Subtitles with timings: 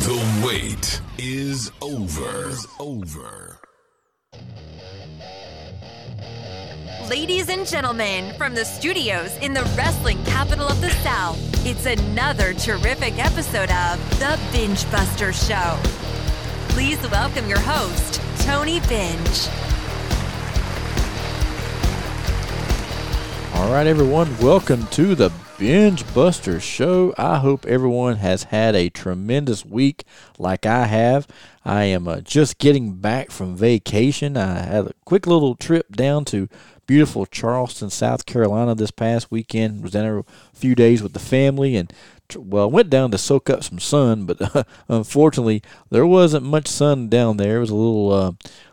[0.00, 2.56] The wait is over.
[2.78, 3.60] Over.
[7.06, 12.54] Ladies and gentlemen, from the studios in the wrestling capital of the South, it's another
[12.54, 15.78] terrific episode of The Binge Buster Show.
[16.70, 19.48] Please welcome your host, Tony Binge.
[23.54, 25.30] All right, everyone, welcome to the
[25.60, 27.12] Binge Buster Show.
[27.18, 30.04] I hope everyone has had a tremendous week
[30.38, 31.28] like I have.
[31.66, 34.38] I am uh, just getting back from vacation.
[34.38, 36.48] I had a quick little trip down to
[36.86, 39.82] beautiful Charleston, South Carolina this past weekend.
[39.82, 41.92] Was there a few days with the family and
[42.34, 47.10] well, went down to soak up some sun, but uh, unfortunately, there wasn't much sun
[47.10, 47.58] down there.
[47.58, 48.32] It was a little, uh,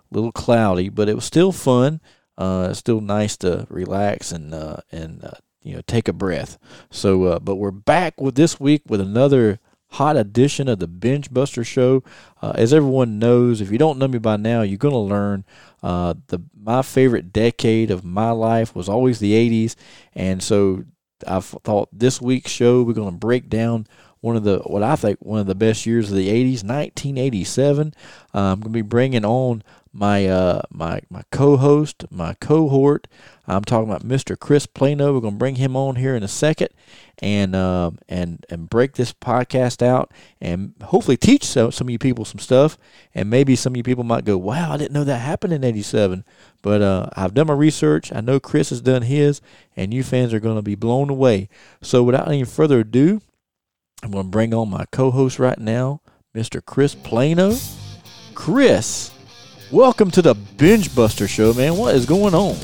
[0.10, 2.00] little cloudy, but it was still fun.
[2.38, 5.32] Uh, it's still nice to relax and uh, and uh,
[5.68, 6.58] you know take a breath.
[6.90, 9.60] So, uh, but we're back with this week with another
[9.92, 12.04] hot edition of the Binge Buster Show.
[12.42, 15.44] Uh, as everyone knows, if you don't know me by now, you're gonna learn.
[15.84, 19.76] Uh, the my favorite decade of my life was always the '80s,
[20.16, 20.86] and so
[21.28, 23.88] I thought this week's show we're gonna break down
[24.22, 27.94] one of the what I think one of the best years of the 80s, 1987.
[28.34, 29.64] Uh, I'm going to be bringing on
[29.98, 33.08] my uh, my my co-host, my cohort.
[33.48, 34.38] I'm talking about Mr.
[34.38, 35.14] Chris Plano.
[35.14, 36.70] We're to bring him on here in a second,
[37.18, 41.98] and um, and and break this podcast out, and hopefully teach some some of you
[41.98, 42.78] people some stuff,
[43.16, 45.64] and maybe some of you people might go, "Wow, I didn't know that happened in
[45.64, 46.24] '87."
[46.62, 48.14] But uh, I've done my research.
[48.14, 49.42] I know Chris has done his,
[49.76, 51.50] and you fans are to be blown away.
[51.82, 53.22] So without any further ado,
[54.04, 56.02] I'm to bring on my co-host right now,
[56.36, 56.64] Mr.
[56.64, 57.56] Chris Plano.
[58.36, 59.17] Chris.
[59.72, 61.76] Welcome to the Binge Buster Show, man.
[61.76, 62.56] What is going on?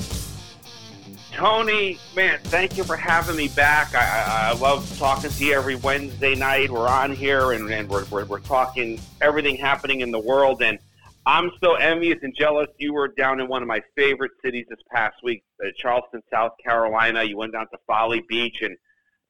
[1.33, 3.93] Tony, man, thank you for having me back.
[3.93, 6.71] I, I, love talking to you every Wednesday night.
[6.71, 10.61] We're on here and, and we're, we're, we're talking everything happening in the world.
[10.61, 10.79] And
[11.25, 12.67] I'm so envious and jealous.
[12.77, 16.53] You were down in one of my favorite cities this past week, uh, Charleston, South
[16.63, 17.21] Carolina.
[17.23, 18.77] You went down to Folly Beach and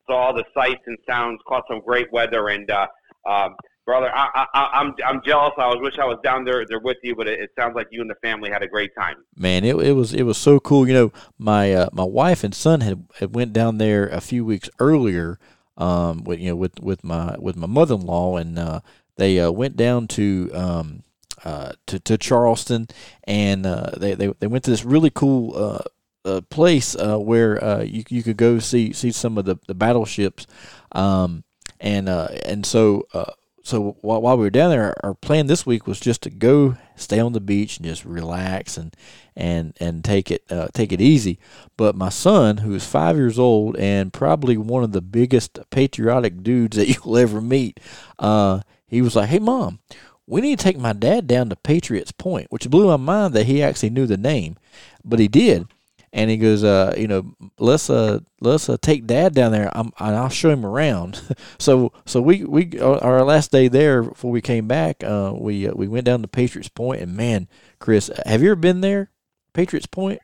[0.05, 2.49] saw the sights and sounds, caught some great weather.
[2.49, 2.85] And uh,
[3.25, 4.11] um, brother.
[4.13, 5.53] I, I, I'm I'm jealous.
[5.57, 8.01] I wish I was down there there with you, but it, it, sounds like you
[8.01, 9.17] and the family had a great time.
[9.35, 10.87] Man, it, it was it was so cool.
[10.87, 14.45] You know, my uh, my wife and son had, had went down there a few
[14.45, 15.39] weeks earlier.
[15.75, 18.81] Um, with you know with with my with my mother in law, and uh,
[19.17, 21.03] they uh, went down to um
[21.43, 22.87] uh to to Charleston,
[23.23, 25.83] and uh, they they they went to this really cool uh.
[26.25, 29.73] Uh, place uh, where uh, you you could go see see some of the, the
[29.73, 30.47] battleships,
[30.93, 31.43] um,
[31.81, 33.33] and uh, and so uh,
[33.65, 37.17] so while, we were down there, our plan this week was just to go stay
[37.21, 38.93] on the beach and just relax and
[39.37, 41.39] and and take it uh, take it easy.
[41.77, 46.43] But my son, who is five years old and probably one of the biggest patriotic
[46.43, 47.79] dudes that you'll ever meet,
[48.19, 49.79] uh, he was like, "Hey, mom."
[50.25, 53.45] We need to take my dad down to Patriots Point, which blew my mind that
[53.45, 54.55] he actually knew the name,
[55.03, 55.67] but he did
[56.13, 59.75] and he goes, uh, you know, let's uh, let's uh, take Dad down there.
[59.75, 61.19] I'm, I'll show him around.
[61.59, 65.73] so, so we we our last day there before we came back, uh, we uh,
[65.73, 69.09] we went down to Patriots Point, and man, Chris, have you ever been there,
[69.53, 70.19] Patriots Point?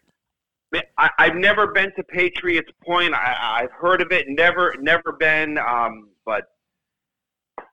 [1.00, 3.16] I, I've never been to Patriots Point.
[3.16, 5.58] I, I've heard of it, never never been.
[5.58, 6.44] Um, but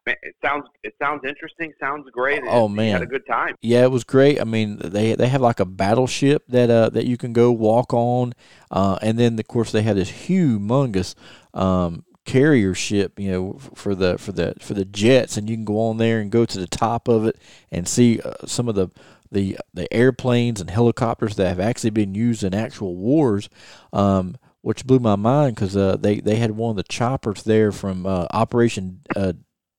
[0.06, 1.72] it sounds it sounds interesting.
[1.80, 2.42] Sounds great.
[2.46, 3.54] Oh man, had a good time.
[3.60, 4.40] Yeah, it was great.
[4.40, 7.92] I mean, they they have like a battleship that uh that you can go walk
[7.92, 8.34] on,
[8.70, 11.14] uh, and then of course they have this humongous
[11.54, 15.64] um carrier ship, you know, for the for the for the jets, and you can
[15.64, 17.36] go on there and go to the top of it
[17.70, 18.88] and see uh, some of the
[19.32, 23.48] the the airplanes and helicopters that have actually been used in actual wars.
[23.92, 27.70] Um, which blew my mind because uh, they they had one of the choppers there
[27.70, 29.32] from uh, Operation uh,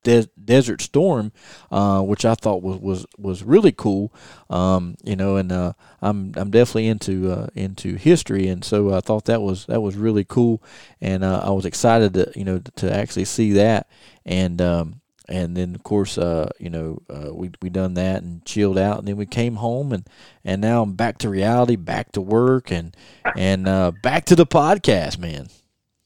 [0.07, 1.34] De- Desert Storm,
[1.69, 4.13] uh, which I thought was was, was really cool.
[4.50, 9.01] Um, you know, and uh, I'm I'm definitely into uh, into history, and so I
[9.01, 10.63] thought that was that was really cool,
[11.01, 13.90] and uh, I was excited to you know to actually see that,
[14.25, 18.45] and um, and then of course uh, you know uh, we we done that and
[18.45, 20.07] chilled out, and then we came home, and
[20.45, 22.95] and now I'm back to reality, back to work, and
[23.36, 23.65] and
[24.01, 25.50] back to the podcast, man.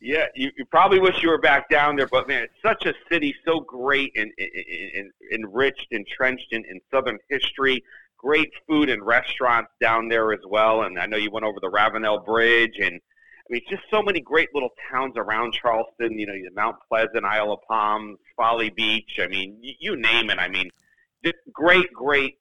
[0.04, 2.94] Yeah, you, you, probably wish you were back down there, but man, it's such a
[3.12, 4.52] city, so great and, and,
[4.96, 7.84] and enriched, entrenched in, in Southern history.
[8.18, 10.82] Great food and restaurants down there as well.
[10.82, 14.22] And I know you went over the Ravenel Bridge, and I mean, just so many
[14.22, 16.18] great little towns around Charleston.
[16.18, 19.20] You know, Mount Pleasant, Isle of Palms, Folly Beach.
[19.20, 20.40] I mean, you, you name it.
[20.40, 20.72] I mean,
[21.24, 22.38] just great, great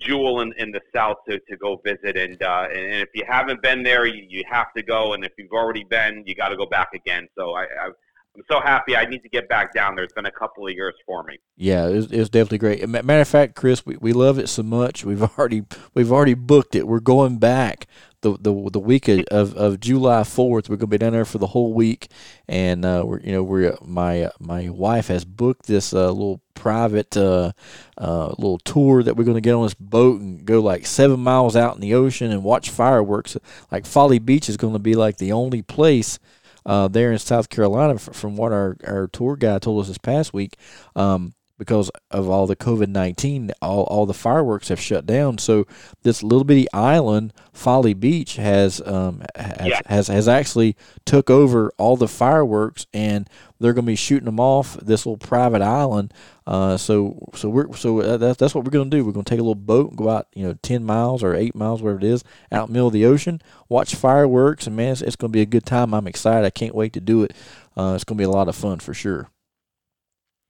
[0.00, 3.62] jewel in, in the south to, to go visit and uh, and if you haven't
[3.62, 6.56] been there you, you have to go and if you've already been you got to
[6.56, 7.90] go back again so I, I
[8.36, 8.96] I'm so happy.
[8.96, 10.02] I need to get back down there.
[10.02, 11.38] It's been a couple of years for me.
[11.56, 12.88] Yeah, it's it's definitely great.
[12.88, 15.04] Matter of fact, Chris, we, we love it so much.
[15.04, 15.62] We've already
[15.94, 16.88] we've already booked it.
[16.88, 17.86] We're going back
[18.24, 20.68] the the, the week of, of, of July fourth.
[20.68, 22.08] We're gonna be down there for the whole week,
[22.48, 27.16] and uh, we're you know we're my my wife has booked this uh, little private
[27.16, 27.52] uh,
[27.98, 31.54] uh, little tour that we're gonna get on this boat and go like seven miles
[31.54, 33.36] out in the ocean and watch fireworks.
[33.70, 36.18] Like Folly Beach is gonna be like the only place.
[36.66, 40.32] Uh, there in South Carolina, from what our, our tour guide told us this past
[40.32, 40.56] week,
[40.96, 45.38] um, because of all the COVID nineteen, all, all the fireworks have shut down.
[45.38, 45.66] So
[46.02, 49.80] this little bitty island, Folly Beach, has um, has, yeah.
[49.86, 53.28] has has actually took over all the fireworks, and
[53.60, 56.12] they're going to be shooting them off this little private island.
[56.46, 59.04] Uh, so so we're so that's that's what we're going to do.
[59.04, 61.34] We're going to take a little boat and go out, you know, ten miles or
[61.34, 64.76] eight miles, wherever it is, out in the middle of the ocean, watch fireworks, and
[64.76, 65.94] man, it's, it's going to be a good time.
[65.94, 66.44] I'm excited.
[66.44, 67.32] I can't wait to do it.
[67.76, 69.30] Uh, it's going to be a lot of fun for sure.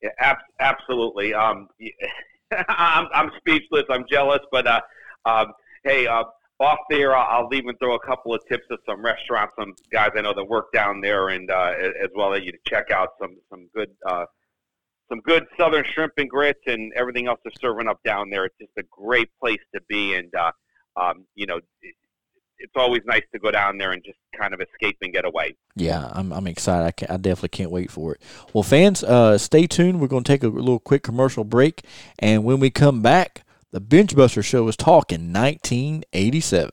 [0.05, 1.33] Yeah, ab- absolutely.
[1.33, 1.69] Um,
[2.69, 3.85] I'm, I'm speechless.
[3.91, 4.81] I'm jealous, but uh,
[5.25, 5.53] um,
[5.83, 6.25] hey, uh,
[6.61, 10.11] off there, I'll, I'll even throw a couple of tips of some restaurants, some guys
[10.15, 11.73] I know that work down there, and uh,
[12.03, 14.27] as well that you to check out some some good uh,
[15.09, 18.45] some good southern shrimp and grits and everything else they're serving up down there.
[18.45, 20.53] It's just a great place to be, and uh,
[21.01, 21.61] um, you know,
[22.59, 25.55] it's always nice to go down there and just kind of escape and get away.
[25.77, 26.87] Yeah, I'm, I'm excited.
[26.87, 28.23] I, can, I definitely can't wait for it.
[28.53, 30.01] Well, fans, uh, stay tuned.
[30.01, 31.85] We're going to take a little quick commercial break,
[32.19, 36.71] and when we come back, the Binge Buster Show is talking 1987.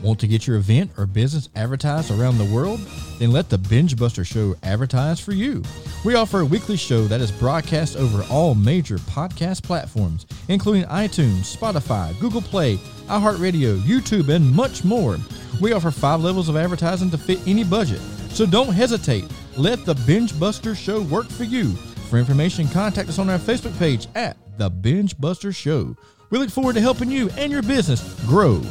[0.00, 2.78] Want to get your event or business advertised around the world?
[3.18, 5.62] Then let the Binge Buster Show advertise for you.
[6.04, 11.56] We offer a weekly show that is broadcast over all major podcast platforms, including iTunes,
[11.56, 12.76] Spotify, Google Play,
[13.08, 15.18] iHeartRadio, YouTube, and much more.
[15.60, 18.00] We offer five levels of advertising to fit any budget.
[18.30, 19.24] So don't hesitate.
[19.56, 21.72] Let the Binge Buster Show work for you.
[22.08, 25.96] For information, contact us on our Facebook page at The Binge Buster Show.
[26.30, 28.62] We look forward to helping you and your business grow.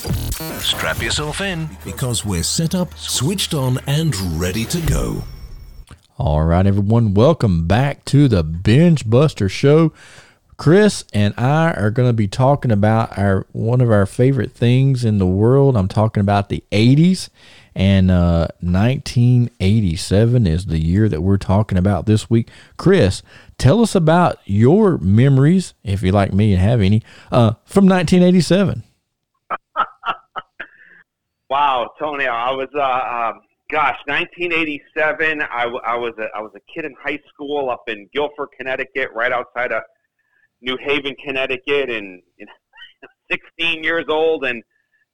[0.00, 5.24] Strap yourself in because we're set up, switched on, and ready to go.
[6.16, 9.92] All right, everyone, welcome back to the Binge Buster Show.
[10.56, 15.04] Chris and I are going to be talking about our one of our favorite things
[15.04, 15.76] in the world.
[15.76, 17.28] I'm talking about the 80s,
[17.74, 22.48] and uh, 1987 is the year that we're talking about this week.
[22.78, 23.22] Chris,
[23.58, 28.82] tell us about your memories, if you like me and have any, uh, from 1987.
[31.50, 33.40] Wow, Tony, I was, uh, um,
[33.72, 35.42] gosh, 1987.
[35.42, 39.10] I, I was a, I was a kid in high school up in Guilford, Connecticut,
[39.12, 39.82] right outside of
[40.60, 43.08] New Haven, Connecticut, and know,
[43.58, 44.62] 16 years old, and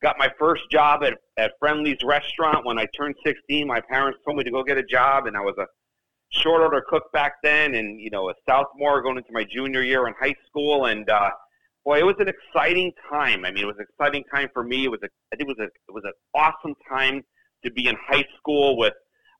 [0.02, 3.66] got my first job at at Friendly's restaurant when I turned 16.
[3.66, 5.66] My parents told me to go get a job, and I was a
[6.28, 10.06] short order cook back then, and you know, a sophomore going into my junior year
[10.06, 11.30] in high school, and uh,
[11.86, 13.44] boy, it was an exciting time.
[13.44, 14.84] I mean, it was an exciting time for me.
[14.84, 17.22] It was a, I think it was a, it was an awesome time
[17.64, 18.92] to be in high school with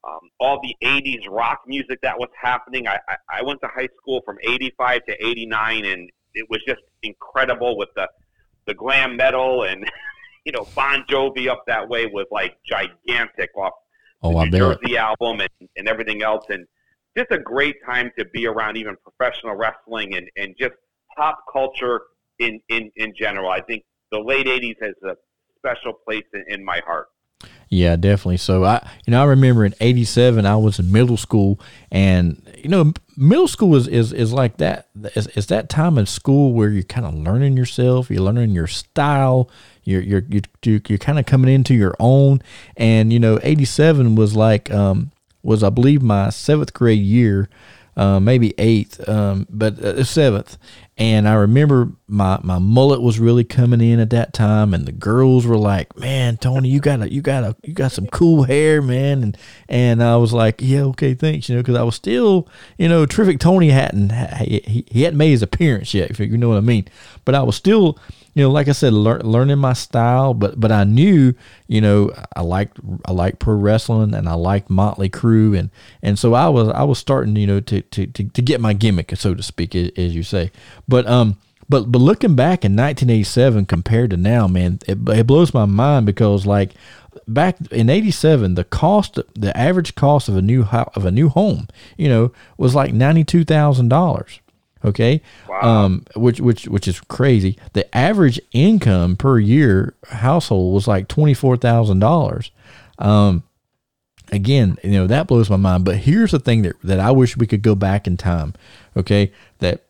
[0.07, 2.87] um, all the '80s rock music that was happening.
[2.87, 6.81] I, I, I went to high school from '85 to '89, and it was just
[7.03, 8.09] incredible with the
[8.67, 9.85] the glam metal and
[10.45, 13.73] you know Bon Jovi up that way was like gigantic off
[14.23, 16.65] oh, the I New Jersey album and, and everything else, and
[17.19, 20.75] just a great time to be around even professional wrestling and and just
[21.17, 22.03] pop culture
[22.39, 23.51] in, in, in general.
[23.51, 25.17] I think the late 80s has a
[25.59, 27.09] special place in, in my heart.
[27.69, 28.37] Yeah, definitely.
[28.37, 32.69] So I, you know, I remember in '87 I was in middle school, and you
[32.69, 34.89] know, middle school is is, is like that.
[35.17, 38.69] It's, it's that time in school where you're kind of learning yourself, you're learning your
[38.69, 39.51] style,
[39.83, 42.41] you're you're you're, you're kind of coming into your own.
[42.77, 45.11] And you know, '87 was like um,
[45.43, 47.49] was I believe my seventh grade year,
[47.97, 50.57] uh, maybe eighth, um, but uh, seventh.
[50.99, 54.93] And I remember my, my mullet was really coming in at that time, and the
[54.93, 58.45] girls were like, "Man, Tony, you got a you got a you got some cool
[58.45, 59.39] hair, man." And
[59.69, 62.49] and I was like, "Yeah, okay, thanks," you know, because I was still,
[62.79, 63.41] you know, terrific.
[63.41, 66.89] Tony hadn't he, he hadn't made his appearance yet, if you know what I mean.
[67.27, 67.99] But I was still
[68.37, 71.33] you know, like I said, lear, learning my style, but but I knew,
[71.69, 75.71] you know, I liked I liked pro wrestling and I liked Motley Crue, and
[76.03, 78.75] and so I was I was starting, you know, to to to, to get my
[78.75, 80.53] gimmick, so to speak, as you say.
[80.87, 81.39] But um,
[81.71, 86.05] but but looking back in 1987 compared to now, man, it, it blows my mind
[86.05, 86.73] because like
[87.27, 91.67] back in 87 the cost the average cost of a new of a new home
[91.97, 94.41] you know was like $92,000
[94.85, 95.61] Okay, wow.
[95.63, 97.59] um, which which which is crazy.
[97.73, 102.51] The average income per year household was like twenty four thousand dollars.
[102.99, 103.43] um,
[104.33, 105.85] again, you know, that blows my mind.
[105.85, 108.55] But here's the thing that, that I wish we could go back in time.
[108.97, 109.33] Okay.
[109.59, 109.85] That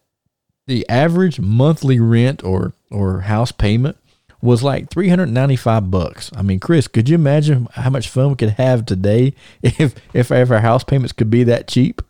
[0.66, 3.96] the average monthly rent or, or house payment
[4.42, 6.30] was like 395 bucks.
[6.36, 9.80] I mean, Chris, could you imagine how much fun we could have today if,
[10.14, 12.02] if, if our house payments could be that cheap?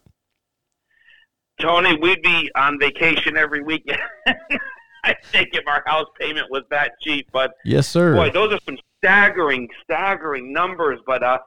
[1.61, 4.01] Tony, we'd be on vacation every weekend.
[5.05, 8.15] I think if our house payment was that cheap, but yes, sir.
[8.15, 10.99] Boy, those are some staggering, staggering numbers.
[11.07, 11.39] But uh,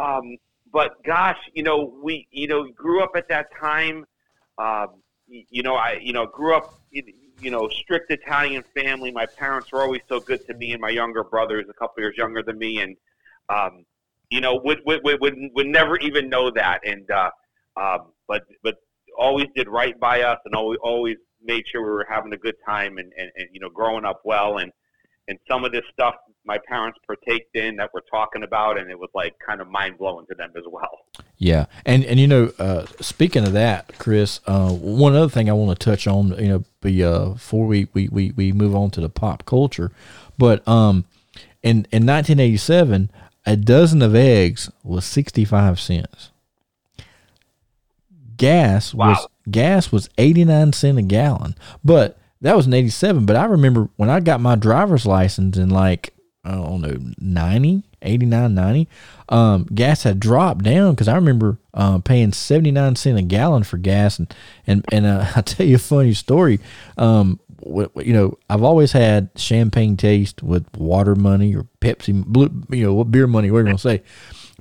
[0.00, 0.36] um,
[0.72, 4.06] but gosh, you know, we you know grew up at that time.
[4.58, 4.86] Uh,
[5.28, 9.12] you know, I you know grew up you know strict Italian family.
[9.12, 12.16] My parents were always so good to me and my younger brothers, a couple years
[12.16, 12.96] younger than me, and
[13.48, 13.84] um,
[14.30, 16.80] you know would would would would never even know that.
[16.86, 17.30] And uh,
[17.76, 18.76] um, but but
[19.18, 22.54] always did right by us and always always made sure we were having a good
[22.64, 24.58] time and, and, and you know growing up well.
[24.58, 24.72] And
[25.28, 26.14] and some of this stuff
[26.44, 29.96] my parents partaked in that we're talking about and it was like kind of mind
[29.96, 30.98] blowing to them as well.
[31.36, 31.66] Yeah.
[31.86, 35.78] And and you know uh, speaking of that chris uh, one other thing i want
[35.78, 39.00] to touch on you know be, uh, before we, we we we move on to
[39.00, 39.92] the pop culture.
[40.38, 41.04] But um
[41.62, 43.10] in in 1987
[43.44, 46.30] a dozen of eggs was 65 cents
[48.42, 49.08] gas Wow.
[49.10, 53.88] was gas was 89 cent a gallon but that was in 87 but i remember
[53.96, 56.12] when i got my driver's license in like
[56.44, 58.88] i don't know 90 89 90
[59.28, 63.78] um, gas had dropped down because i remember uh, paying 79 cent a gallon for
[63.78, 64.18] gas.
[64.18, 64.34] And
[64.66, 66.58] and, and uh, i'll tell you a funny story.
[66.98, 72.84] Um, you know i've always had champagne taste with water money or pepsi blue you
[72.84, 74.02] know what beer money whatever you want to say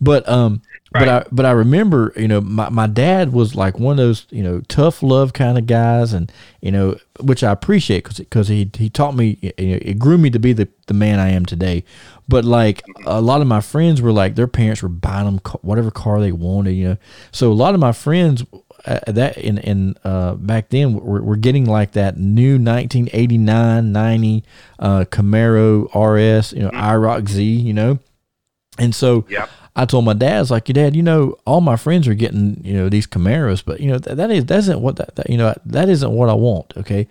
[0.01, 0.62] but um
[0.93, 4.25] but I but I remember, you know, my, my dad was like one of those,
[4.29, 6.29] you know, tough love kind of guys, and
[6.60, 10.17] you know, which I appreciate because because he he taught me, you know, it grew
[10.17, 11.86] me to be the the man I am today.
[12.27, 15.91] But like a lot of my friends were like their parents were buying them whatever
[15.91, 16.98] car they wanted, you know.
[17.31, 18.43] So a lot of my friends
[18.86, 24.43] uh, that in in uh, back then were, were getting like that new 1989 90
[24.77, 28.00] uh, Camaro RS, you know, IROC Z, you know.
[28.77, 29.50] And so Yep.
[29.75, 32.13] I told my dad, I was like, your dad, you know, all my friends are
[32.13, 35.16] getting, you know, these Camaros, but you know, that, that is, that isn't what that,
[35.16, 36.74] that, you know, that isn't what I want.
[36.75, 37.08] Okay.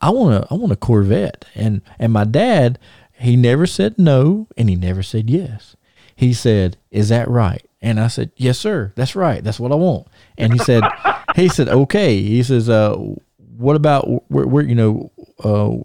[0.00, 1.46] I want a, I want a Corvette.
[1.54, 2.78] And, and my dad,
[3.18, 5.76] he never said no and he never said yes.
[6.14, 7.64] He said, is that right?
[7.80, 8.92] And I said, yes, sir.
[8.96, 9.42] That's right.
[9.42, 10.08] That's what I want.
[10.36, 10.82] And he said,
[11.36, 12.20] he said, okay.
[12.20, 12.96] He says, uh,
[13.56, 15.82] what about where, where you know, uh,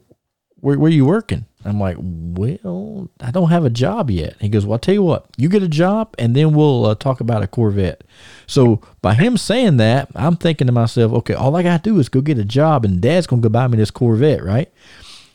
[0.55, 1.45] where, where you working?
[1.65, 4.35] I'm like, well, I don't have a job yet.
[4.39, 6.95] He goes, well, I'll tell you what, you get a job and then we'll uh,
[6.95, 8.03] talk about a Corvette.
[8.47, 11.99] So by him saying that, I'm thinking to myself, okay, all I got to do
[11.99, 14.71] is go get a job and dad's going to go buy me this Corvette, right?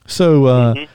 [0.07, 0.87] So, uh,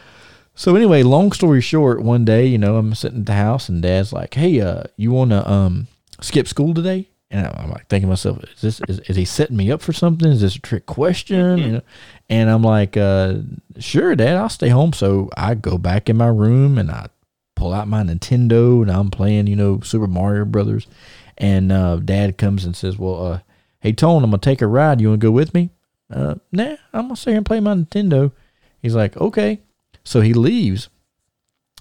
[0.56, 3.82] so anyway, long story short, one day, you know, I'm sitting at the house and
[3.82, 5.88] dad's like, hey, uh, you want to um,
[6.22, 7.10] skip school today?
[7.32, 9.92] And I'm like thinking to myself, is this is, is he setting me up for
[9.92, 10.30] something?
[10.30, 11.58] Is this a trick question?
[11.58, 11.82] You know,
[12.30, 13.36] and I'm like, uh,
[13.80, 14.94] sure, Dad, I'll stay home.
[14.94, 17.08] So I go back in my room and I
[17.56, 20.88] pull out my Nintendo and I'm playing, you know, Super Mario Brothers.
[21.38, 23.40] And uh, Dad comes and says, well, uh,
[23.80, 25.02] hey Tone, I'm gonna take a ride.
[25.02, 25.70] You want to go with me?
[26.12, 28.32] Uh, nah, I'm gonna stay here and play my Nintendo.
[28.82, 29.62] He's like, okay.
[30.04, 30.90] So he leaves.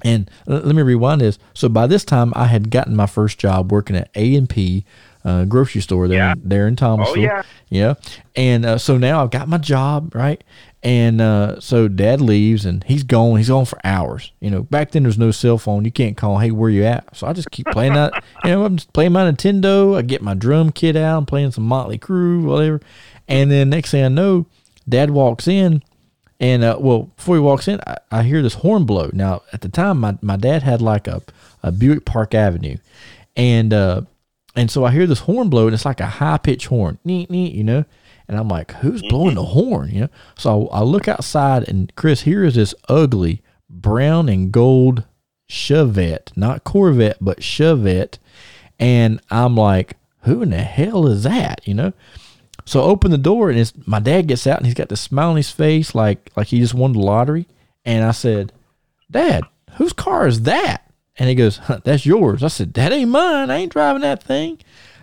[0.05, 1.39] And let me rewind this.
[1.55, 4.85] So by this time, I had gotten my first job working at A and P
[5.25, 6.33] uh, grocery store there, Yeah.
[6.33, 7.14] in, there in Thomasville.
[7.17, 7.43] Oh, yeah.
[7.71, 7.95] yeah.
[8.35, 10.43] And uh, so now I've got my job right,
[10.83, 13.37] and uh, so Dad leaves and he's gone.
[13.37, 14.33] He's gone for hours.
[14.41, 15.85] You know, back then there's no cell phone.
[15.85, 16.38] You can't call.
[16.38, 17.17] Hey, where you at?
[17.17, 18.12] So I just keep playing that.
[18.45, 19.97] You know, I'm just playing my Nintendo.
[19.97, 21.19] I get my drum kit out.
[21.19, 22.81] I'm playing some Motley Crue, whatever.
[23.29, 24.47] And then next thing I know,
[24.88, 25.81] Dad walks in.
[26.41, 29.11] And uh, well, before he walks in, I, I hear this horn blow.
[29.12, 31.23] Now, at the time, my, my dad had like a,
[31.62, 32.79] a Buick Park Avenue,
[33.37, 34.00] and uh,
[34.55, 37.31] and so I hear this horn blow, and it's like a high pitched horn, neat,
[37.31, 37.85] neat, you know.
[38.29, 39.09] And I'm like, who's mm-hmm.
[39.09, 40.09] blowing the horn, you know?
[40.37, 45.05] So I, I look outside, and Chris, here is this ugly brown and gold
[45.51, 48.19] Chevette, not Corvette, but Chevette,
[48.79, 51.93] and I'm like, who in the hell is that, you know?
[52.65, 55.01] So I open the door and it's my dad gets out and he's got this
[55.01, 57.47] smile on his face like like he just won the lottery.
[57.85, 58.53] And I said,
[59.11, 59.43] Dad,
[59.73, 60.92] whose car is that?
[61.23, 62.43] And he goes, huh, That's yours.
[62.43, 63.49] I said, That ain't mine.
[63.49, 64.59] I ain't driving that thing.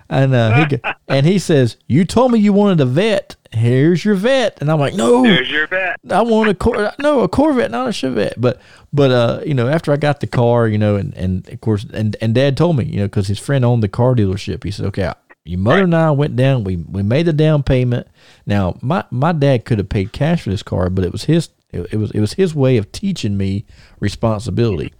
[0.09, 3.37] And uh, he go, and he says, You told me you wanted a vet.
[3.51, 4.57] Here's your vet.
[4.59, 5.97] And I'm like, No, There's your bet.
[6.09, 8.33] I want a Cor- no a Corvette, not a Chevette.
[8.35, 8.59] But
[8.91, 11.85] but uh, you know, after I got the car, you know, and and of course,
[11.93, 14.65] and and Dad told me, you know, because his friend owned the car dealership.
[14.65, 15.13] He said, okay,
[15.45, 16.65] your mother and I went down.
[16.65, 18.07] We we made the down payment.
[18.45, 21.47] Now my my dad could have paid cash for this car, but it was his
[21.71, 23.63] it, it was it was his way of teaching me
[24.01, 24.93] responsibility.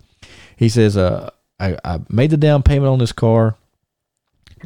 [0.59, 3.55] He says, uh, I I made the down payment on this car.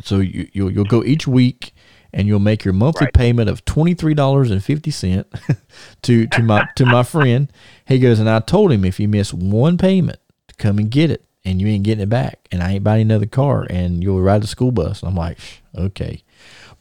[0.04, 1.72] So you you'll, you'll go each week,
[2.12, 3.14] and you'll make your monthly Right.
[3.14, 5.28] payment of twenty three dollars and fifty cent
[6.02, 7.48] to to my to my friend.
[7.86, 11.12] He goes, and I told him if you miss one payment, to come and get
[11.12, 14.20] it, and you ain't getting it back, and I ain't buying another car, and you'll
[14.20, 15.04] ride the school bus.
[15.04, 15.38] I'm like,
[15.76, 16.24] okay.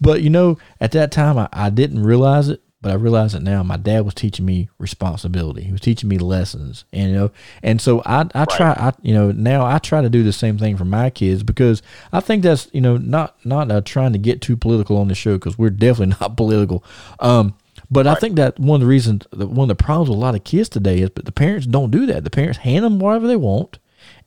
[0.00, 3.42] But you know, at that time, I, I didn't realize it, but I realize it
[3.42, 3.62] now.
[3.62, 5.62] My dad was teaching me responsibility.
[5.62, 7.30] He was teaching me lessons, and you know,
[7.62, 10.58] and so I, I try, I, you know, now I try to do the same
[10.58, 11.80] thing for my kids because
[12.12, 15.14] I think that's, you know, not not uh, trying to get too political on the
[15.14, 16.84] show because we're definitely not political.
[17.20, 17.54] Um,
[17.90, 20.34] but I think that one of the reasons, one of the problems with a lot
[20.34, 22.24] of kids today is, but the parents don't do that.
[22.24, 23.78] The parents hand them whatever they want,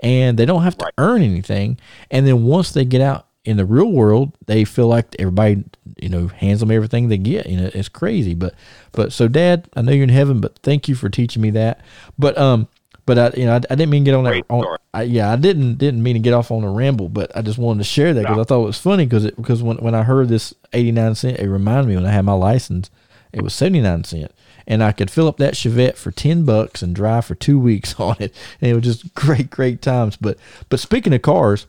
[0.01, 1.79] and they don't have to earn anything.
[2.12, 5.63] And then once they get out in the real world, they feel like everybody,
[6.05, 7.47] you know, hands them everything they get.
[7.47, 8.35] You know, it's crazy.
[8.35, 8.53] But,
[8.91, 11.81] but so, Dad, I know you're in heaven, but thank you for teaching me that.
[12.19, 12.67] But, um,
[13.07, 14.43] but I, you know, I, I didn't mean to get on that.
[14.51, 14.77] On.
[14.93, 17.57] I, yeah, I didn't didn't mean to get off on a ramble, but I just
[17.57, 18.41] wanted to share that because No.
[18.41, 21.15] I thought it was funny because it because when when I heard this eighty nine
[21.15, 22.89] cent, it reminded me when I had my license,
[23.31, 24.31] it was seventy nine cent,
[24.65, 27.93] and I could fill up that Chevette for ten bucks and drive for two weeks
[28.00, 30.17] on it, and it was just great great times.
[30.17, 30.38] But
[30.69, 31.67] but speaking of cars,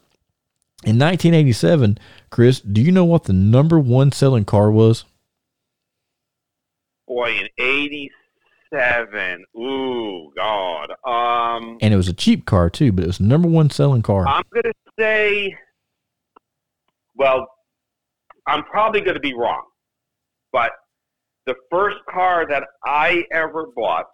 [0.86, 1.98] in nineteen eighty seven,
[2.30, 5.04] Chris, do you know what the number one selling car was?
[7.06, 9.44] Boy, in '87.
[9.58, 10.90] Ooh, God.
[11.04, 14.02] Um, And it was a cheap car too, but it was the number one selling
[14.02, 14.26] car.
[14.26, 15.54] I'm gonna say.
[17.16, 17.46] Well,
[18.46, 19.64] I'm probably gonna be wrong,
[20.52, 20.70] but
[21.46, 24.06] the first car that I ever bought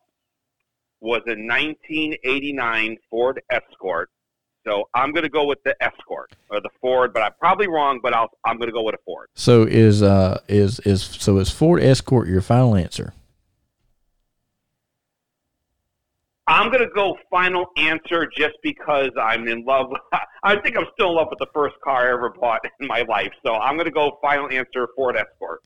[1.00, 4.08] was a 1989 Ford Escort.
[4.64, 8.00] So I'm gonna go with the Escort or the Ford, but I'm probably wrong.
[8.02, 9.28] But I'll, I'm gonna go with a Ford.
[9.34, 13.12] So is uh is is so is Ford Escort your final answer?
[16.46, 19.92] I'm gonna go final answer just because I'm in love.
[20.42, 23.02] I think I'm still in love with the first car I ever bought in my
[23.02, 23.32] life.
[23.44, 25.62] So I'm gonna go final answer Ford Escort.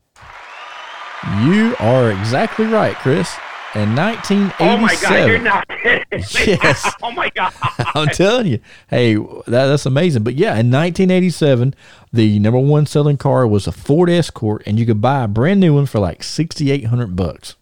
[1.43, 3.35] You are exactly right, Chris.
[3.77, 6.03] In 1987, Oh my god, you're not kidding.
[6.63, 6.95] Yes.
[7.03, 7.53] oh my god.
[7.93, 8.59] I'm telling you,
[8.89, 10.23] hey, that, that's amazing.
[10.23, 11.75] But yeah, in 1987,
[12.11, 15.59] the number one selling car was a Ford Escort, and you could buy a brand
[15.59, 17.55] new one for like 6,800 bucks.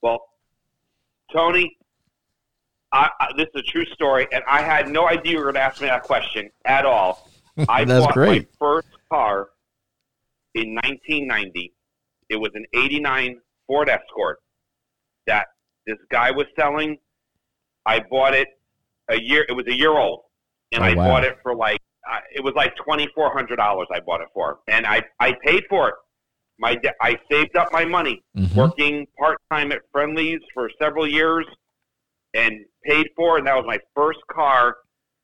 [0.00, 0.20] Well,
[1.30, 1.76] Tony,
[2.92, 5.56] I, I, this is a true story, and I had no idea you were going
[5.56, 7.28] to ask me that question at all.
[7.68, 8.42] I That's bought great.
[8.42, 9.50] my first car
[10.54, 11.74] in 1990.
[12.30, 14.38] It was an '89 Ford Escort
[15.26, 15.46] that
[15.86, 16.98] this guy was selling.
[17.86, 18.48] I bought it
[19.08, 19.44] a year.
[19.48, 20.22] It was a year old,
[20.72, 21.08] and Oh, I wow.
[21.08, 23.86] bought it for like I- it was like twenty four hundred dollars.
[23.92, 25.94] I bought it for, and I I paid for it.
[26.58, 28.54] My I saved up my money Mhm.
[28.56, 31.46] working part time at Friendly's for several years,
[32.34, 34.76] and paid for, it, and that was my first car,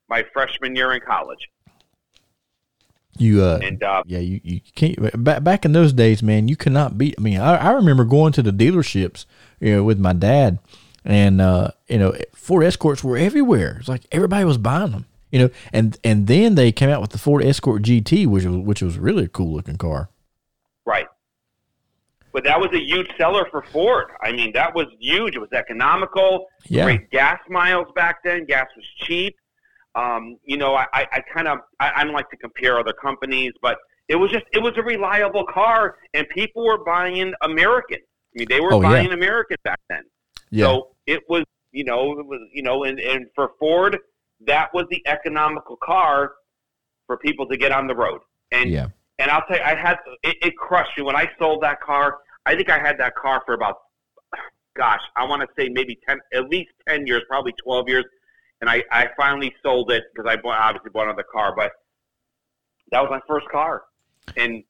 [0.09, 1.49] my freshman year in college.
[3.19, 6.49] You uh, And uh, yeah, you, you can't back back in those days, man.
[6.49, 7.15] You cannot beat.
[7.19, 9.27] I mean, I, I remember going to the dealerships,
[9.61, 10.59] you know, with my dad,
[11.05, 13.77] and uh, you know, Ford Escorts were everywhere.
[13.81, 17.11] It's like everybody was buying them, you know, and and then they came out with
[17.11, 20.09] the Ford Escort GT, which was which was really a cool looking car.
[20.87, 21.07] Right.
[22.33, 24.11] But that was a huge seller for Ford.
[24.23, 25.35] I mean, that was huge.
[25.35, 26.47] It was economical.
[26.67, 26.85] Yeah.
[26.85, 28.45] Great gas miles back then.
[28.45, 29.37] Gas was cheap.
[29.95, 32.93] Um, you know, I, I, I kind of I, I don't like to compare other
[32.93, 37.99] companies, but it was just it was a reliable car, and people were buying American.
[37.99, 38.89] I mean, they were Oh, yeah.
[38.91, 40.03] buying American back then.
[40.51, 43.99] Yeah, So it was, you know, it was, you know, and, and for Ford,
[44.47, 46.33] that was the economical car
[47.07, 48.21] for people to get on the road.
[48.53, 51.63] And yeah, and I'll tell you, I had it, it crushed me when I sold
[51.63, 52.19] that car.
[52.47, 53.77] I think I had that car for about,
[54.77, 58.05] gosh, I want to say maybe ten, at least ten years, probably twelve years.
[58.61, 61.73] And I, I finally sold it because I bought, obviously bought another car, but
[62.91, 63.83] that was my first car,
[64.37, 64.65] and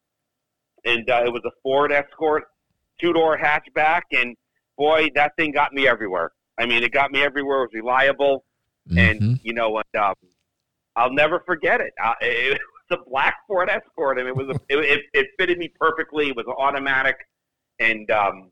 [0.85, 2.45] and uh, it was a Ford Escort,
[3.01, 4.37] two door hatchback, and
[4.77, 6.33] boy, that thing got me everywhere.
[6.59, 7.59] I mean, it got me everywhere.
[7.63, 8.45] It was reliable,
[8.97, 9.41] and Mhm.
[9.43, 10.15] you know, and, um,
[10.97, 11.95] I'll never forget it.
[12.03, 15.57] Uh, it was a black Ford Escort, and it was a, it, it, it fitted
[15.59, 16.29] me perfectly.
[16.29, 17.17] It was automatic,
[17.79, 18.51] and um,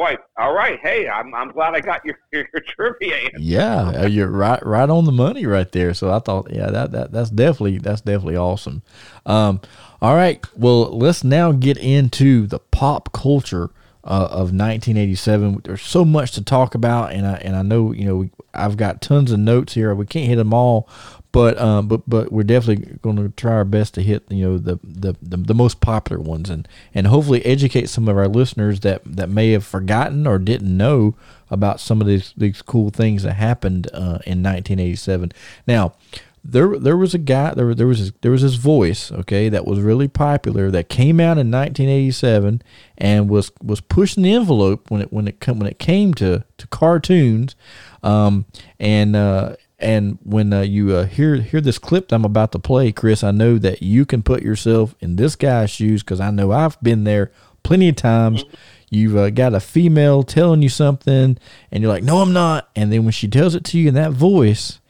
[0.00, 3.36] boy, all right, hey, I'm I'm glad I got your your, trivia answer.
[3.38, 4.02] yeah.
[4.02, 5.92] uh, You're right, right on the money right there.
[5.92, 8.82] So I thought, yeah, that that that's definitely that's definitely awesome.
[9.26, 9.60] Um,
[10.00, 13.70] all right, well, let's now get into the pop culture
[14.02, 15.60] uh, of 1987.
[15.64, 18.78] There's so much to talk about, and I and I know you know we, I've
[18.78, 19.94] got tons of notes here.
[19.94, 20.88] We can't hit them all,
[21.32, 24.58] but um, but but we're definitely going to try our best to hit you know
[24.58, 28.80] the, the the the most popular ones, and and hopefully educate some of our listeners
[28.80, 31.14] that that may have forgotten or didn't know
[31.48, 35.32] about some of these these cool things that happened uh, in 1987.
[35.66, 35.94] Now,
[36.42, 39.66] there there was a guy there there was his, there was his voice okay that
[39.66, 42.62] was really popular that came out in 1987
[42.96, 46.42] and was was pushing the envelope when it when it come when it came to
[46.56, 47.56] to cartoons
[48.02, 48.46] um
[48.78, 52.58] and uh and when uh, you uh, hear hear this clip that I'm about to
[52.58, 56.30] play, Chris, I know that you can put yourself in this guy's shoes because I
[56.30, 57.30] know I've been there
[57.62, 58.44] plenty of times.
[58.90, 61.38] You've uh, got a female telling you something,
[61.70, 63.94] and you're like, "No, I'm not." And then when she tells it to you in
[63.94, 64.80] that voice,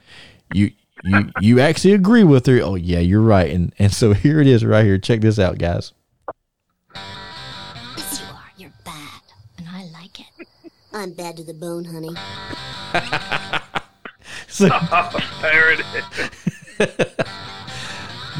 [0.53, 0.72] you
[1.05, 2.61] you you actually agree with her.
[2.61, 3.50] Oh yeah, you're right.
[3.50, 4.98] And and so here it is right here.
[4.98, 5.92] Check this out, guys.
[7.96, 8.53] Yes, you are.
[8.57, 9.22] You're bad,
[9.59, 10.48] and I like it.
[10.92, 12.16] I'm bad to the bone, honey.
[14.51, 14.69] So
[15.43, 15.81] there it
[16.79, 17.07] is.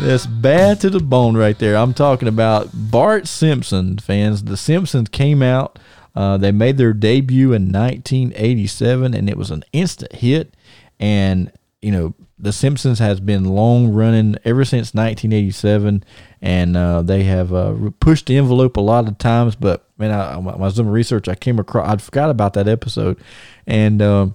[0.01, 1.77] that's bad to the bone right there.
[1.77, 4.45] I'm talking about Bart Simpson fans.
[4.45, 5.79] The Simpsons came out.
[6.15, 10.55] Uh, they made their debut in 1987, and it was an instant hit.
[10.99, 16.05] And you know, The Simpsons has been long running ever since 1987,
[16.43, 19.55] and uh, they have uh, pushed the envelope a lot of times.
[19.55, 23.19] But man, I, I was doing research, I came across, I forgot about that episode,
[23.67, 24.35] and um,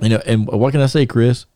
[0.00, 1.46] you know, and what can I say, Chris?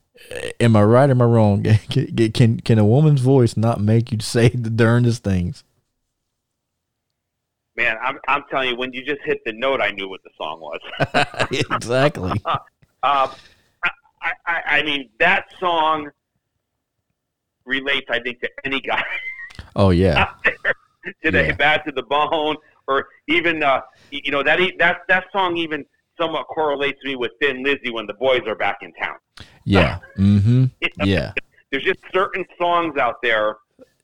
[0.61, 1.62] Am I right or am I wrong?
[1.90, 5.62] Can can, can a woman's voice not make you say the darndest things?
[7.77, 10.31] Man, I'm, I'm telling you, when you just hit the note, I knew what the
[10.37, 10.81] song was.
[11.53, 12.33] exactly.
[12.44, 12.59] Um,
[13.05, 13.31] I,
[14.44, 16.11] I, I mean, that song
[17.64, 19.05] relates, I think, to any guy
[19.77, 20.33] Oh yeah,
[21.22, 21.55] today, Yeah.
[21.55, 22.57] bad to the bone,
[22.88, 25.85] or even, uh, you know, that that that song even
[26.18, 29.16] somewhat correlates me with Thin Lizzy when the boys are back in town.
[29.64, 30.64] yeah, mm-hmm,
[31.04, 31.33] yeah,
[31.70, 33.57] There's just certain songs out there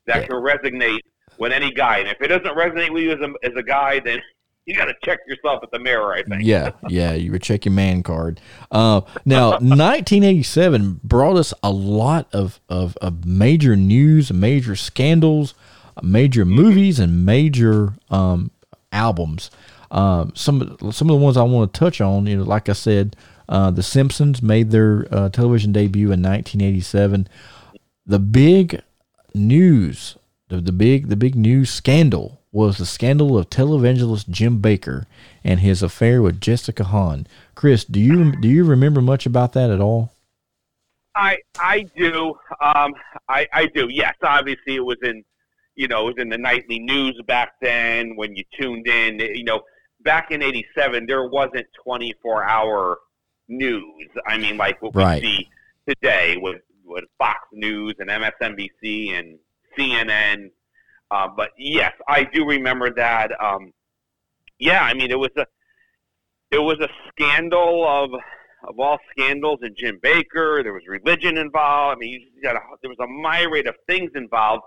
[0.06, 0.26] that Yeah.
[0.26, 1.00] can resonate
[1.38, 4.00] with any guy, and if it doesn't resonate with you as a, as a guy,
[4.00, 4.20] then
[4.66, 6.14] you got to check yourself at the mirror.
[6.14, 6.42] I think.
[6.42, 7.12] yeah, yeah.
[7.12, 8.40] You would check your man card.
[8.70, 15.54] Uh, now, 1987 brought us a lot of, of, of major news, major scandals,
[16.02, 18.50] major movies, and major um,
[18.92, 19.50] albums.
[19.94, 22.68] Um, some of- some of the ones I want to touch on, you know, like
[22.68, 23.16] I said,
[23.48, 27.28] uh, The Simpsons made their uh, television debut in 1987.
[28.06, 28.82] The big
[29.34, 30.16] news,
[30.48, 35.06] the, the big the big news scandal was the scandal of televangelist Jim Bakker
[35.42, 37.26] and his affair with Jessica Hahn.
[37.54, 40.12] Chris, do you do you remember much about that at all?
[41.16, 42.34] I I do.
[42.60, 42.94] Um,
[43.28, 43.88] I I do.
[43.90, 45.24] Yes, obviously it was in,
[45.76, 49.18] you know, it was in the nightly news back then when you tuned in.
[49.20, 49.62] You know,
[50.04, 52.98] back in '87 there wasn't 24 hour
[53.48, 54.08] news.
[54.26, 55.22] I mean, like what Right.
[55.22, 55.48] we see
[55.88, 59.38] today with with Fox News and MSNBC and
[59.76, 60.50] CNN.
[61.10, 63.30] Uh, but yes, I do remember that.
[63.42, 63.72] Um,
[64.58, 65.46] yeah, I mean it was a
[66.50, 68.10] it was a scandal of
[68.68, 70.62] of all scandals and Jim Bakker.
[70.62, 71.96] There was religion involved.
[71.96, 74.62] I mean, you got a, there was a myriad of things involved,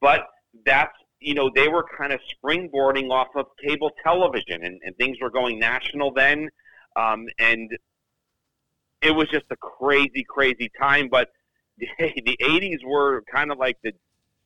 [0.00, 0.26] but
[0.64, 5.18] that's you know they were kind of springboarding off of cable television, and, and things
[5.20, 6.48] were going national then,
[6.96, 7.70] um, and
[9.00, 11.08] it was just a crazy, crazy time.
[11.08, 11.30] But
[11.78, 13.92] the, the '80s were kind of like the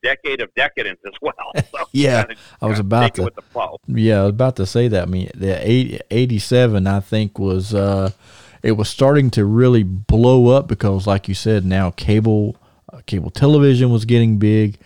[0.03, 1.33] decade of decadence as well.
[1.71, 2.25] So Yeah,
[2.61, 3.77] I was about to- with the.
[3.87, 5.03] Yeah, I was about to say that.
[5.03, 8.11] I mean, the eight- 87, I think, was uh,
[8.63, 12.55] it was starting to really blow up because, like you said, now cable
[12.91, 14.77] uh, cable television was getting big,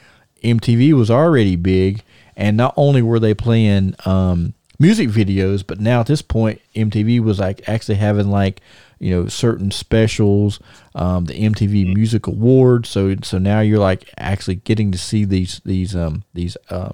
[0.43, 2.03] MTV was already big,
[2.35, 7.19] and not only were they playing um, music videos, but now at this point, MTV
[7.19, 8.61] was like actually having like
[8.99, 10.59] you know certain specials,
[10.95, 12.89] um, the MTV Music Awards.
[12.89, 16.93] So so now you're like actually getting to see these these um, these um,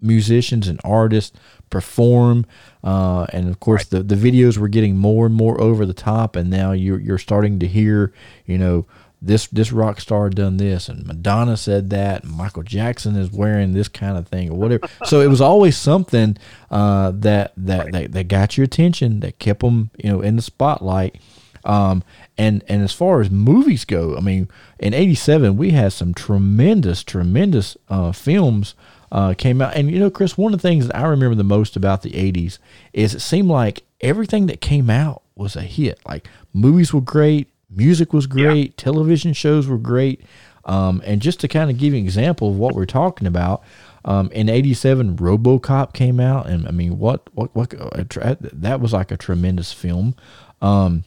[0.00, 1.38] musicians and artists
[1.70, 2.46] perform.
[2.82, 6.36] Uh, and of course the, the videos were getting more and more over the top
[6.36, 8.12] and now you're, you're starting to hear
[8.46, 8.86] you know
[9.20, 13.72] this this rock star done this and madonna said that and michael jackson is wearing
[13.72, 16.36] this kind of thing or whatever so it was always something
[16.70, 20.42] uh, that, that that that got your attention that kept them you know in the
[20.42, 21.20] spotlight
[21.64, 22.02] um,
[22.36, 27.02] and and as far as movies go, I mean, in '87 we had some tremendous,
[27.02, 28.74] tremendous uh, films
[29.12, 29.76] uh, came out.
[29.76, 32.12] And you know, Chris, one of the things that I remember the most about the
[32.12, 32.58] '80s
[32.92, 36.00] is it seemed like everything that came out was a hit.
[36.06, 40.22] Like movies were great, music was great, television shows were great.
[40.64, 43.62] Um, and just to kind of give you an example of what we're talking about,
[44.04, 48.92] um, in '87, RoboCop came out, and I mean, what what what a that was
[48.92, 50.14] like a tremendous film.
[50.60, 51.04] Um,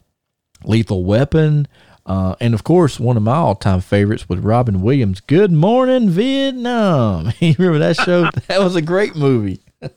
[0.63, 1.67] Lethal Weapon,
[2.06, 5.21] uh, and of course, one of my all-time favorites with Robin Williams.
[5.21, 7.32] Good Morning Vietnam.
[7.39, 8.30] you remember that show?
[8.47, 9.62] that was a great movie.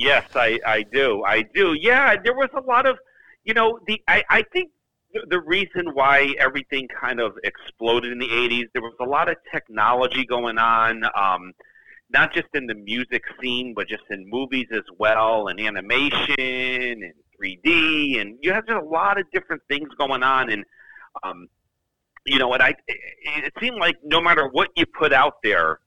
[0.00, 1.24] Yes, I, I do.
[1.24, 1.74] I do.
[1.76, 2.98] Yeah, there was a lot of,
[3.42, 4.70] you know, the I, I think
[5.28, 9.36] the, reason why everything kind of exploded in the 80s, there was a lot of
[9.52, 11.52] technology going on, um,
[12.10, 17.14] not just in the music scene, but just in movies as well, and animation and
[17.40, 20.50] 3D, and you have just a lot of different things going on.
[20.50, 20.64] And,
[21.22, 21.48] um,
[22.26, 25.80] you know, and I, it, it seemed like no matter what you put out there,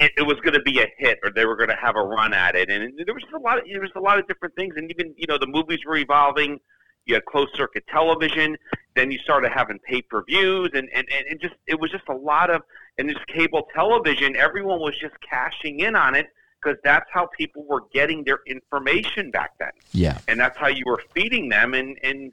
[0.00, 2.02] it, it was going to be a hit, or they were going to have a
[2.02, 2.68] run at it.
[2.68, 3.58] And there was just a lot.
[3.58, 5.96] Of, there was a lot of different things, and even you know, the movies were
[5.96, 6.58] evolving
[7.06, 8.56] you had closed circuit television.
[8.96, 12.08] Then you started having pay per views, and, and and it just it was just
[12.08, 12.62] a lot of
[12.98, 14.36] and this cable television.
[14.36, 16.26] Everyone was just cashing in on it
[16.62, 19.72] because that's how people were getting their information back then.
[19.92, 22.32] Yeah, and that's how you were feeding them, and and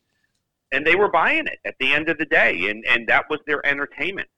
[0.72, 3.40] and they were buying it at the end of the day, and and that was
[3.46, 4.30] their entertainment.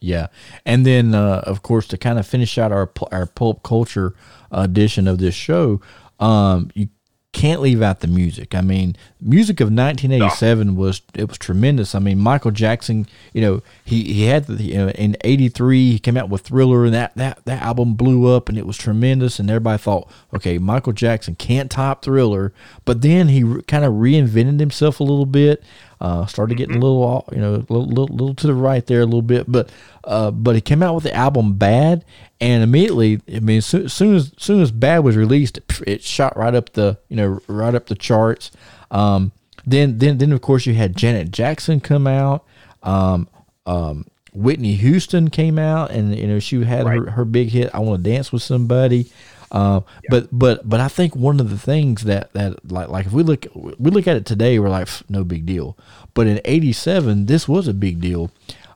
[0.00, 0.28] Yeah,
[0.66, 4.14] and then uh, of course to kind of finish out our our pulp culture
[4.50, 5.80] edition of this show,
[6.20, 6.88] um, you
[7.32, 8.54] can't leave out the music.
[8.54, 10.72] I mean, music of 1987 no.
[10.74, 11.94] was it was tremendous.
[11.94, 15.98] I mean, Michael Jackson, you know, he he had the, you know, in '83 he
[15.98, 19.38] came out with Thriller, and that that that album blew up, and it was tremendous.
[19.38, 22.52] And everybody thought, okay, Michael Jackson can't top Thriller,
[22.84, 25.64] but then he re- kind of reinvented himself a little bit.
[26.02, 26.82] Uh, started getting mm-hmm.
[26.82, 29.44] a little, you know, a little, little, little, to the right there a little bit,
[29.46, 29.70] but,
[30.02, 32.04] uh, but he came out with the album Bad,
[32.42, 36.36] and immediately, I mean, as soon, soon as soon as Bad was released, it shot
[36.36, 38.50] right up the, you know, right up the charts.
[38.90, 39.30] Um,
[39.64, 42.44] then, then, then of course you had Janet Jackson come out.
[42.82, 43.28] Um,
[43.64, 46.98] um, Whitney Houston came out, and you know she had right.
[46.98, 47.70] her, her big hit.
[47.72, 49.12] I want to dance with somebody.
[49.52, 50.08] Uh, yeah.
[50.10, 53.22] But but but I think one of the things that that like like if we
[53.22, 55.76] look we look at it today, we're like no big deal.
[56.14, 58.32] But in '87, this was a big deal.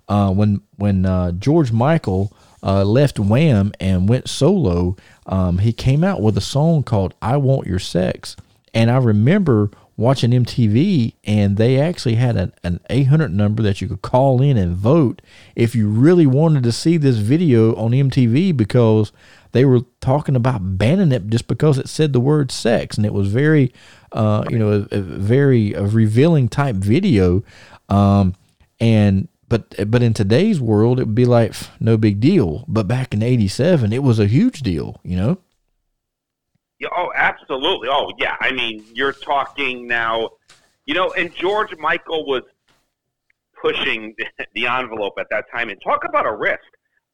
[0.08, 6.02] Uh, when when uh, George Michael uh, left Wham and went solo, um, he came
[6.02, 8.36] out with a song called "I Want Your Sex,"
[8.74, 13.88] and I remember watching MTV, and they actually had an, an 800 number that you
[13.88, 15.22] could call in and vote
[15.54, 19.10] if you really wanted to see this video on MTV because
[19.52, 23.14] they were talking about banning it just because it said the word sex, and it
[23.14, 23.72] was very,
[24.12, 27.42] uh, you know, a, a very a revealing type video.
[27.88, 28.34] Um,
[28.78, 32.64] and but but in today's world, it would be like no big deal.
[32.68, 35.00] But back in '87, it was a huge deal.
[35.02, 35.38] You know.
[36.78, 37.88] Yeah, oh, absolutely.
[37.90, 38.36] Oh, yeah.
[38.40, 40.30] I mean, you're talking now,
[40.84, 42.42] you know, and George Michael was
[43.60, 44.14] pushing
[44.54, 45.70] the envelope at that time.
[45.70, 46.60] And talk about a risk.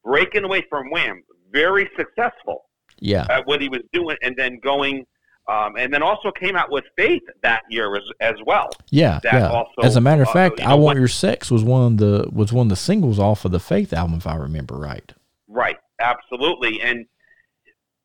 [0.04, 2.64] Breaking away from Wham, very successful.
[2.98, 3.26] Yeah.
[3.30, 5.06] At what he was doing, and then going,
[5.48, 8.70] um, and then also came out with Faith that year as, as well.
[8.90, 9.48] Yeah, yeah.
[9.48, 11.98] Also, as a matter of uh, fact, uh, I Want Your Sex was one of
[11.98, 15.12] the was one of the singles off of the Faith album, if I remember right.
[15.48, 17.06] Right, absolutely, and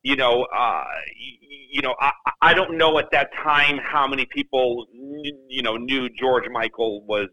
[0.02, 0.84] you know, uh,
[1.70, 6.08] you know, I, I don't know at that time how many people, you know, knew
[6.08, 7.28] George Michael was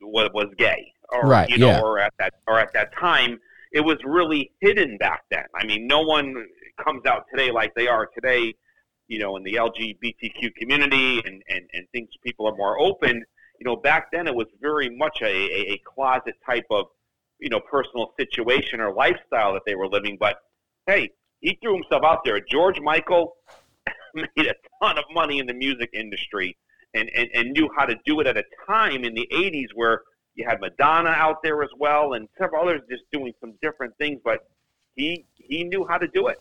[0.00, 1.80] was, was gay, or right, you know, yeah.
[1.80, 3.38] or at that or at that time,
[3.72, 5.44] it was really hidden back then.
[5.54, 6.34] I mean, no one
[6.82, 8.54] comes out today like they are today,
[9.08, 13.24] you know, in the LGBTQ community, and and and things people are more open.
[13.58, 16.86] You know, back then it was very much a, a, a closet type of,
[17.38, 20.18] you know, personal situation or lifestyle that they were living.
[20.20, 20.36] But
[20.86, 22.38] hey, he threw himself out there.
[22.40, 23.36] George Michael
[24.14, 26.56] made a ton of money in the music industry
[26.94, 30.02] and, and, and knew how to do it at a time in the 80s where
[30.34, 34.20] you had Madonna out there as well and several others just doing some different things,
[34.24, 34.40] but
[34.94, 36.38] he he knew how to do it.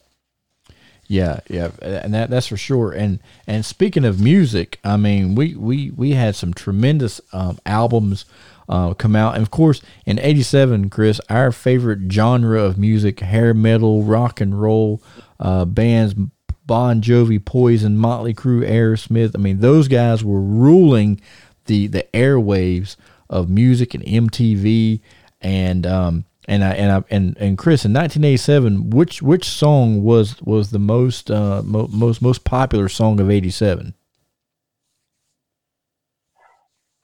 [1.08, 2.91] Yeah, yeah, and that that's for sure.
[2.91, 8.26] And and speaking of music, I mean, we we we had some tremendous um, albums
[8.68, 9.36] uh, come out.
[9.36, 14.60] And of course, in '87, Chris, our favorite genre of music, hair metal, rock and
[14.60, 15.02] roll
[15.39, 16.15] uh, bands,
[16.65, 19.36] Bon Jovi, Poison, Motley Crue, Aerosmith.
[19.36, 21.22] I mean, those guys were ruling
[21.65, 22.96] the the airwaves
[23.30, 25.02] of music and MTV.
[25.41, 30.41] And um, and I and I and and Chris in 1987, which which song was
[30.41, 33.93] was the most uh, mo- most most popular song of '87?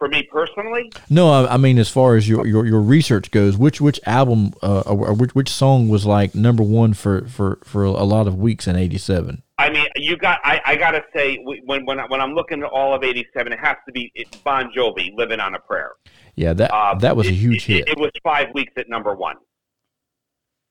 [0.02, 0.92] for me personally?
[1.12, 4.52] No, I, I, mean as far as your, your, your research goes, which which album
[4.64, 8.40] uh, or which, which song was like number one for, for, for a lot of
[8.40, 9.44] weeks in '87?
[9.60, 10.40] I mean, you got.
[10.44, 13.54] I, I got to say, when when I, when I'm looking at all of '87,
[13.54, 14.12] it has to be
[14.44, 15.92] Bon Jovi, "Living on a Prayer."
[16.36, 17.88] Yeah, that uh, that was a huge it, hit.
[17.88, 19.36] It, it, was five weeks at number one.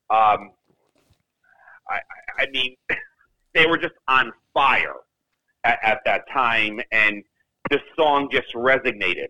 [0.09, 0.51] Um,
[1.89, 1.99] I
[2.37, 2.75] I mean,
[3.53, 4.95] they were just on fire
[5.63, 7.23] at, at that time, and
[7.69, 9.27] this song just resonated.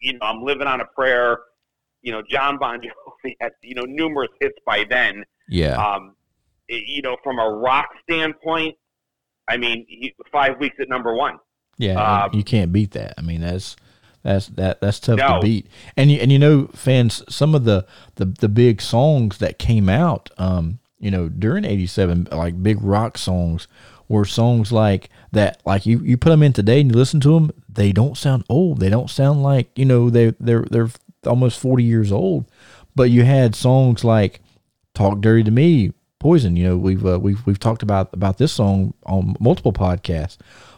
[0.00, 1.38] You know, I'm living on a prayer.
[2.02, 5.24] You know, John Bon Jovi had you know numerous hits by then.
[5.48, 5.74] Yeah.
[5.76, 6.14] Um,
[6.68, 8.76] you know, from a rock standpoint,
[9.48, 9.86] I mean,
[10.30, 11.38] five weeks at number one.
[11.78, 13.14] Yeah, um, you can't beat that.
[13.16, 13.76] I mean, that's
[14.28, 15.36] That's that that's tough No.
[15.36, 15.66] to beat.
[15.96, 17.86] And you and you know, fans, some of the
[18.16, 23.16] the the big songs that came out, um, you know, during '87, like big rock
[23.16, 23.68] songs,
[24.06, 25.62] were songs like that.
[25.64, 28.44] Like you you put them in today and you listen to them, they don't sound
[28.50, 28.80] old.
[28.80, 30.90] They don't sound like you know they they're they're
[31.26, 32.44] almost 40 years old.
[32.94, 34.42] But you had songs like
[34.92, 36.54] "Talk Dirty to Me," Poison.
[36.54, 40.36] You know, we've uh, we've we've talked about about this song on multiple podcasts.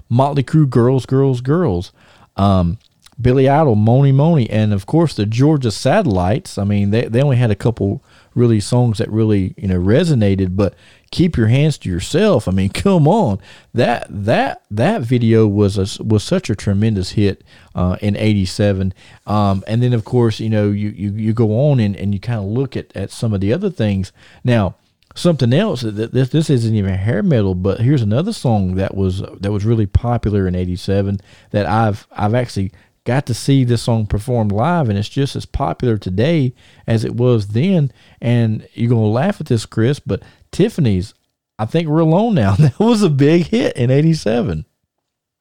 [0.08, 1.90] Motley Crue, "Girls, Girls, Girls."
[2.36, 2.78] Um,
[3.20, 6.58] Billy Idol, "Mony, Mony," and of course the Georgia Satellites.
[6.58, 8.02] I mean, they they only had a couple
[8.34, 10.74] really songs that really you know resonated, but
[11.10, 13.38] "Keep Your Hands to Yourself." I mean, come on,
[13.74, 17.42] that that that video was a, was such a tremendous hit
[17.74, 18.94] uh, in '87.
[19.26, 22.20] Um, and then of course you know you you, you go on and, and you
[22.20, 24.12] kind of look at at some of the other things
[24.44, 24.74] now
[25.14, 29.22] something else that this this isn't even hair metal but here's another song that was
[29.40, 31.18] that was really popular in 87
[31.50, 32.70] that I've I've actually
[33.04, 36.54] got to see this song performed live and it's just as popular today
[36.86, 41.14] as it was then and you're going to laugh at this Chris but Tiffany's
[41.58, 44.66] I think we're alone now that was a big hit in 87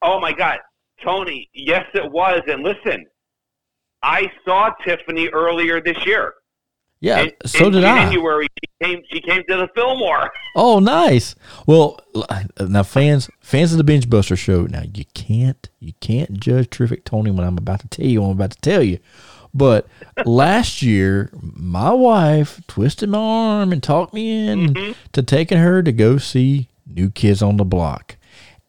[0.02, 0.58] Oh my God,
[1.02, 1.48] Tony!
[1.52, 2.40] Yes, it was.
[2.46, 3.06] And listen,
[4.02, 6.34] I saw Tiffany earlier this year.
[7.00, 9.02] Yeah in, so in did I January, she came.
[9.10, 10.30] She came to the Fillmore.
[10.56, 11.36] Oh, nice.
[11.64, 14.66] Well, uh, now fans, fans of the Binge Buster Show.
[14.66, 18.20] Now you can't, you can't judge Terrific Tony when I'm about to tell you.
[18.20, 18.98] what I'm about to tell you.
[19.54, 19.86] But
[20.26, 24.92] last year, my wife twisted my arm and talked me in mm-hmm.
[25.12, 28.16] to taking her to go see New Kids on the Block.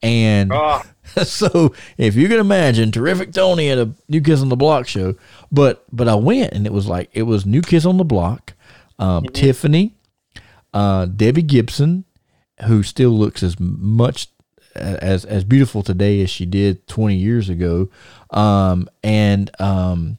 [0.03, 0.83] And Oh.
[1.23, 5.15] so if you can imagine terrific Tony at a New Kids on the Block show,
[5.51, 8.53] but but I went and it was like it was New Kids on the Block,
[8.99, 9.95] um, Tiffany,
[10.73, 12.05] uh, Debbie Gibson,
[12.65, 14.27] who still looks as much
[14.75, 17.89] as as beautiful today as she did 20 years ago,
[18.29, 20.17] um, and um,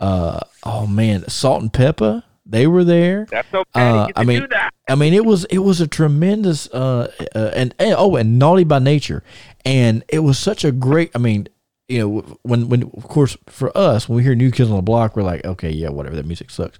[0.00, 3.26] uh, oh man, Salt-N-Pepa, they were there.
[3.30, 3.68] That's okay.
[3.74, 4.46] Uh, I mean.
[4.88, 8.64] I mean, it was it was a tremendous uh, uh and, and oh, and naughty
[8.64, 9.22] by nature,
[9.64, 11.10] and it was such a great.
[11.14, 11.48] I mean,
[11.88, 14.82] you know, when when of course for us when we hear New Kids on the
[14.82, 16.78] Block, we're like, okay, yeah, whatever, that music sucks,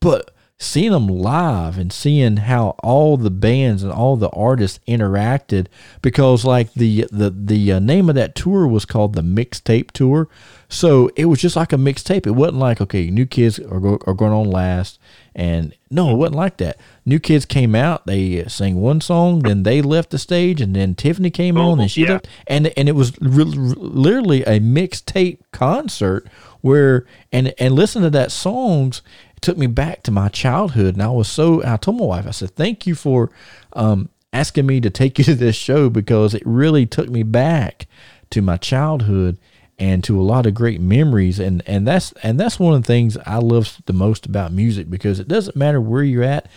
[0.00, 5.66] but seeing them live and seeing how all the bands and all the artists interacted
[6.02, 10.28] because like the the the uh, name of that tour was called the mixtape tour.
[10.68, 12.26] So it was just like a mixtape.
[12.26, 15.00] It wasn't like okay new kids are, go, are going on last.
[15.34, 16.78] And no it wasn't like that.
[17.04, 20.94] New kids came out they sang one song then they left the stage and then
[20.94, 22.12] tiffany came on and she yeah.
[22.12, 22.28] left.
[22.46, 26.28] And and it was re- literally a mixtape concert
[26.60, 29.02] where and and listen to that songs
[29.42, 32.30] took me back to my childhood and i was so i told my wife i
[32.30, 33.30] said thank you for
[33.74, 37.86] um asking me to take you to this show because it really took me back
[38.30, 39.36] to my childhood
[39.78, 41.38] and to a lot of great memories.
[41.38, 44.88] And and that's and that's one of the things i love the most about music
[44.88, 46.48] because it doesn't matter where you're at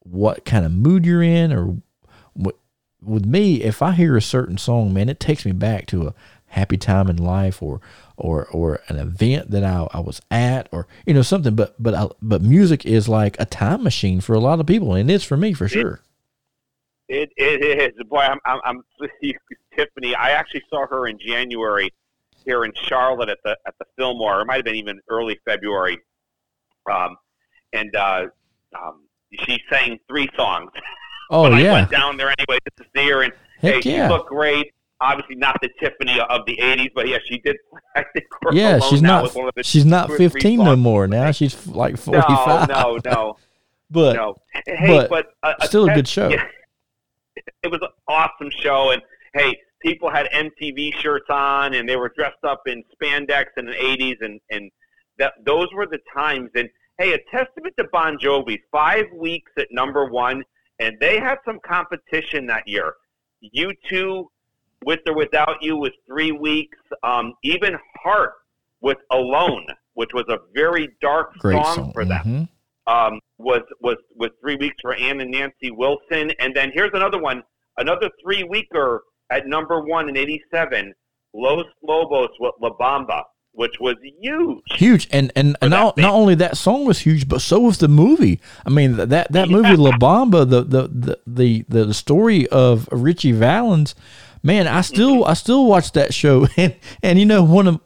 [0.00, 1.76] what kind of mood you're in or
[2.32, 2.56] what
[3.02, 6.14] with me, if I hear a certain song, man, it takes me back to a
[6.48, 7.80] happy time in life or
[8.16, 11.54] or or an event that I, I was at or you know something.
[11.54, 14.94] But but I, but music is like a time machine for a lot of people,
[14.94, 16.00] and it's for me for sure.
[17.08, 18.06] It it is.
[18.08, 18.84] Boy, I'm I'm, I'm
[19.76, 20.14] Tiffany.
[20.14, 21.92] I actually saw her in January
[22.44, 24.40] here in Charlotte at the at the Fillmore.
[24.40, 25.98] It might have been even early February.
[26.90, 27.16] Um,
[27.72, 28.26] and uh,
[28.76, 29.04] um,
[29.40, 30.70] she sang three songs.
[31.30, 34.08] Oh but I yeah, went down there anyway to see her, and Heck hey, yeah.
[34.08, 34.72] she looked great.
[35.00, 37.56] Obviously, not the Tiffany of the '80s, but yeah, she did.
[37.94, 38.80] I think yeah.
[38.80, 41.06] She's not one of the she's not two or three fifteen no more.
[41.06, 42.68] Now she's like No, forty five.
[42.68, 43.36] no, no, no.
[43.90, 44.34] but no.
[44.66, 46.28] Hey, but but, a, a still a good show.
[46.28, 46.46] yeah.
[47.62, 49.00] it was an awesome show, and
[49.34, 53.72] hey, people had MTV shirts on, and they were dressed up in spandex in the
[53.72, 54.70] '80s, and and
[55.18, 56.50] that those were the times.
[56.56, 60.42] And hey, a testament to Bon Jovi, five weeks at number one,
[60.80, 62.94] and they had some competition that year.
[63.40, 64.28] You two,
[64.84, 66.78] with or without you, was three weeks.
[67.02, 68.32] Um, even Heart
[68.80, 72.48] with Alone, which was a very dark song, song for them Mhm.
[72.92, 77.18] um, was was was three weeks for Ann and Nancy Wilson, and then here's another
[77.20, 77.42] one,
[77.76, 80.94] another three weeker at number one in '87,
[81.34, 83.22] Los Lobos with La Bamba,
[83.52, 84.62] which was huge.
[84.76, 87.88] Huge, and and, and not, not only that song was huge, but so was the
[87.88, 88.40] movie.
[88.64, 92.88] I mean that that, that movie La Bamba, the the, the the the story of
[92.92, 93.94] Ritchie Valens.
[94.42, 97.80] Man, I still I still watch that show, and and you know one of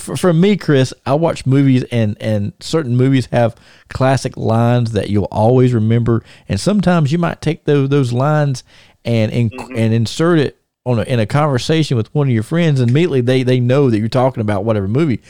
[0.00, 3.56] for, for me, Chris, I watch movies, and and certain movies have
[3.88, 8.62] classic lines that you'll always remember, and sometimes you might take those those lines
[9.04, 9.76] and and, mm-hmm.
[9.76, 13.20] and insert it on a, in a conversation with one of your friends, and immediately
[13.20, 15.20] they they know that you're talking about whatever movie.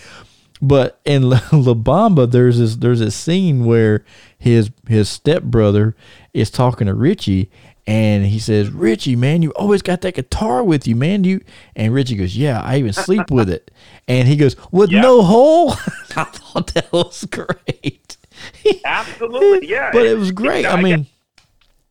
[0.60, 4.04] but in La, La Bamba, there's this there's a scene where
[4.36, 5.96] his his stepbrother
[6.34, 7.50] is talking to Richie,
[7.88, 11.22] and he says, "Richie, man, you always got that guitar with you, man.
[11.22, 11.40] Do you?"
[11.74, 13.70] And Richie goes, "Yeah, I even sleep with it."
[14.06, 15.00] And he goes, "With Yeah.
[15.00, 15.72] no hole."
[16.16, 18.16] I thought that was great.
[18.84, 19.90] Absolutely, yeah.
[19.92, 20.66] but it was great.
[20.66, 21.06] I mean,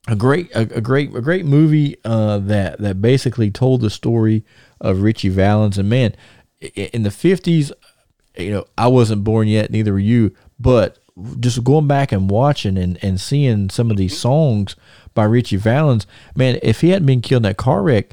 [0.08, 4.46] a great, a, a great, a great movie uh, that that basically told the story
[4.80, 5.78] of Ritchie Valens.
[5.80, 6.16] And man,
[6.76, 7.72] in the fifties,
[8.38, 10.36] you know, I wasn't born yet, neither were you.
[10.60, 11.00] But
[11.40, 14.76] just going back and watching and, and seeing some of these songs
[15.18, 16.06] by Ritchie Valens,
[16.36, 18.12] man, if he hadn't been killed in that car wreck,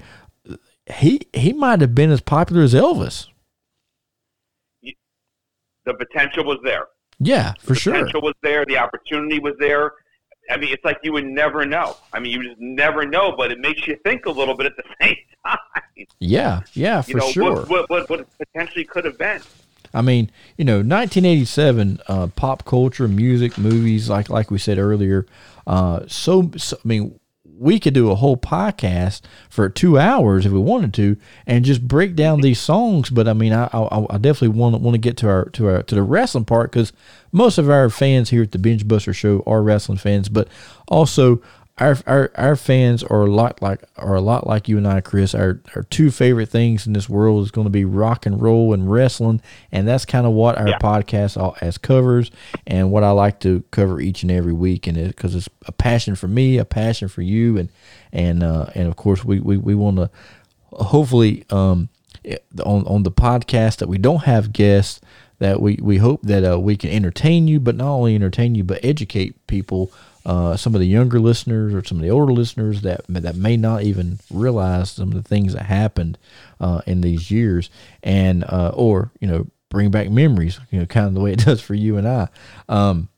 [0.91, 3.27] he he might have been as popular as Elvis.
[4.83, 6.87] the potential was there.
[7.19, 7.93] Yeah, for the sure.
[7.93, 8.65] potential was there.
[8.65, 9.93] The opportunity was there.
[10.51, 11.97] I mean, it's like you would never know.
[12.15, 14.77] I mean, you just never know, but it makes you think a little bit at
[14.77, 16.07] the same time.
[16.19, 17.53] Yeah, yeah, for you know, sure.
[17.53, 19.43] what, what, what, what it potentially could have been.
[19.93, 25.27] I mean, you know, 1987, uh, pop culture, music, movies, like like we said earlier.
[25.67, 27.19] Uh, so, so, I mean,
[27.59, 31.87] we could do a whole podcast for two hours if we wanted to, and just
[31.87, 33.11] break down these songs.
[33.11, 35.69] But I mean, I I, I definitely want to want to get to our to
[35.69, 36.93] our to the wrestling part because
[37.33, 40.49] most of our fans here at the Binge Buster Show are wrestling fans, but
[40.89, 41.43] also.
[41.79, 45.01] Our, our our fans are a lot like are a lot like you and I,
[45.01, 45.35] Chris.
[45.35, 48.73] Our our two favorite things in this world is going to be rock and roll
[48.73, 50.79] and wrestling, and that's kind of what our Yeah.
[50.79, 52.31] podcast all as covers,
[52.65, 55.73] and what I like to cover each and every week, and it because it's a
[55.73, 57.69] passion for me, a passion for you, and
[58.13, 60.11] and uh, and of course we we, we want to
[60.73, 61.89] hopefully um
[62.65, 65.01] on on the podcast that we don't have guests
[65.41, 68.63] that we we hope that uh, we can entertain you, but not only entertain you,
[68.63, 69.91] but educate people.
[70.25, 73.57] Uh, some of the younger listeners or some of the older listeners that that may
[73.57, 76.17] not even realize some of the things that happened
[76.61, 77.69] uh, in these years,
[78.03, 81.39] and uh, or you know bring back memories, you know, kind of the way it
[81.45, 82.29] does for you and I.
[82.69, 83.09] Um,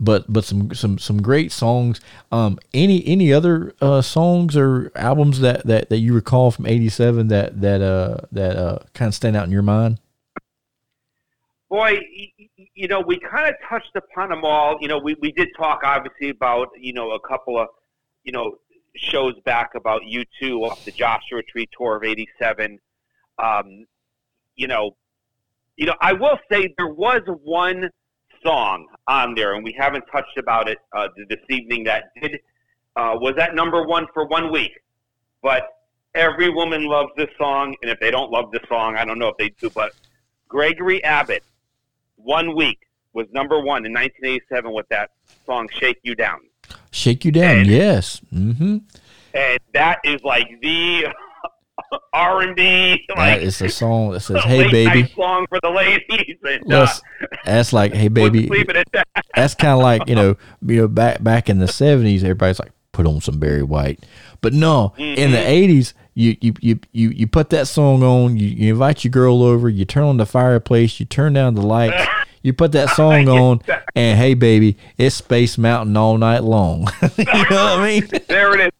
[0.00, 2.00] but but some some some great songs.
[2.32, 7.28] Um, any any other uh, songs or albums that, that, that you recall from '87
[7.28, 10.00] that that uh that uh kind of stand out in your mind?
[11.70, 11.98] Boy,
[12.74, 14.76] you know, we kind of touched upon them all.
[14.80, 17.68] You know, we, we did talk obviously about, you know, a couple of,
[18.24, 18.56] you know,
[18.96, 22.78] shows back about U2 off the Joshua Tree tour of 87.
[23.38, 23.86] Um,
[24.56, 24.96] you know,
[25.76, 27.90] you know, I will say there was one
[28.44, 31.84] song on there, and we haven't touched about it uh, this evening.
[31.84, 32.40] That did
[32.96, 34.72] uh, was at number one for one week,
[35.42, 35.64] but
[36.14, 39.28] every woman loves this song, and if they don't love this song, I don't know
[39.28, 39.68] if they do.
[39.70, 39.94] But
[40.48, 41.42] Gregory Abbott,
[42.24, 42.78] one week
[43.12, 45.10] was number one in 1987 with that
[45.46, 46.40] song "Shake You Down,"
[46.90, 48.20] Shake you down, And- yes.
[48.34, 48.78] Mm-hmm.
[49.34, 51.06] and that is like the
[52.12, 55.70] R and B That like is a song that says, "Hey baby." song for the
[55.70, 56.36] ladies.
[56.42, 56.86] And, uh,
[57.44, 59.06] that's like, "Hey baby." leave it at that.
[59.34, 62.70] That's kind of like you know, you know, back back in the '70s, everybody's like,
[62.92, 64.04] "Put on some Barry White,"
[64.40, 68.46] but no, in the '80s, you you you you you put that song on, you,
[68.48, 72.06] you invite your girl over, you turn on the fireplace, you turn down the lights,
[72.42, 73.60] you put that song on,
[73.94, 76.88] and hey baby, it's Space Mountain all night long.
[77.16, 78.08] you know what I mean?
[78.28, 78.72] there it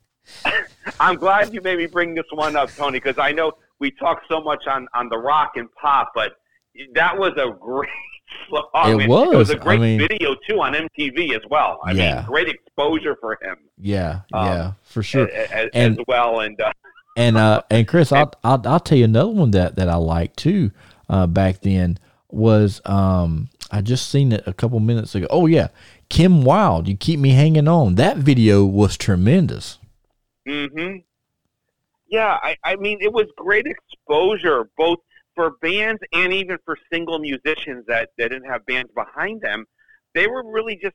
[0.47, 0.53] is.
[1.01, 4.23] I'm glad you made me bring this one up, Tony, because I know we talk
[4.29, 6.35] so much on, on the rock and pop, but
[6.95, 7.89] that was a great
[8.51, 8.65] song.
[8.75, 9.51] It And It was was.
[9.51, 11.81] a great I mean- video too on MTV as well.
[11.85, 12.17] I Yeah.
[12.17, 15.29] mean, great exposure for him Yeah, Um, yeah, for sure.
[15.31, 16.41] as, as, And- as well.
[16.41, 16.73] And uh,
[17.17, 20.37] And uh, and Chris, I'll, I'll I'll tell you another one that that I liked
[20.39, 20.71] too.
[21.09, 21.99] Uh, back then
[22.31, 25.27] was um, I just seen it a couple minutes ago.
[25.31, 25.69] Oh yeah,
[26.09, 27.97] Kim Wilde, you keep me hanging on.
[27.97, 29.79] That video was tremendous.
[30.47, 30.97] hmm
[32.07, 34.99] Yeah, I, I mean, it was great exposure, both
[35.35, 39.65] for bands and even for single musicians that, that didn't have bands behind them.
[40.15, 40.95] They were really just,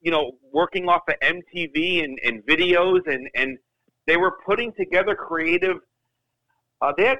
[0.00, 3.58] you know, working off of MTV and, and videos, and, and
[4.06, 5.76] they were putting together creative.
[6.80, 7.18] Uh, they had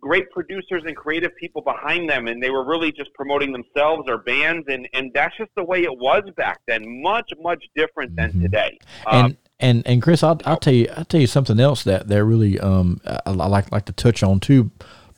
[0.00, 4.18] great producers and creative people behind them, and they were really just promoting themselves or
[4.18, 7.02] bands, and, and that's just the way it was back then.
[7.02, 8.42] Much, much different than Mhm.
[8.42, 8.78] today.
[9.10, 12.08] And Um, and and Chris, I'll, I'll tell you I'll tell you something else that
[12.08, 14.70] that really um I, I like like to touch on too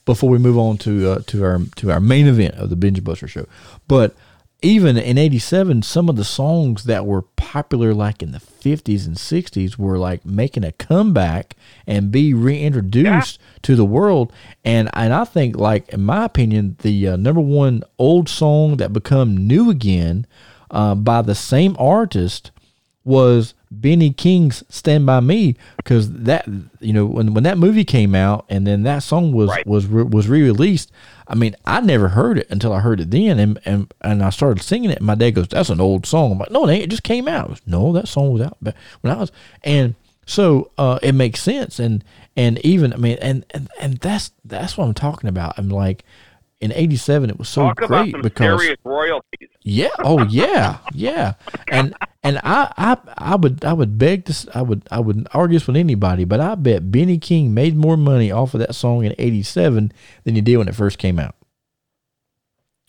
[0.05, 3.03] before we move on to uh, to our to our main event of the Binge
[3.03, 3.47] Buster show.
[3.89, 4.15] But
[4.61, 9.17] even in '87, some of the songs that were popular like in the '50s and
[9.17, 11.55] '60s were like making a comeback
[11.87, 14.33] and be reintroduced to the world.
[14.65, 18.93] And and I think like in my opinion, the uh, number one old song that
[18.93, 20.27] become new again
[20.71, 22.51] uh, by the same artist
[23.05, 26.49] was Benny King's "Stand by Me" because that
[26.81, 29.67] you know when when that movie came out and then that song was Right.
[29.67, 30.91] was re- was re released.
[31.27, 34.31] I mean, I never heard it until I heard it then, and and and I
[34.31, 34.99] started singing it.
[34.99, 36.85] And my dad goes, "That's an old song." I'm like, "No, it ain't.
[36.85, 39.95] It just came out." Goes, no, that song was out when I was and.
[40.25, 42.05] So uh, it makes sense, and
[42.37, 45.59] and even I mean, and, and and that's that's what I'm talking about.
[45.59, 46.05] I'm like,
[46.61, 49.49] in '87, it was so Talk great because royalties.
[49.63, 49.91] yeah.
[50.01, 50.79] Oh yeah.
[50.93, 51.35] Yeah.
[51.71, 55.57] And and I I I would I would beg to i would I would argue
[55.59, 59.05] this with anybody, but I bet Benny King made more money off of that song
[59.05, 59.93] in '87
[60.25, 61.37] than he did when it first came out.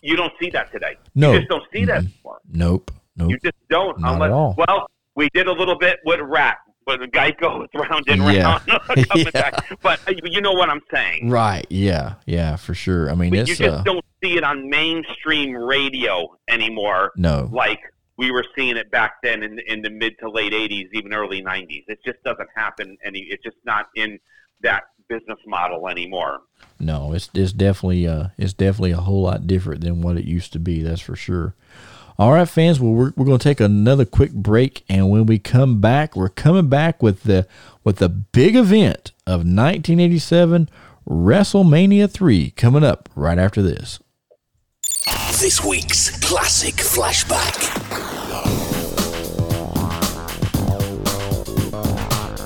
[0.02, 0.98] You don't see that today.
[1.14, 1.34] No.
[1.34, 2.40] You just don't see that anymore.
[2.50, 2.92] Nope.
[3.16, 3.32] Nope.
[3.32, 4.00] You just don't.
[4.00, 4.56] Not at unless, all.
[4.58, 6.58] Well, we did a little bit with Ratt,
[6.90, 8.44] but the Geico was round and Yeah.
[8.44, 9.08] round.
[9.10, 9.32] coming Yeah.
[9.32, 9.80] back.
[9.82, 11.30] But uh, you know what I'm saying.
[11.30, 11.66] Right.
[11.70, 12.16] Yeah.
[12.26, 12.56] Yeah.
[12.56, 13.12] For sure.
[13.12, 17.48] I mean, it's you just uh, don't see it on mainstream radio anymore, no.
[17.54, 17.80] like
[18.18, 21.42] we were seeing it back then in in the mid to late '80s, even early
[21.42, 21.84] '90s.
[21.88, 23.20] It just doesn't happen any.
[23.20, 24.20] It's just not in
[24.62, 26.42] that business model anymore.
[26.80, 30.52] No, it's it's definitely uh it's definitely a whole lot different than what it used
[30.54, 30.82] to be.
[30.82, 31.56] That's for sure.
[32.20, 32.82] All right, fans.
[32.82, 36.28] Well, we're, we're going to take another quick break, and when we come back, we're
[36.28, 37.48] coming back with the
[37.86, 40.70] with the big event of 1987,
[41.08, 44.00] WrestleMania three, coming up right after this.
[45.40, 47.56] This week's classic flashback.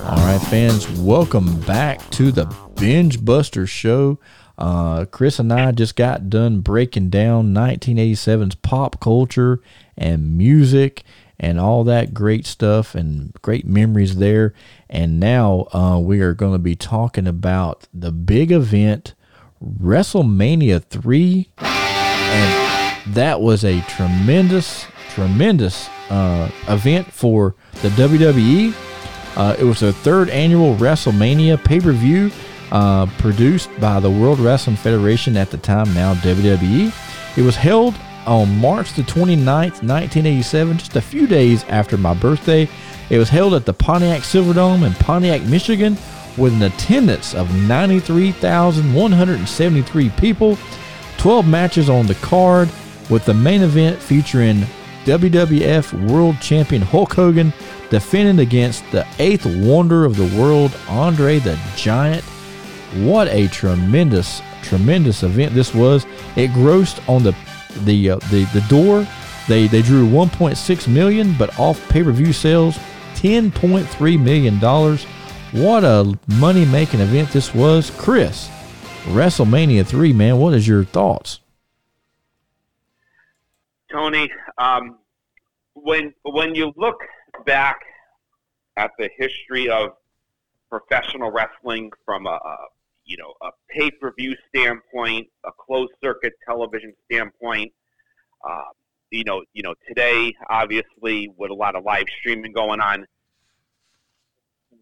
[0.08, 2.46] All right, fans, welcome back to the
[2.76, 4.20] Binge Buster Show.
[4.58, 9.60] Uh, Chris and I just got done breaking down 1987's pop culture
[9.98, 11.04] and music
[11.40, 14.54] and all that great stuff and great memories there.
[14.90, 19.16] And now uh, we are going to be talking about the big event,
[19.62, 21.50] WrestleMania 3.
[21.58, 28.74] And that was a tremendous, tremendous uh, event for the WWE.
[29.36, 32.32] Uh, it was the third annual WrestleMania pay per view
[32.74, 36.92] uh, produced by the World Wrestling Federation at the time, now WWE.
[37.38, 37.96] It was held
[38.26, 42.68] on March the 29th, 1987, just a few days after my birthday.
[43.10, 45.98] It was held at the Pontiac Silverdome in Pontiac, Michigan,
[46.36, 50.58] with an attendance of 93,173 people.
[51.18, 52.70] 12 matches on the card,
[53.10, 54.64] with the main event featuring
[55.06, 57.54] WWF World Champion Hulk Hogan
[57.90, 62.24] defending against the eighth wonder of the world, Andre the Giant.
[62.96, 66.06] What a tremendous, tremendous event this was!
[66.36, 67.36] It grossed on the
[67.86, 69.08] the uh, the the door.
[69.48, 72.78] They they drew 1.6 million, but off pay per view sales,
[73.16, 75.06] 10.3 million dollars.
[75.52, 78.50] What a money making event this was, Chris.
[79.06, 80.38] WrestleMania three, man.
[80.38, 81.40] What is your thoughts?
[83.92, 84.98] Tony, um,
[85.74, 86.98] when when you look
[87.46, 87.82] back
[88.78, 89.92] at the history of
[90.70, 92.40] professional wrestling from a
[93.06, 97.72] you know a pay per view standpoint, a closed circuit television standpoint,
[98.48, 98.72] uh,
[99.12, 103.06] you know you know today obviously with a lot of live streaming going on,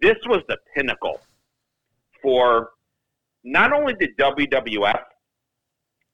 [0.01, 1.19] this was the pinnacle
[2.21, 2.71] for
[3.43, 5.01] not only the WWF,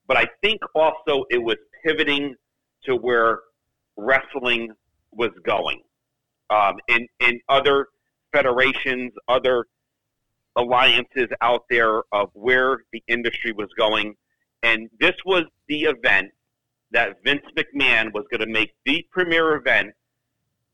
[0.06, 2.34] but I think also it was pivoting
[2.84, 3.40] to where
[3.96, 4.72] wrestling
[5.12, 5.82] was going.
[6.50, 7.88] Um, in, in other
[8.32, 9.66] federations, other
[10.58, 14.14] alliances out there of where the industry was going.
[14.62, 16.30] And this was the event
[16.90, 19.92] that Vince McMahon was going to make the premier event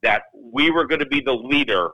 [0.02, 1.90] that we were going to be the leader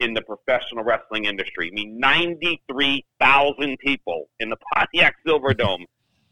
[0.00, 1.70] in the professional wrestling industry.
[1.72, 5.84] I mean, 93,000 people in the Pontiac Silverdome,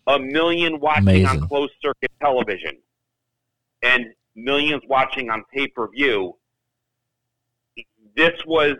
[0.07, 2.79] a million watching on closed circuit television,
[3.83, 4.07] and
[4.37, 6.35] millions watching on pay per view.
[8.17, 8.77] This was.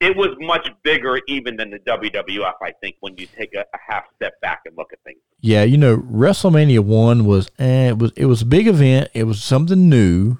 [0.00, 3.78] It was much bigger even than the WWF, I think, when you take a, a
[3.88, 5.18] half step back and look at things.
[5.40, 9.10] Yeah, you know, WrestleMania one was eh, it was it was a big event.
[9.14, 10.38] It was something new.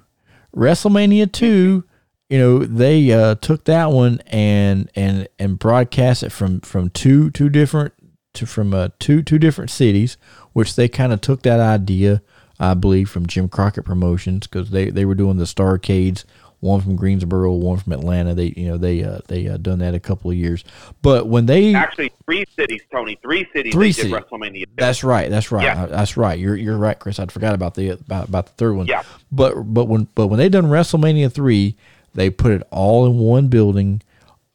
[0.55, 1.83] WrestleMania two,
[2.29, 7.29] you know, they uh, took that one and and and broadcast it from from two
[7.31, 7.93] two different
[8.35, 10.17] to from uh, two two different cities,
[10.53, 12.21] which they kind of took that idea,
[12.59, 16.23] I believe, from Jim Crockett Promotions because they they were doing the Starcades.
[16.61, 18.33] One from Greensboro, one from Atlanta.
[18.35, 20.65] They, you know, they uh, they uh, done that a couple of years.
[21.01, 24.11] But when they Actually, three cities, Tony, three cities Three cities.
[24.11, 24.65] WrestleMania.
[24.75, 25.29] That's right.
[25.29, 25.63] That's right.
[25.63, 25.83] Yeah.
[25.83, 26.37] Uh, That's right.
[26.37, 27.17] You're you're right, Chris.
[27.19, 28.87] I forgot about the about, about the third one.
[28.87, 29.03] Yeah.
[29.31, 31.75] But but when but when they done WrestleMania three,
[32.13, 34.01] they put it all in one building,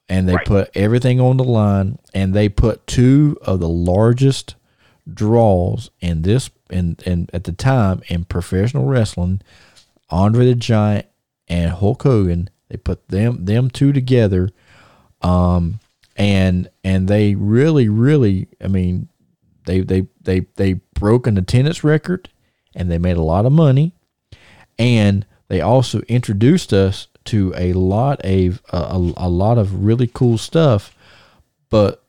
[0.09, 0.47] and they Right.
[0.47, 4.57] put everything on the line, and they put two of the largest
[5.13, 9.41] draws in this in in at the time in professional wrestling,
[10.11, 11.07] Andre the Giant
[11.49, 12.51] and Hulk Hogan.
[12.69, 14.51] They put them them two together,
[15.23, 15.81] um,
[16.17, 19.09] and and they really, really, I mean,
[19.67, 22.29] they they they they broke an attendance record,
[22.75, 23.93] and they made a lot of money,
[24.79, 30.39] and they also introduced us to a lot of a, a lot of really cool
[30.39, 30.97] stuff,
[31.71, 32.05] but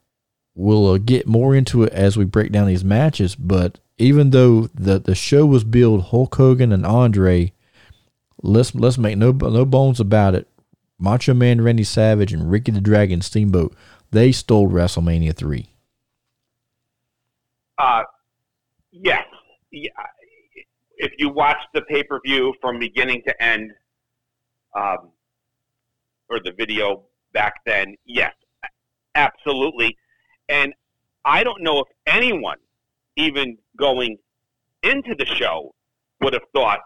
[0.56, 3.36] we'll uh, get more into it as we break down these matches.
[3.36, 7.54] But even though the the show was billed Hulk Hogan and Andre,
[8.42, 10.48] let's let's make no no bones about it.
[10.98, 13.76] Macho Man Randy Savage and Ricky the Dragon Steamboat,
[14.12, 15.70] they stole WrestleMania three.
[17.78, 18.04] Uh,
[18.92, 19.26] yes.
[19.72, 19.90] Yeah.
[20.98, 23.72] If you watch the pay per view from beginning to end,
[24.74, 25.12] um,
[26.30, 28.34] or the video back then, yes,
[29.14, 29.98] absolutely.
[30.48, 30.74] And
[31.26, 32.58] I don't know if anyone,
[33.18, 34.18] even going
[34.84, 35.76] into the show,
[36.22, 36.80] would have thought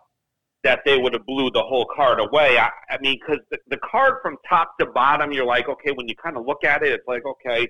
[0.64, 2.58] that they would have blew the whole card away.
[2.58, 6.08] I, I mean, because the, the card from top to bottom, you're like, okay, when
[6.08, 7.68] you kind of look at it, it's like, okay,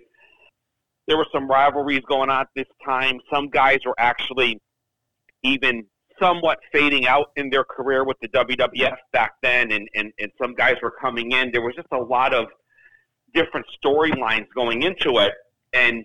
[1.07, 3.19] there were some rivalries going on at this time.
[3.31, 4.59] Some guys were actually
[5.43, 5.85] even
[6.19, 10.53] somewhat fading out in their career with the WWF back then, and, and, and some
[10.53, 11.51] guys were coming in.
[11.51, 12.47] There was just a lot of
[13.33, 15.33] different storylines going into it,
[15.73, 16.03] and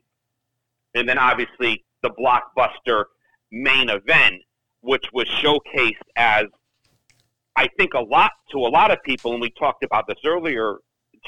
[0.95, 3.05] and then obviously the blockbuster
[3.51, 4.43] main event,
[4.83, 6.45] which was showcased as
[7.57, 10.77] I think a lot to a lot of people, and we talked about this earlier,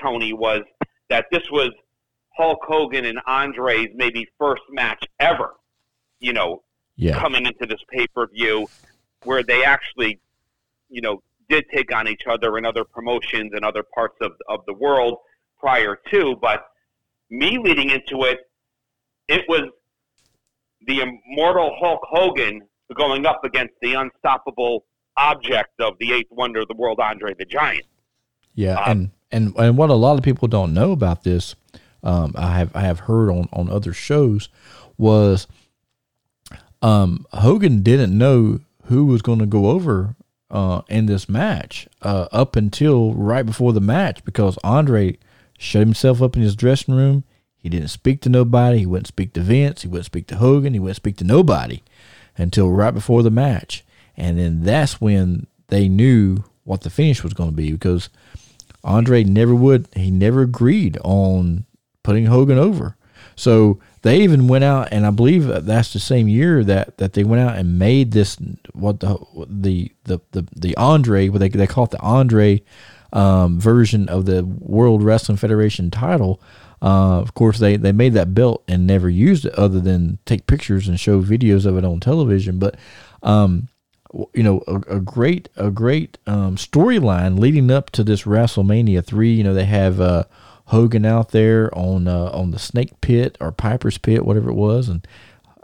[0.01, 0.63] Tony, was
[1.09, 1.71] that this was
[2.37, 5.55] Hulk Hogan and Andre's maybe first match ever.
[6.19, 6.63] You know,
[6.97, 7.19] Yeah.
[7.19, 8.67] coming into this pay per view
[9.25, 10.19] where they actually,
[10.89, 14.65] you know, did take on each other in other promotions and other parts of, of
[14.67, 15.19] the world
[15.59, 16.37] prior to.
[16.37, 16.67] But
[17.31, 18.41] me leading into it,
[19.29, 19.71] it was
[20.87, 26.69] the immortal Hulk Hogan going up against the unstoppable object of the eighth wonder of
[26.69, 27.85] the world, Andre the Giant.
[28.55, 31.55] Yeah, Um, and and and what a lot of people don't know about this,
[32.03, 34.49] um, I have I have heard on on other shows,
[34.97, 35.47] was,
[36.83, 40.15] um, Hogan didn't know who was going to go over
[40.51, 45.19] uh, in this match uh, up until right before the match because Andre
[45.59, 47.25] shut himself up in his dressing room.
[47.57, 48.79] He didn't speak to nobody.
[48.79, 49.83] He wouldn't speak to Vince.
[49.83, 50.73] He wouldn't speak to Hogan.
[50.73, 51.83] He wouldn't speak to nobody
[52.39, 53.85] until right before the match.
[54.17, 58.09] And then that's when they knew what the finish was going to be because
[58.83, 61.65] Andre never would, he never agreed on
[62.03, 62.97] putting Hogan over.
[63.35, 67.25] So they even went out, and I believe that's the same year that, that they
[67.25, 68.37] went out and made this
[68.73, 72.63] what the the the the, the Andre what they they call it the Andre
[73.13, 76.41] um, version of the World Wrestling Federation title.
[76.83, 80.47] Uh, of course, they, they made that belt and never used it other than take
[80.47, 82.59] pictures and show videos of it on television.
[82.59, 82.77] But
[83.23, 83.69] um,
[84.35, 89.33] you know, a, a great a great um, storyline leading up to this WrestleMania three.
[89.33, 90.25] You know, they have uh,
[90.67, 94.89] Hogan out there on uh, on the Snake Pit or Piper's Pit, whatever it was,
[94.89, 95.07] and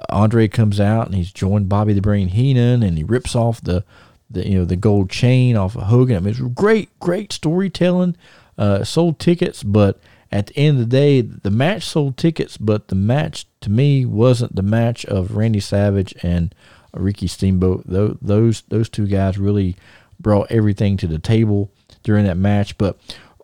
[0.09, 3.85] Andre comes out and he's joined Bobby the Brain Heenan, and he rips off the
[4.31, 6.17] the you know the gold chain off of Hogan.
[6.17, 8.17] I mean, it's great, great storytelling.
[8.59, 9.99] Uh, sold tickets, but
[10.31, 14.05] at the end of the day, the match sold tickets, but the match to me
[14.05, 16.55] wasn't the match of Randy Savage and
[16.95, 17.85] Ricky Steamboat.
[17.87, 19.77] Those those two guys really
[20.21, 21.71] brought everything to the table
[22.03, 22.79] during that match.
[22.79, 22.99] But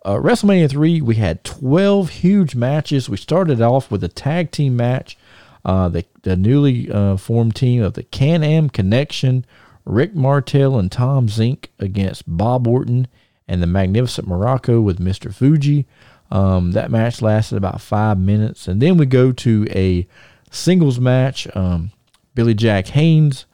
[0.05, 3.09] uh, WrestleMania three, we had twelve huge matches.
[3.09, 5.19] We started off with a tag team match.
[5.65, 9.45] Uh, the the newly uh, formed team of the Can Am Connection,
[9.85, 13.09] Rick Martel and Tom Zenk against Bob Orton
[13.49, 15.35] and the Magnificent Muraco with Mr.
[15.35, 15.87] Fuji.
[16.31, 20.07] Um, that match lasted about five minutes, and then we go to a
[20.51, 21.49] singles match.
[21.57, 21.91] Um,
[22.39, 23.47] Billy Jack Haynes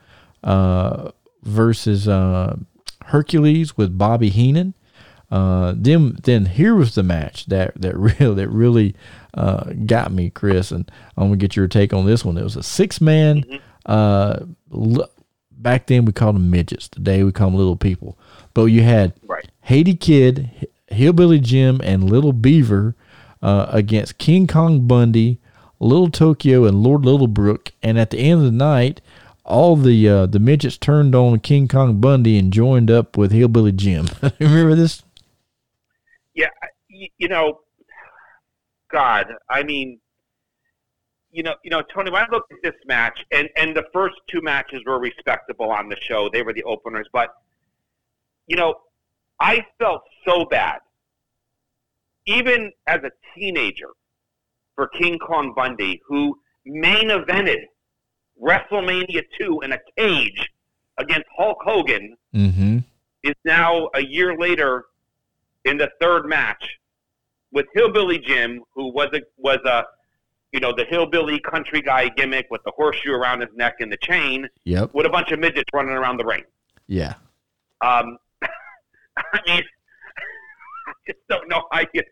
[0.42, 1.10] uh,
[1.42, 2.54] versus uh,
[3.06, 4.74] Hercules with Bobby Heenan.
[5.30, 8.94] Uh, then, then here was the match that that real that really
[9.32, 12.36] uh, got me, Chris, and I'm gonna get your take on this one.
[12.36, 13.42] It was a six man.
[13.86, 15.08] Uh, l-
[15.50, 16.86] back then we called them midgets.
[16.86, 18.18] Today we call them little people.
[18.52, 19.48] But you had Right.
[19.62, 22.94] Haiti Kid, Hillbilly Jim, and Little Beaver
[23.40, 25.40] uh, against King Kong Bundy,
[25.80, 27.70] Little Tokyo, and Lord Littlebrook.
[27.82, 29.00] And at the end of the night,
[29.44, 33.72] all the uh, the midgets turned on King Kong Bundy and joined up with Hillbilly
[33.72, 34.08] Jim.
[34.40, 35.02] Remember this?
[36.34, 36.48] Yeah,
[36.88, 37.60] you, know,
[38.90, 40.00] God, I mean,
[41.30, 42.10] you know, you know, Tony.
[42.10, 45.88] When I looked at this match, and and the first two matches were respectable on
[45.88, 47.06] the show; they were the openers.
[47.12, 47.34] But
[48.46, 48.74] you know,
[49.40, 50.78] I felt so bad,
[52.26, 53.88] even as a teenager,
[54.74, 57.60] for King Kong Bundy, who main evented
[58.42, 60.48] WrestleMania two in a cage
[60.98, 62.78] against Hulk Hogan Mm-hmm.
[63.22, 64.86] is now a year later
[65.64, 66.64] in the third match
[67.52, 69.84] with Hillbilly Jim, who was a was a
[70.52, 73.96] you know the hillbilly country guy gimmick with the horseshoe around his neck and the
[73.98, 74.94] chain, Yep.
[74.94, 76.42] with a bunch of midgets running around the ring.
[76.88, 77.14] Yeah.
[77.80, 79.62] Um, I mean,
[80.88, 82.02] I just don't know how you.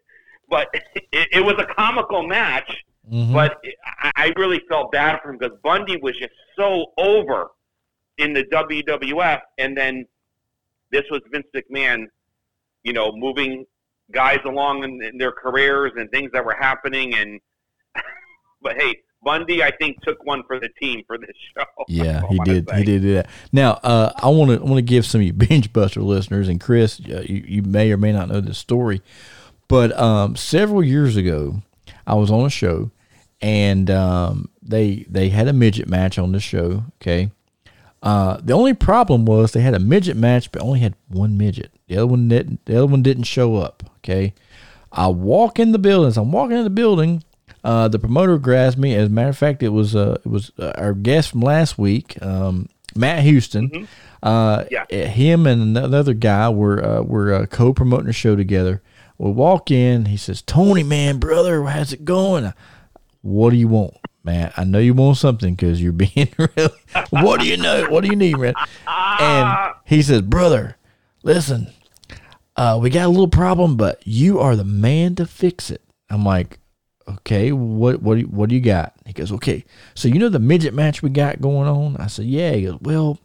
[0.52, 2.70] But it, it was a comical match.
[3.10, 3.32] Mhm.
[3.32, 7.48] But I, I really felt bad for him because Bundy was just so over
[8.18, 10.06] in the WWF, and then
[10.92, 12.06] this was Vince McMahon,
[12.84, 13.64] you know, moving
[14.12, 17.14] guys along in, in their careers and things that were happening.
[17.14, 17.40] And
[18.62, 21.64] but hey, Bundy, I think took one for the team for this show.
[21.88, 22.70] Yeah, he did.
[22.70, 23.28] He did do that.
[23.50, 26.48] Now, uh, I want to I want to give some of you binge buster listeners
[26.48, 29.02] and Chris, uh, you, you may or may not know this story,
[29.72, 31.62] but um, several years ago,
[32.06, 32.90] I was on a show,
[33.40, 36.84] and um, they they had a midget match on the show.
[37.00, 37.30] Okay,
[38.02, 41.70] uh, the only problem was they had a midget match, but only had one midget.
[41.88, 42.64] The other one didn't.
[42.66, 43.82] The other one didn't show up.
[44.00, 44.34] Okay,
[44.92, 46.08] I walk in the building.
[46.08, 47.24] As I'm walking in the building,
[47.64, 48.94] uh, the promoter grabs me.
[48.94, 51.78] As a matter of fact, it was uh, it was uh, our guest from last
[51.78, 53.88] week, um, Matt Houston.
[54.22, 54.84] Uh, Yeah.
[55.06, 58.82] him and another guy were uh, were uh, co-promoting a show together.
[59.22, 60.06] We walk in.
[60.06, 62.52] He says, "Tony, man, brother, how's it going?"
[63.20, 63.94] What do you want,
[64.24, 64.52] man?
[64.56, 66.70] I know you want something because you're being real.
[67.10, 67.86] what do you know?
[67.88, 68.54] What do you need, man?
[68.88, 70.76] And he says, "Brother,
[71.22, 71.72] listen,
[72.56, 76.24] uh, we got a little problem, but you are the man to fix it." I'm
[76.24, 76.58] like,
[77.06, 79.64] "Okay, what what do you, what do you got?" He goes, "Okay,
[79.94, 82.80] so you know the midget match we got going on?" I said, "Yeah." He goes,
[82.80, 83.20] "Well,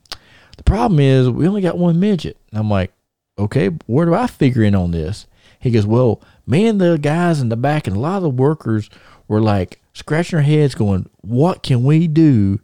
[0.57, 2.93] the problem is we only got one midget." And I'm like,
[3.39, 5.25] "Okay, where do I figure in on this?"
[5.67, 8.29] He goes, "Well, me and the guys in the back and a lot of the
[8.29, 8.89] workers
[9.27, 12.59] were like scratching their heads, going, "What can we do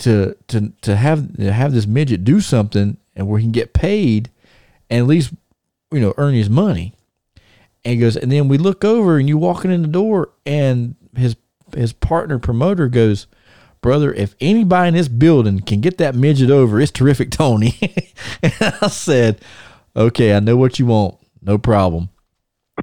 [0.00, 3.72] to to to have to have this midget do something and where he can get
[3.72, 4.30] paid
[4.90, 5.32] and at least
[5.90, 6.94] you know earn his money?"
[7.84, 10.94] And he goes, and then we look over and you walking in the door and
[11.16, 11.36] his
[11.74, 13.26] his partner promoter goes,
[13.80, 17.76] Brother, if anybody in this building can get that midget over, it's terrific Tony.
[18.42, 19.40] and I said,
[19.96, 21.17] Okay, I know what you want.
[21.42, 22.10] No problem.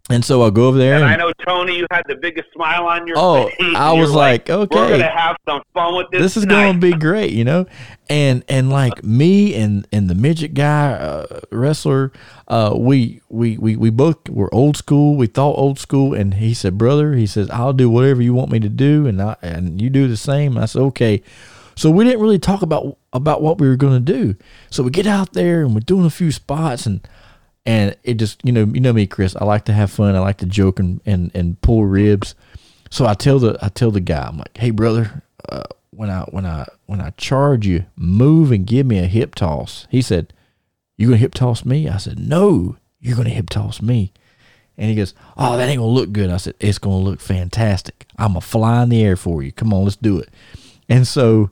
[0.10, 2.52] And so I go over there And and, I know Tony, you had the biggest
[2.54, 3.56] smile on your Oh, face.
[3.60, 4.76] and I was like, okay.
[4.76, 6.22] we're gonna have some fun with this.
[6.22, 6.64] this is tonight.
[6.64, 7.66] going to be great, you know.
[8.10, 12.12] And and like me and and the midget guy uh, wrestler,
[12.50, 15.16] uh, we, we we we both were old school.
[15.16, 18.52] We thought old school, and he said, "Brother," he says, "I'll do whatever you want
[18.52, 21.24] me to do, and I and you do the same." I said, "Okay."
[21.78, 24.36] So we didn't really talk about about what we were going to do.
[24.70, 27.06] So we get out there and we're doing a few spots and
[27.66, 30.16] and it just you know you know me Chris I like to have fun.
[30.16, 32.36] I like to joke and and, and pull ribs.
[32.90, 36.22] So I tell the I tell the guy I'm like hey brother uh, when I
[36.32, 39.88] when I when I charge you move and give me a hip toss.
[39.90, 40.34] He said
[40.98, 41.90] you gonna hip toss me?
[41.90, 44.14] I said no you're gonna hip toss me.
[44.78, 46.30] And he goes oh that ain't gonna look good.
[46.30, 48.06] I said it's gonna look fantastic.
[48.18, 49.52] I'm gonna fly in the air for you.
[49.52, 50.30] Come on let's do it.
[50.88, 51.50] And so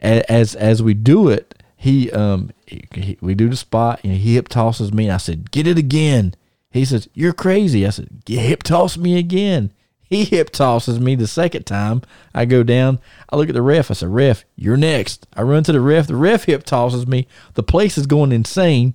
[0.00, 1.53] as as we do it,
[1.84, 5.04] he um he, he- we do the spot and he hip tosses me.
[5.04, 6.34] And I said, "Get it again."
[6.70, 9.70] He says, "You're crazy." I said, "Get hip toss me again."
[10.02, 12.00] He hip tosses me the second time.
[12.34, 13.00] I go down.
[13.28, 13.90] I look at the ref.
[13.90, 16.06] I said, "Ref, you're next." I run to the ref.
[16.06, 17.26] The ref hip tosses me.
[17.52, 18.94] The place is going insane.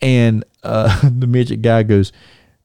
[0.00, 2.12] And uh, the midget guy goes,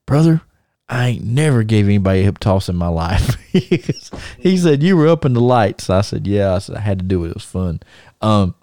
[0.06, 0.42] Brother,
[0.88, 3.36] I ain't never gave anybody a hip toss in my life.
[3.52, 5.90] he said, You were up in the lights.
[5.90, 6.54] I said, Yeah.
[6.56, 7.30] I said, I had to do it.
[7.30, 7.80] It was fun.
[8.22, 8.54] Um,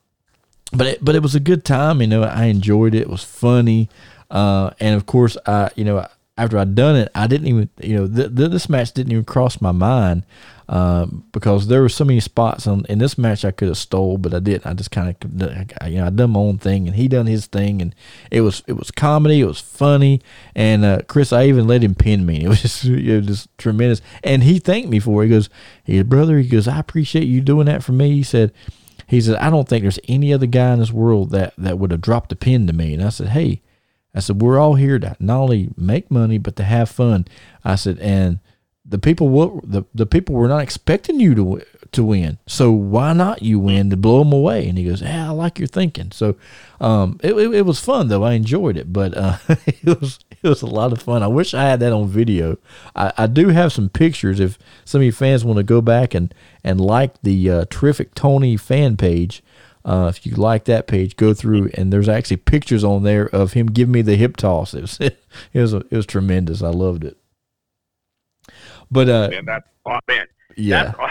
[0.72, 2.00] but it, but it was a good time.
[2.00, 3.02] You know, I enjoyed it.
[3.02, 3.88] It was funny.
[4.30, 6.06] Uh, and of course, I, you know,
[6.36, 9.24] after I'd done it, I didn't even, you know, th- th- this match didn't even
[9.24, 10.22] cross my mind
[10.68, 14.18] um, because there were so many spots on in this match I could have stole,
[14.18, 14.66] but I didn't.
[14.66, 17.46] I just kind of, you know, I done my own thing, and he done his
[17.46, 17.94] thing, and
[18.30, 20.20] it was it was comedy, it was funny,
[20.54, 22.44] and uh, Chris, I even let him pin me.
[22.48, 25.26] It was just it was just tremendous, and he thanked me for it.
[25.26, 25.48] He goes,
[25.84, 28.52] "Hey, brother," he goes, "I appreciate you doing that for me." He said.
[29.09, 31.90] He said, I don't think there's any other guy in this world that, that would
[31.90, 32.94] have dropped a pin to me.
[32.94, 33.62] And I said, Hey,
[34.14, 37.26] I said, we're all here to not only make money, but to have fun.
[37.64, 38.40] I said, and
[38.84, 41.62] the people were, the, the people were not expecting you to
[41.93, 42.39] to win.
[42.47, 44.68] So why not you win to blow them away?
[44.68, 46.12] And he goes, Yeah, I like your thinking.
[46.12, 46.36] So
[46.80, 48.24] um, it, it, it was fun though.
[48.24, 51.22] I enjoyed it, but uh, it was it was a lot of fun.
[51.22, 52.59] I wish I had that on video.
[52.95, 54.41] I, I do have some pictures.
[54.41, 58.14] If some of you fans want to go back and and like the uh, terrific
[58.14, 59.43] Tony fan page.
[59.84, 63.55] Uh, if you like that page, go through and there's actually pictures on there of
[63.55, 64.74] him giving me the hip toss.
[64.74, 65.14] It was it
[65.55, 66.62] was it was tremendous.
[66.62, 67.16] I loved it.
[68.91, 70.26] But uh, Man, that's oh, man.
[70.59, 70.92] Yeah.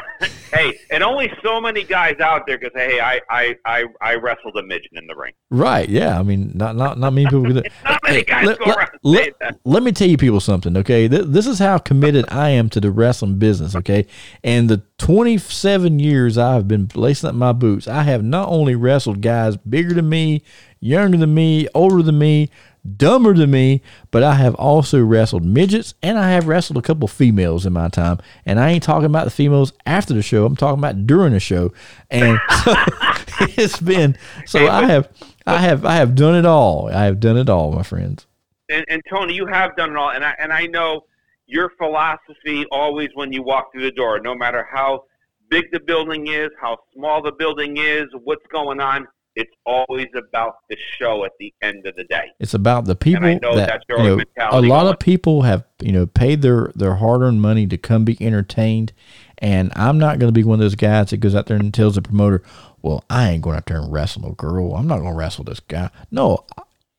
[0.54, 4.16] Hey, and only so many guys out there can say, "Hey, I, I, I, I
[4.16, 5.88] wrestled a midget in the ring." Right.
[5.90, 6.18] Yeah.
[6.18, 7.42] I mean, not not not many people.
[7.84, 9.60] Not many guys let, go let- let- that.
[9.66, 11.10] let me tell you people something, okay?
[11.10, 14.08] Th- This is how committed I am to the wrestling business, okay?
[14.42, 19.22] And the 27 years I've been lacing up my boots, I have not only wrestled
[19.22, 20.44] guys bigger than me,
[20.80, 22.50] younger than me, older than me,
[22.96, 23.82] dumber than me,
[24.12, 27.90] but I have also wrestled midgets and I have wrestled a couple females in my
[27.90, 28.20] time.
[28.46, 31.40] And I ain't talking about the females after the show, I'm talking about during the
[31.40, 31.74] show.
[32.10, 32.74] And so
[33.42, 35.10] it's been so I have
[35.46, 36.90] I have I have done it all.
[36.90, 38.26] I have done it all, my friends.
[38.70, 41.06] and, and Tony, you have done it all, and I and I know
[41.46, 45.04] your philosophy always when you walk through the door, no matter how
[45.50, 49.08] big the building is, how small the building is, what's going on,
[49.38, 52.32] it's always about the show at the end of the day.
[52.40, 54.94] It's about the people I know that that's your you know, a lot going.
[54.94, 58.94] of people have you know paid their their hard earned money to come be entertained,
[59.38, 61.72] and I'm not going to be one of those guys that goes out there and
[61.72, 62.42] tells the promoter,
[62.82, 64.74] "Well, I ain't going out there and wrestle no girl.
[64.74, 66.44] I'm not going to wrestle this guy." No,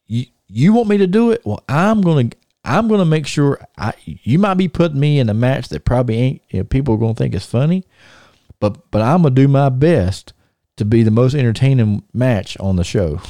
[0.07, 1.45] you you want me to do it?
[1.45, 2.37] Well, I'm going to.
[2.65, 3.95] I'm going to make sure I.
[4.05, 6.43] You might be putting me in a match that probably ain't.
[6.51, 7.85] You know, people are going to think is funny,
[8.61, 10.35] but but I'm gonna do my best
[10.79, 13.21] to be the most entertaining match on the show.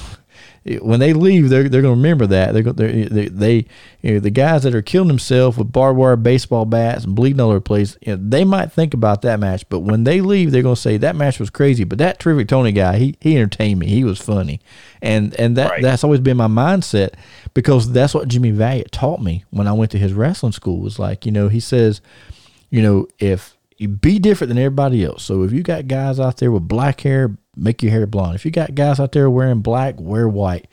[0.83, 2.53] When they leave, they're they're gonna remember that.
[2.53, 3.67] They're, they're they they
[4.03, 7.41] you know the guys that are killing themselves with barbed wire baseball bats and bleeding
[7.41, 7.97] all over the place.
[8.03, 10.99] You know, they might think about that match, but when they leave, they're gonna say
[10.99, 11.85] that match was crazy.
[11.85, 13.87] But that terrific Tony guy, he he entertained me.
[13.87, 14.61] He was funny,
[15.01, 15.83] and and that Right.
[15.83, 17.15] that's always been my mindset
[17.55, 20.81] because that's what Jimmy Valiant taught me when I went to his wrestling school.
[20.81, 22.03] Was like you know he says
[22.71, 25.23] you know, if you be different than everybody else.
[25.23, 28.35] So if you got guys out there with black hair, make your hair blonde.
[28.35, 30.67] If you got guys out there wearing black, wear white.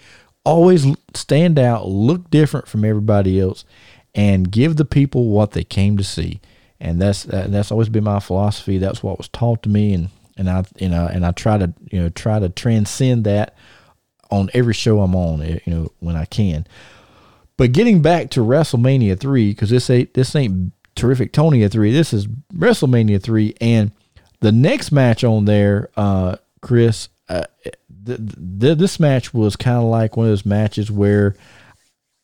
[0.43, 3.63] Always stand out, look different from everybody else,
[4.13, 6.41] and give the people what they came to see.
[6.79, 8.77] And that's that, that's always been my philosophy.
[8.77, 11.73] That's what was taught to me, and and I you know and I try to
[11.91, 13.55] you know try to transcend that
[14.29, 15.41] on every show I'm on.
[15.41, 16.67] eh, You know when I can.
[17.57, 21.91] But getting back to WrestleMania three, because this ain't this ain't terrific Tony Tonya three.
[21.91, 23.91] This is WrestleMania three, and
[24.39, 27.45] the next match on there, uh, Chris, uh,
[28.05, 28.19] th-
[28.59, 31.35] th- this match was kind of like one of those matches where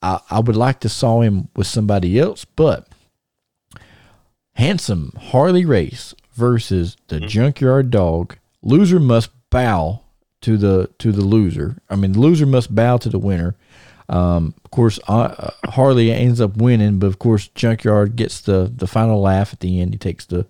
[0.02, 2.88] I, I would like to saw him with somebody else, but
[4.56, 8.38] handsome Harley Race versus the Junkyard Dog.
[8.62, 10.02] Loser must bow
[10.42, 11.78] to the to the loser.
[11.90, 13.56] I mean, the loser must bow to the winner.
[14.12, 18.72] Um, of course, uh, uh, Harley ends up winning, but of course, Junkyard gets the
[18.76, 19.94] the final laugh at the end.
[19.94, 20.46] He takes the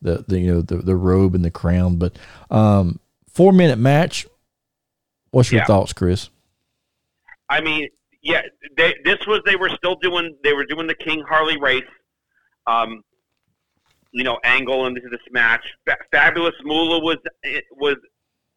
[0.00, 1.96] the, the you know the, the robe and the crown.
[1.96, 2.16] But
[2.50, 4.26] um, four minute match.
[5.32, 5.66] What's your Yeah.
[5.66, 6.28] thoughts, Chris?
[7.48, 7.88] I mean,
[8.22, 8.42] yeah,
[8.76, 11.82] they, this was they were still doing they were doing the King Harley race.
[12.66, 13.02] Um,
[14.12, 15.64] you know, angle into this match.
[15.86, 17.16] Fa- Fabulous Moolah was
[17.72, 17.96] was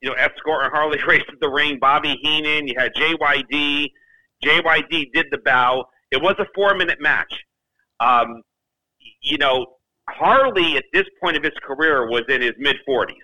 [0.02, 1.80] you know escorting Harley race to the ring.
[1.80, 2.68] Bobby Heenan.
[2.68, 3.88] You had JYD.
[4.44, 5.86] JYD did the bow.
[6.12, 7.34] It was a four minute match.
[8.00, 8.42] Um,
[9.22, 9.66] you know,
[10.10, 13.18] Harley at this point of his career was in his mid forties.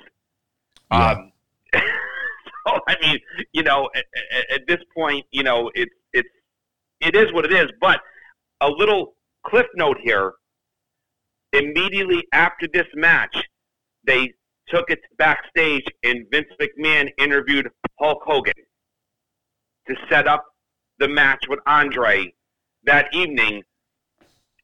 [0.92, 1.12] Yeah.
[1.12, 1.32] Um,
[1.74, 3.20] so I mean,
[3.54, 6.30] you know, at, at- at this point, you know, it's it's
[7.00, 7.72] it is what it is.
[7.80, 8.00] But
[8.62, 9.14] a little
[9.46, 10.34] cliff note here:
[11.54, 13.36] immediately after this match,
[14.06, 14.32] they
[14.70, 18.54] took it backstage, and Vince McMahon interviewed Hulk Hogan
[19.88, 20.44] to set up
[21.02, 22.34] the match with Andre
[22.86, 23.64] that evening.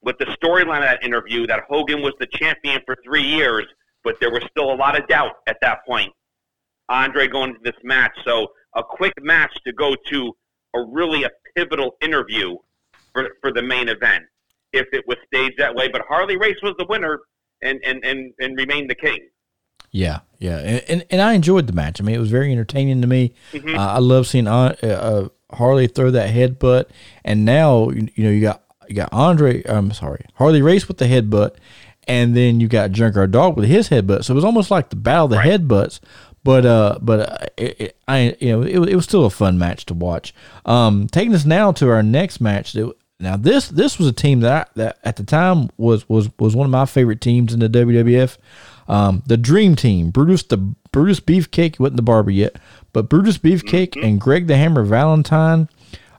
[0.03, 3.65] With the storyline of that interview, that Hogan was the champion for three years,
[4.03, 6.13] but there was still a lot of doubt at that point.
[6.87, 8.11] Andre going into this match.
[8.23, 10.37] So a quick match to go to
[10.75, 12.55] a really a pivotal interview
[13.11, 14.23] for, for the main event
[14.71, 15.89] if it was staged that way.
[15.89, 17.19] But Harley Race was the winner
[17.63, 19.27] and, and, and, and remained the king.
[19.91, 22.01] Yeah, yeah, and, and and I enjoyed the match.
[22.01, 23.33] I mean, it was very entertaining to me.
[23.53, 23.75] Mhm.
[23.75, 26.85] Uh, I love seeing uh, uh, Harley throw that headbutt,
[27.23, 29.63] and now you, you know you got you got Andre.
[29.65, 31.55] I'm sorry, Harley Race with the headbutt,
[32.07, 34.23] and then you got Junkyard Dog with his headbutt.
[34.23, 35.99] So it was almost like the battle of the headbutts.
[36.43, 39.29] But uh, but uh, it, it, I you know it, was- it was still a
[39.29, 40.33] fun match to watch.
[40.65, 42.73] Um, taking us now to our next match.
[42.73, 46.29] That, now this this was a team that I, that at the time was was
[46.39, 48.37] was one of my favorite teams in the WWF.
[48.87, 52.55] Um, the Dream Team, Brutus the Brutus Beefcake he wasn't the barber yet,
[52.93, 55.69] but Brutus Beefcake and Greg the Hammer Valentine,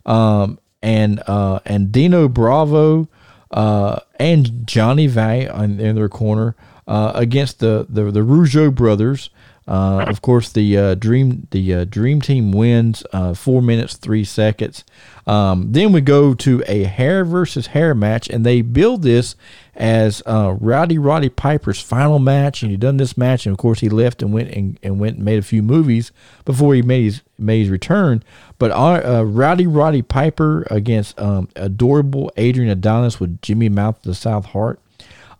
[0.06, 3.08] um, and uh, and Dino Bravo,
[3.50, 6.54] uh, and Johnny Valiant in, in their corner
[6.86, 9.30] uh, against the the the Rougeau brothers,
[9.68, 14.24] Uh, of course, the uh, dream the uh, dream team wins uh, four minutes three
[14.24, 14.82] seconds.
[15.28, 19.36] Um, then we go to a hair versus hair match, and they build this
[19.74, 22.62] as uh, Rowdy Roddy Piper's final match.
[22.62, 25.16] And he done this match, and of course he left and went and, and went
[25.16, 26.12] and made a few movies
[26.46, 28.24] before he made his made his return.
[28.58, 34.14] But uh, Rowdy Roddy Piper against um, adorable Adrian Adonis with Jimmy Mouth of the
[34.14, 34.80] South Hart.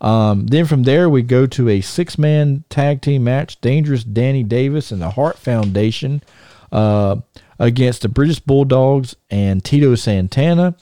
[0.01, 4.43] Um, then from there, we go to a six man tag team match Dangerous Danny
[4.43, 6.21] Davis and the Hart Foundation
[6.71, 7.17] uh,
[7.59, 10.75] against the British Bulldogs and Tito Santana.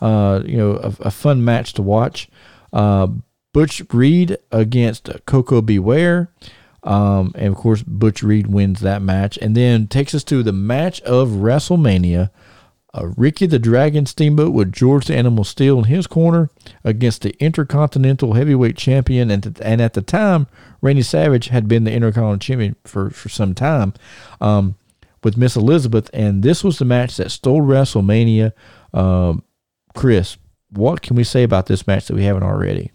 [0.00, 2.28] Uh, you know, a, a, fun match to watch.
[2.72, 3.06] Uh,
[3.52, 5.78] Butch Reed against Koko B.
[5.78, 6.30] Ware.
[6.82, 10.52] Um, and of course, Butch Reed wins that match and then takes us to the
[10.52, 12.30] match of WrestleMania
[12.94, 16.48] uh, Ricky the Dragon Steamboat with George the Animal Steele in his corner
[16.84, 19.30] against the Intercontinental Heavyweight Champion.
[19.30, 20.46] And, and at the time,
[20.80, 23.94] Randy Savage had been the Intercontinental Champion for, for some time
[24.40, 24.76] um,
[25.24, 26.10] with Miss Elizabeth.
[26.12, 28.52] And this was the match that stole WrestleMania.
[28.92, 29.42] Um,
[29.94, 30.36] Chris,
[30.70, 32.92] what can we say about this match that we haven't already?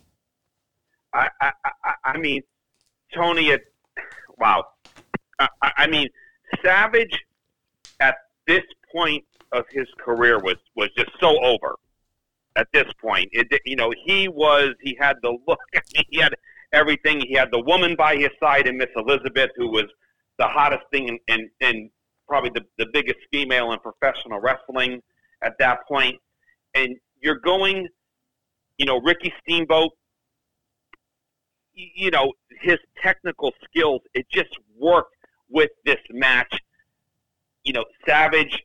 [1.13, 2.43] I, I, I, I mean,
[3.13, 3.73] Tony, it,
[4.37, 4.63] wow.
[5.39, 6.07] I, I mean,
[6.63, 7.17] Savage
[7.99, 8.15] at
[8.47, 11.75] this point of his career was was just so over
[12.55, 13.29] at this point.
[13.31, 15.59] It you know he was he had the look
[16.09, 16.35] he had
[16.73, 19.85] everything he had the woman by his side and Miss Elizabeth who was
[20.37, 21.89] the hottest thing and and
[22.29, 25.01] probably the the biggest female in professional wrestling
[25.41, 26.15] at that point
[26.75, 27.87] and you're going
[28.77, 29.91] you know Ricky Steamboat
[31.73, 35.15] you know his technical skills it just worked
[35.49, 36.53] with this match
[37.63, 38.63] you know Savage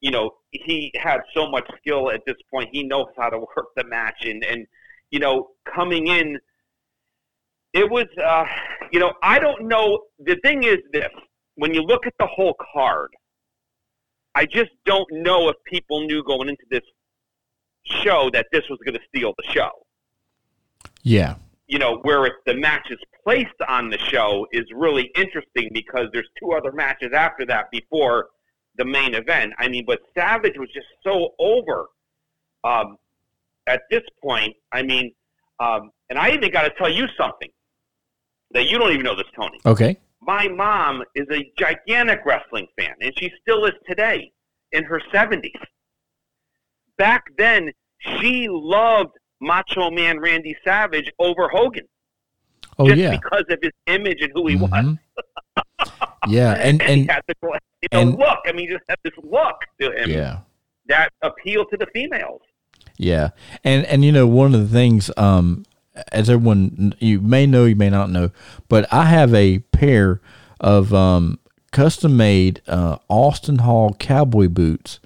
[0.00, 2.68] you know, he had so much skill at this point.
[2.72, 4.66] He knows how to work the match, and and
[5.10, 6.38] you know, coming in,
[7.72, 8.44] it was, uh,
[8.92, 10.02] you know, I don't know.
[10.18, 11.10] The thing is this:
[11.56, 13.10] when you look at the whole card,
[14.34, 16.82] I just don't know if people knew going into this
[17.84, 19.70] show that this was going to steal the show.
[21.02, 21.36] Yeah.
[21.66, 26.08] You know, where if the match is placed on the show is really interesting because
[26.12, 28.28] there's two other matches after that before
[28.76, 29.52] the main event.
[29.58, 31.86] I mean, but Savage was just so over
[32.62, 32.96] um,
[33.66, 34.54] at this point.
[34.72, 35.12] I mean,
[35.58, 37.48] um, and I even got to tell you something
[38.52, 39.58] that you don't even know this, Tony.
[39.64, 39.98] Okay.
[40.26, 44.32] My mom is a gigantic wrestling fan, and she still is today
[44.72, 45.52] in her 70s.
[46.98, 47.70] Back then,
[48.18, 51.86] she loved Macho Man Randy Savage over Hogan.
[52.78, 53.12] Oh, just yeah.
[53.16, 54.70] because of his image and who he Mhm.
[54.70, 54.96] was.
[56.28, 58.38] Yeah, and and he and had the you know, and- look.
[58.46, 60.38] I mean, just had this look to him yeah.
[60.88, 62.40] that appealed to the females.
[62.98, 63.28] Yeah,
[63.62, 65.64] and and you know one of the things, um,
[66.12, 68.30] as everyone you may know, you may not know,
[68.68, 70.20] but I have a pair
[70.60, 71.38] of um,
[71.72, 75.00] custom made uh, Austin Hall cowboy boots,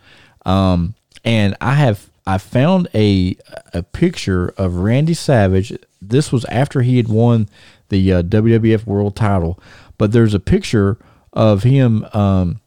[0.44, 3.36] um, and I have I found a
[3.72, 5.72] a picture of Randy Savage.
[6.00, 7.48] This was after he had won
[7.88, 9.58] the uh, WWF World Title,
[9.98, 10.98] but there's a picture
[11.32, 12.60] of him um,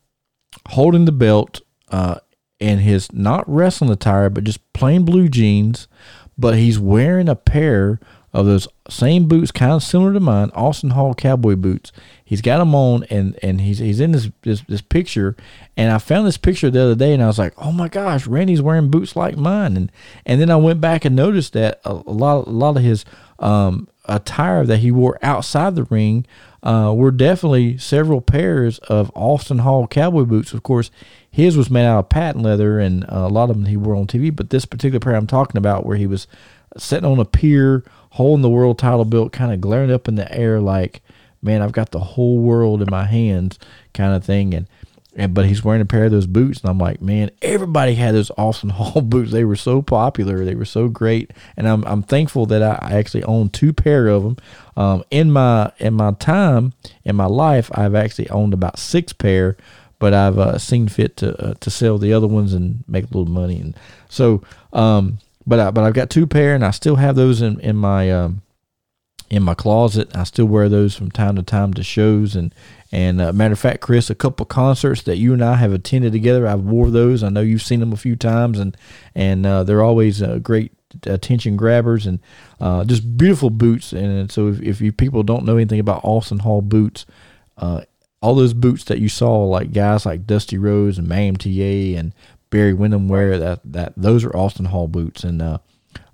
[0.70, 1.62] holding the belt
[1.92, 2.20] uh,
[2.60, 5.88] in his not wrestling attire, but just plain blue jeans.
[6.38, 8.00] But he's wearing a pair
[8.34, 11.92] of those same boots, kind of similar to mine, Austin Hall cowboy boots.
[12.26, 15.36] He's got them on, and and he's he's in this this, this picture.
[15.78, 18.26] And I found this picture the other day, and I was like, oh my gosh,
[18.26, 19.78] Randy's wearing boots like mine.
[19.78, 19.92] And
[20.26, 23.06] and then I went back and noticed that a, a lot a lot of his
[23.38, 26.26] um, attire that he wore outside the ring
[26.62, 30.54] uh, were definitely several pairs of Austin Hall cowboy boots.
[30.54, 30.92] Of course,
[31.30, 33.96] his was made out of patent leather, and uh, a lot of them he wore
[33.96, 34.34] on TV.
[34.34, 36.28] But this particular pair I'm talking about, where he was
[36.78, 40.32] sitting on a pier, holding the world title belt, kind of glaring up in the
[40.34, 41.02] air, like,
[41.42, 43.60] "Man, I've got the whole world in my hands,"
[43.94, 44.54] kind of thing.
[44.54, 44.68] And
[45.16, 48.16] and but he's wearing a pair of those boots, and I'm like, man, everybody had
[48.16, 49.32] those Austin Hall boots.
[49.32, 53.24] They were so popular, they were so great, and I'm I'm thankful that I actually
[53.24, 54.38] own two pair of them.
[54.76, 59.58] Um, in my in my time in my life, I've actually owned about six pair,
[60.00, 63.18] but I've uh, seen fit to uh, to sell the other ones and make a
[63.18, 63.76] little money, and
[64.10, 67.60] so um, but I, but I've got two pair, and I still have those in
[67.60, 68.43] in my um
[69.34, 70.16] in my closet.
[70.16, 72.54] I still wear those from time to time to shows and
[72.92, 76.12] and uh, matter of fact, Chris, a couple concerts that you and I have attended
[76.12, 77.24] together, I've wore those.
[77.24, 78.78] I know you've seen them a few times, and
[79.16, 80.72] and uh, they're always uh, great
[81.08, 82.20] attention grabbers and
[82.62, 83.94] uh, just beautiful boots.
[83.94, 87.08] And so if, if you people don't know anything about Austin Hall boots,
[87.58, 87.82] uh,
[88.22, 92.14] all those boots that you saw, like guys like Dusty Rhodes and Magnum TA and
[92.52, 95.24] Barry Windham wear, that that those are Austin Hall boots.
[95.24, 95.42] And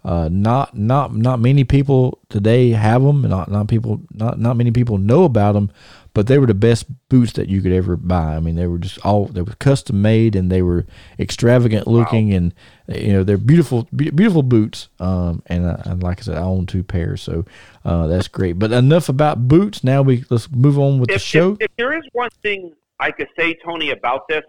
[0.09, 3.21] uh, not not not many people today have them.
[3.21, 5.69] Not not people not not many people know about them,
[6.15, 8.35] but they were the best boots that you could ever buy.
[8.35, 10.87] I mean, they were just all they were custom made and they were
[11.19, 12.37] extravagant looking, wow.
[12.37, 12.53] and
[12.87, 14.89] you know they're beautiful be- beautiful boots.
[14.99, 17.45] Um, and, uh, and, like I said, I own two pairs, so
[17.85, 18.53] uh, that's great.
[18.53, 19.83] But enough about boots.
[19.83, 21.51] Now we let's move on with if, the show.
[21.51, 24.43] If, if, there is one thing I could say, Tony, about this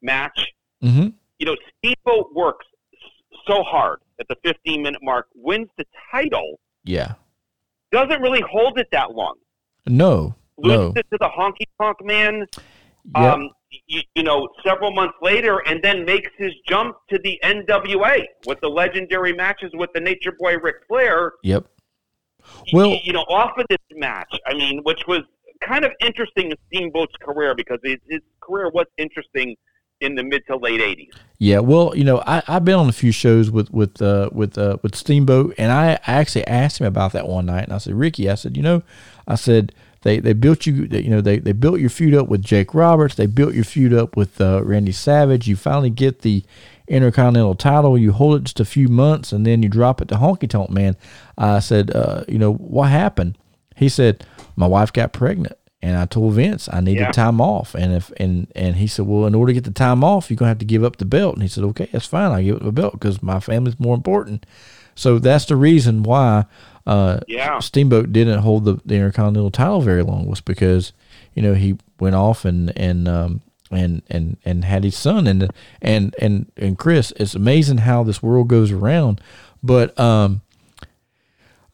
[0.00, 0.46] match,
[0.82, 1.08] mm-hmm.
[1.38, 2.64] you know, Steamboat works
[3.46, 6.58] so hard at the 15 minute mark, wins the title.
[6.84, 7.14] Yeah.
[7.92, 9.34] Doesn't really hold it that long.
[9.86, 10.34] No.
[10.58, 10.92] Loses no.
[10.96, 12.46] it to the honky tonk man.
[13.16, 13.34] Yep.
[13.34, 13.50] Um,
[13.86, 18.60] you, you, know, several months later, and then makes his jump to the NWA with
[18.60, 21.32] the legendary matches with the Nature Boy Ric Flair.
[21.42, 21.66] Yep.
[22.72, 25.20] Well, you, you know, off of this match, I mean, which was
[25.60, 29.56] kind of interesting in Steamboat's career because his, his career was interesting
[30.00, 31.14] in the mid to late '80s.
[31.38, 34.58] Yeah, well, you know, I I've been on a few shows with with uh, with
[34.58, 37.94] uh, with Steamboat, and I actually asked him about that one night, and I said,
[37.94, 38.82] Ricky, I said, you know,
[39.26, 39.72] I said
[40.02, 43.14] they they built you, you know, they they built your feud up with Jake Roberts,
[43.14, 45.46] they built your feud up with uh, Randy Savage.
[45.48, 46.44] You finally get the
[46.86, 50.14] Intercontinental title, you hold it just a few months, and then you drop it to
[50.14, 50.96] Honky Tonk Man.
[51.36, 53.36] I said, uh, you know, what happened?
[53.76, 54.24] He said,
[54.56, 55.57] my wife got pregnant.
[55.80, 57.12] And I told Vince I needed yeah.
[57.12, 60.02] time off, and if and and he said, well, in order to get the time
[60.02, 61.34] off, you're gonna have to give up the belt.
[61.34, 62.32] And he said, okay, that's fine.
[62.32, 64.44] I give up the belt because my family's more important.
[64.96, 66.46] So that's the reason why
[66.88, 67.58] uh, yeah.
[67.60, 70.94] Steamboat didn't hold the, the Intercontinental title very long was because
[71.34, 75.50] you know he went off and and um, and and and had his son and
[75.82, 77.12] and and and Chris.
[77.16, 79.20] It's amazing how this world goes around,
[79.62, 80.40] but um,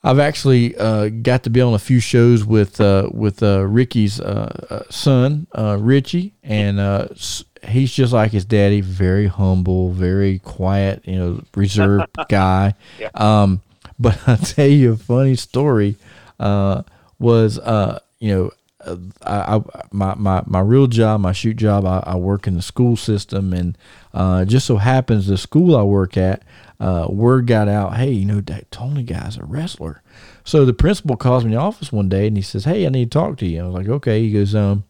[0.05, 4.21] I've actually uh, got to be on a few shows with uh, with uh, Ricky's
[4.21, 6.79] uh, uh, son, uh, Richie, and
[7.67, 12.75] he's just like his daddy, very humble, very quiet, you know, reserved guy.
[13.01, 13.09] Yeah.
[13.15, 13.63] Um,
[13.99, 15.97] but I'll tell you a funny story.
[16.39, 17.59] was
[18.19, 18.51] you know.
[19.23, 19.61] I, I,
[19.93, 23.55] my, my, my real job, my shoot job, I, I work in the school system,
[23.55, 23.79] and
[24.47, 26.43] just so happens the school I work at,
[26.81, 30.03] uh, word got out, hey, you know, that Tony guy's a wrestler.
[30.45, 32.89] So the principal calls me in the office one day and he says, hey, I
[32.89, 33.61] need to talk to you.
[33.61, 34.23] I was like, okay.
[34.23, 34.85] He goes, um,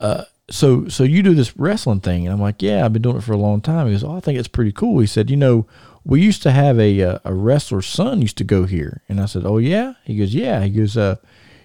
[0.00, 2.26] uh, so so you do this wrestling thing?
[2.26, 3.86] And I'm like, yeah, I've been doing it for a long time.
[3.86, 4.98] He goes, oh, I think it's pretty cool.
[4.98, 5.66] He said, you know,
[6.04, 9.02] we used to have a a, uh, a wrestler's son used to go here.
[9.08, 9.94] And I said, oh yeah.
[10.04, 10.62] He goes, yeah.
[10.62, 11.16] He goes, uh,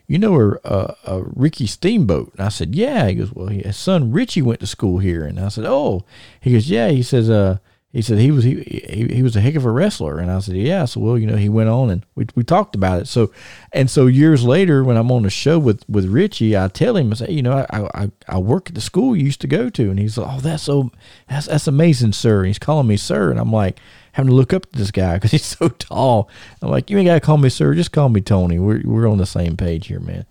[0.08, 2.34] you know, a, a, a Ricky Steamboat.
[2.34, 3.08] And I said, yeah.
[3.08, 5.26] He goes, well, his son Richie went to school here.
[5.26, 6.06] And I said, oh.
[6.40, 6.90] He goes, yeah.
[6.90, 7.58] He says, uh,
[7.92, 10.20] he said he was he, he he was a heck of a wrestler.
[10.20, 10.86] And I said yeah.
[10.86, 13.08] So well you know he went on and we, we talked about it.
[13.08, 13.32] So
[13.74, 17.12] and so years later when I'm on the show with with Richie I tell him
[17.12, 19.70] I say you know I I, I work at the school you used to go
[19.72, 19.90] to.
[19.90, 20.92] And he's like oh that's so
[21.28, 22.40] that's that's amazing sir.
[22.40, 23.32] And he's calling me sir.
[23.32, 23.80] And I'm like
[24.12, 26.30] having to look up to this guy because he's so tall.
[26.62, 27.74] I'm like you ain't gotta call me sir.
[27.74, 28.60] Just call me Tony.
[28.60, 30.28] We're we're on the same page here man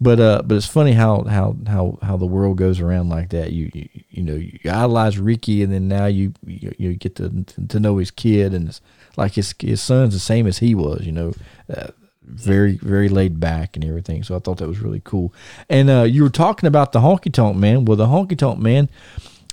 [0.00, 3.52] but uh, but it's funny how how how how the world goes around like that.
[3.52, 7.44] You you, you know you idolize Ricky, and then now you, you you get to
[7.68, 8.80] to know his kid, and it's
[9.16, 11.06] like his his son's the same as he was.
[11.06, 11.32] You know,
[11.74, 11.88] uh,
[12.22, 14.22] very very laid back and everything.
[14.22, 15.32] So I thought that was really cool.
[15.70, 17.86] And uh, you were talking about the Honky Tonk Man.
[17.86, 18.90] Well, the Honky Tonk Man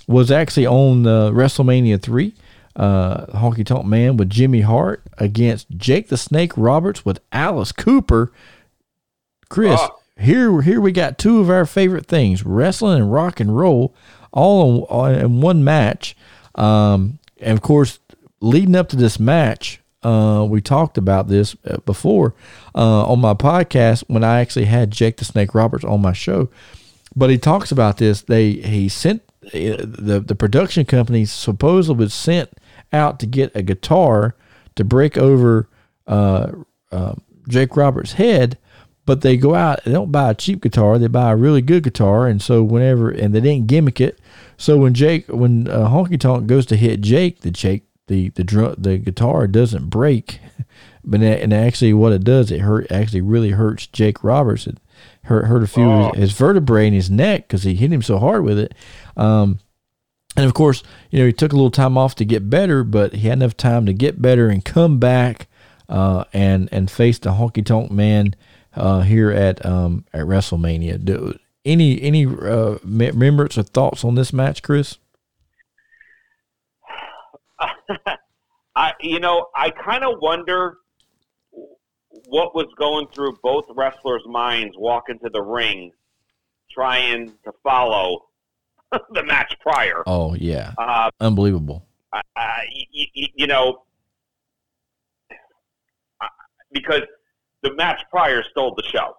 [0.06, 2.34] was actually on uh, WrestleMania three.
[2.76, 8.30] Uh, Honky Tonk Man with Jimmy Hart against Jake the Snake Roberts with Alice Cooper.
[9.48, 13.56] Chris, oh here here we got two of our favorite things wrestling and rock and
[13.56, 13.94] roll
[14.32, 16.16] all in, in one match
[16.54, 17.98] um, and of course
[18.40, 22.34] leading up to this match uh, we talked about this uh, before
[22.74, 26.50] uh, on my podcast when I actually had Jake the Snake Roberts on my show.
[27.16, 28.20] But he talks about this.
[28.20, 29.50] They he sent uh,
[29.80, 32.50] the the production company supposedly was sent
[32.92, 34.36] out to get a guitar
[34.76, 35.68] to break over
[36.06, 36.52] uh,
[36.92, 37.14] uh,
[37.48, 38.58] Jake Roberts' head,
[39.06, 41.82] but they go out they don't buy a cheap guitar they buy a really good
[41.82, 44.18] guitar and so whenever and they didn't gimmick it.
[44.56, 48.44] So when jake when uh, honky tonk goes to hit jake the jake the the
[48.44, 50.40] drum the guitar doesn't break
[51.04, 54.66] but and actually what it does it hurt actually really hurts jake roberts.
[54.66, 54.78] It
[55.24, 56.08] hurt hurt a few oh.
[56.08, 58.74] of his, his vertebrae in his neck because he hit him so hard with it.
[59.16, 59.58] Um
[60.36, 63.14] and of course you know he took a little time off to get better but
[63.14, 65.48] he had enough time to get better and come back
[65.88, 68.34] uh, and and face the honky tonk man
[68.76, 71.04] uh, here at um, at WrestleMania.
[71.04, 74.98] Do, any any uh, remembrance or thoughts on this match, Chris?
[78.76, 80.78] I you know I kind of wonder
[82.26, 85.92] what was going through both wrestlers' minds walking to the ring,
[86.70, 88.26] trying to follow
[89.12, 90.02] the match prior.
[90.06, 91.86] Oh yeah, uh, unbelievable.
[92.12, 93.84] I, I, you, you know,
[96.72, 97.02] because
[97.64, 99.16] the match prior stole the show.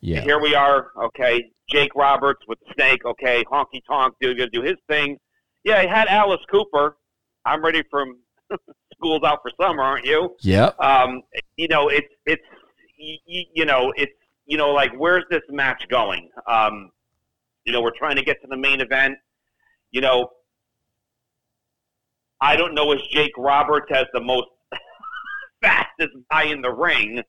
[0.00, 0.22] Yeah.
[0.22, 1.50] Here we are, okay.
[1.68, 3.44] Jake Roberts with the snake, okay.
[3.44, 5.18] Honky Tonk, do gonna do his thing.
[5.64, 6.96] Yeah, he had Alice Cooper.
[7.44, 8.18] I'm ready from
[8.94, 10.34] school's out for summer, aren't you?
[10.40, 10.70] Yeah.
[10.78, 11.22] Um,
[11.56, 12.42] you know, it's it's
[12.96, 14.12] you, you know it's
[14.46, 16.28] you know like where's this match going?
[16.46, 16.90] Um,
[17.64, 19.16] you know, we're trying to get to the main event.
[19.92, 20.30] You know,
[22.40, 24.48] I don't know if Jake Roberts has the most
[25.62, 27.22] fastest guy in the ring.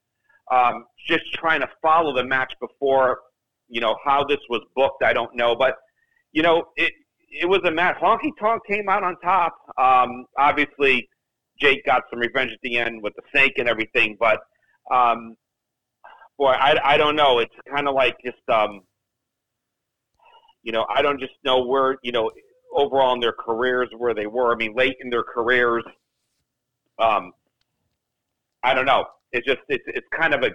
[0.52, 3.20] Um, just trying to follow the match before,
[3.70, 5.56] you know, how this was booked, I don't know.
[5.56, 5.76] But,
[6.32, 6.92] you know, it,
[7.30, 7.98] it was a match.
[8.02, 9.56] Honky Tonk came out on top.
[9.78, 11.08] Um, obviously,
[11.60, 14.18] Jake got some revenge at the end with the snake and everything.
[14.20, 14.40] But,
[14.92, 15.36] um,
[16.38, 17.40] boy, I, I don't know.
[17.40, 18.82] It's kind of like just, um,
[20.64, 22.30] you know, I don't just know where, you know,
[22.74, 24.54] overall in their careers where they were.
[24.54, 25.84] I mean, late in their careers,
[27.00, 27.32] um,
[28.64, 29.06] I don't know.
[29.34, 30.52] It's just it's it's kind of a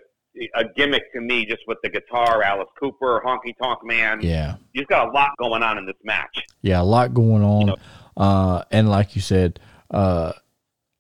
[0.55, 4.21] a gimmick to me, just with the guitar, Alice Cooper, Honky Tonk Man.
[4.23, 4.57] Yeah.
[4.73, 6.45] You've got a lot going on in this match.
[6.63, 7.61] Yeah, a lot going on.
[7.61, 7.77] You know-
[8.17, 9.61] uh, and like you said,
[9.93, 10.33] uh,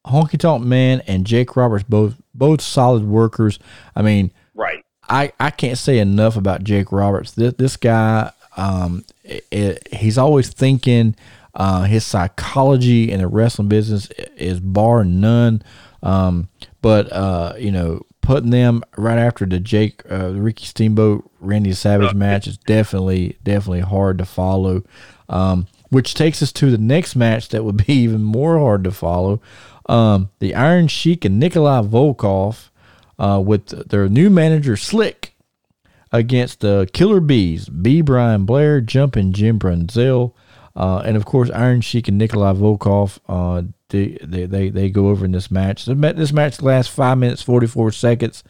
[0.06, 3.58] Honky Tonk Man and Jake Roberts both both solid workers.
[3.96, 4.84] I mean, Right.
[5.08, 7.32] I, I can't say enough about Jake Roberts.
[7.32, 11.14] This, this guy, um, it, he's always thinking.
[11.54, 14.06] Uh, his psychology in the wrestling business
[14.36, 15.62] is bar none.
[16.02, 16.48] Um,
[16.80, 22.14] but uh, you know, putting them right after the Jake, uh, Ricky Steamboat, Randy Savage
[22.14, 24.82] match is definitely definitely hard to follow.
[25.28, 28.90] Um, which takes us to the next match that would be even more hard to
[28.90, 29.40] follow.
[29.88, 32.68] Um, the Iron Sheik and Nikolai Volkov
[33.18, 35.34] uh, with their new manager Slick
[36.12, 38.00] against the Killer Bees, B.
[38.00, 40.32] Brian Blair, Jumping Jim Brunzell,
[40.78, 43.18] uh, and of course Iron Sheik and Nikolai Volkov.
[43.28, 45.86] Uh, they, they, they go over in this match.
[45.86, 48.44] This match lasts five minutes forty four seconds.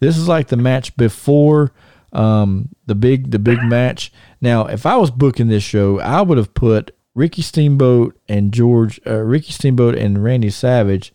[0.00, 1.72] This is like the match before
[2.12, 4.12] um, the big the big match.
[4.40, 9.00] Now, if I was booking this show, I would have put Ricky Steamboat and George,
[9.06, 11.12] uh, Ricky Steamboat and Randy Savage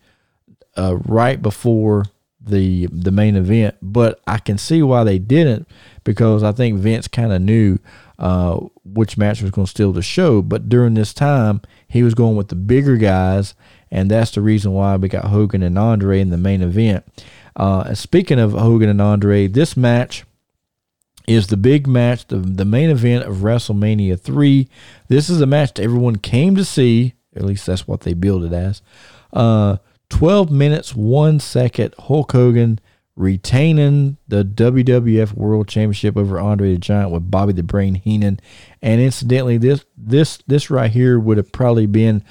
[0.77, 2.05] uh, right before
[2.39, 5.67] the the main event, but I can see why they didn't
[6.03, 7.79] because I think Vince kind of knew
[8.19, 10.41] uh, which match was going to steal the show.
[10.41, 13.55] But during this time, he was going with the bigger guys,
[13.89, 17.05] and that's the reason why we got Hogan and Andre in the main event.
[17.55, 20.25] Uh, speaking of Hogan and Andre, this match
[21.27, 24.67] is the big match, the, the main event of WrestleMania 3.
[25.07, 27.13] This is a match that everyone came to see.
[27.35, 28.81] At least that's what they billed it as.
[29.31, 29.77] Uh,
[30.09, 31.95] 12 minutes, 1 second.
[31.97, 32.79] Hulk Hogan
[33.15, 38.39] retaining the WWF World Championship over Andre the Giant with Bobby the Brain Heenan.
[38.81, 42.23] And incidentally, this this this right here would have probably been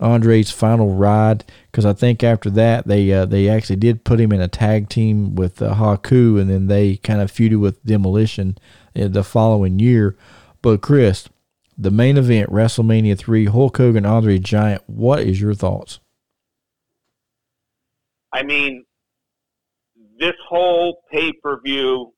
[0.00, 4.32] Andre's final ride because I think after that they uh, they actually did put him
[4.32, 8.58] in a tag team with uh, Haku, and then they kind of feuded with Demolition
[8.98, 10.16] uh, the following year.
[10.62, 11.28] But Chris,
[11.76, 14.82] the main event, WrestleMania three, Hulk Hogan, Andre Giant.
[14.86, 16.00] What is your thoughts?
[18.32, 18.86] I mean,
[20.22, 22.14] this whole pay per view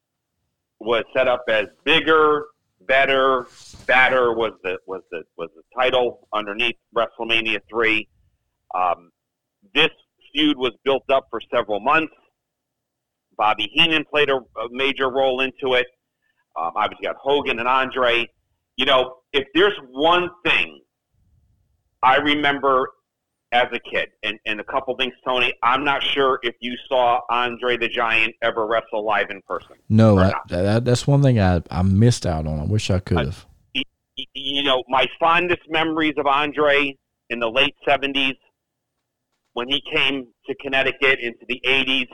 [0.78, 2.44] was set up as bigger,
[2.82, 3.47] better,
[3.86, 8.06] badder was the was the was the title underneath WrestleMania three.
[8.74, 9.10] Um,
[9.74, 9.89] this
[10.32, 12.12] feud was built up for several months.
[13.39, 15.86] Bobby Heenan played a, a major role into it.
[16.60, 18.28] Um, obviously, got Hogan and Andre.
[18.76, 20.81] You know, if there's one thing
[22.02, 22.90] I remember
[23.55, 27.20] as a kid, and, and a couple things, Tony, I'm not sure if you saw
[27.31, 29.76] Andre the Giant ever wrestle live in person.
[29.89, 32.59] No, I, that, that's one thing I, I missed out on.
[32.59, 33.47] I wish I could have.
[34.35, 36.97] You know, my fondest memories of Andre
[37.31, 38.36] in the late 70s
[39.55, 42.09] when he came to Connecticut into the 80s,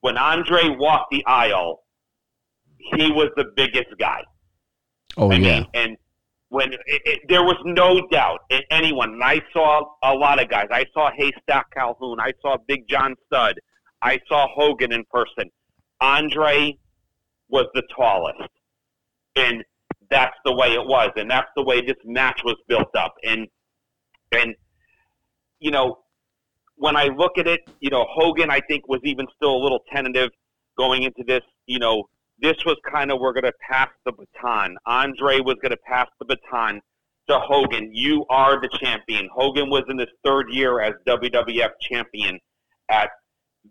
[0.00, 1.82] when Andre walked the aisle,
[2.78, 4.22] he was the biggest guy.
[5.16, 5.96] Oh I yeah, mean, and
[6.50, 10.50] when it, it, there was no doubt in anyone, and I saw a lot of
[10.50, 10.66] guys.
[10.70, 12.18] I saw Haystack Calhoun.
[12.20, 13.54] I saw Big John Studd.
[14.02, 15.50] I saw Hogan in person.
[16.00, 16.76] Andre
[17.48, 18.50] was the tallest,
[19.36, 19.64] and
[20.10, 23.14] that's the way it was, and that's the way this match was built up.
[23.24, 23.46] And
[24.32, 24.54] and
[25.60, 25.98] you know,
[26.74, 29.80] when I look at it, you know, Hogan, I think was even still a little
[29.92, 30.30] tentative
[30.76, 31.42] going into this.
[31.66, 32.08] You know,
[32.40, 34.76] this was kind of we're going to pass the baton.
[34.86, 36.80] Andre was going to pass the baton
[37.28, 37.90] to Hogan.
[37.92, 39.28] You are the champion.
[39.34, 42.38] Hogan was in his third year as WWF champion
[42.90, 43.10] at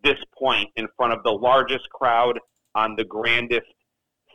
[0.04, 2.40] this point in front of the largest crowd
[2.76, 3.68] on the grandest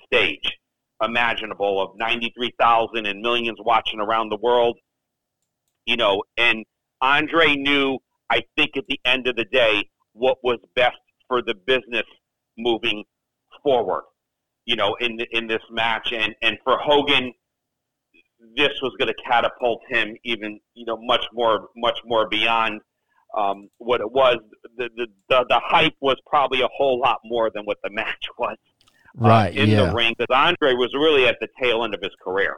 [0.04, 0.58] stage
[1.02, 4.78] imaginable of 93,000 and millions watching around the world.
[5.86, 6.64] You know, and
[7.00, 7.98] Andre knew,
[8.30, 10.96] I think at the end of the day, what was best
[11.28, 12.06] for the business
[12.56, 13.04] moving
[13.62, 14.04] forward.
[14.66, 17.32] You know, in in this match, and and for Hogan,
[18.56, 22.80] this was going to catapult him even you know much more much more beyond
[23.36, 24.38] um, what it was.
[24.76, 28.26] The, the the the hype was probably a whole lot more than what the match
[28.38, 28.56] was.
[29.20, 29.86] uh, Right, in yeah.
[29.86, 32.56] the ring because Andre was really at the tail end of his career.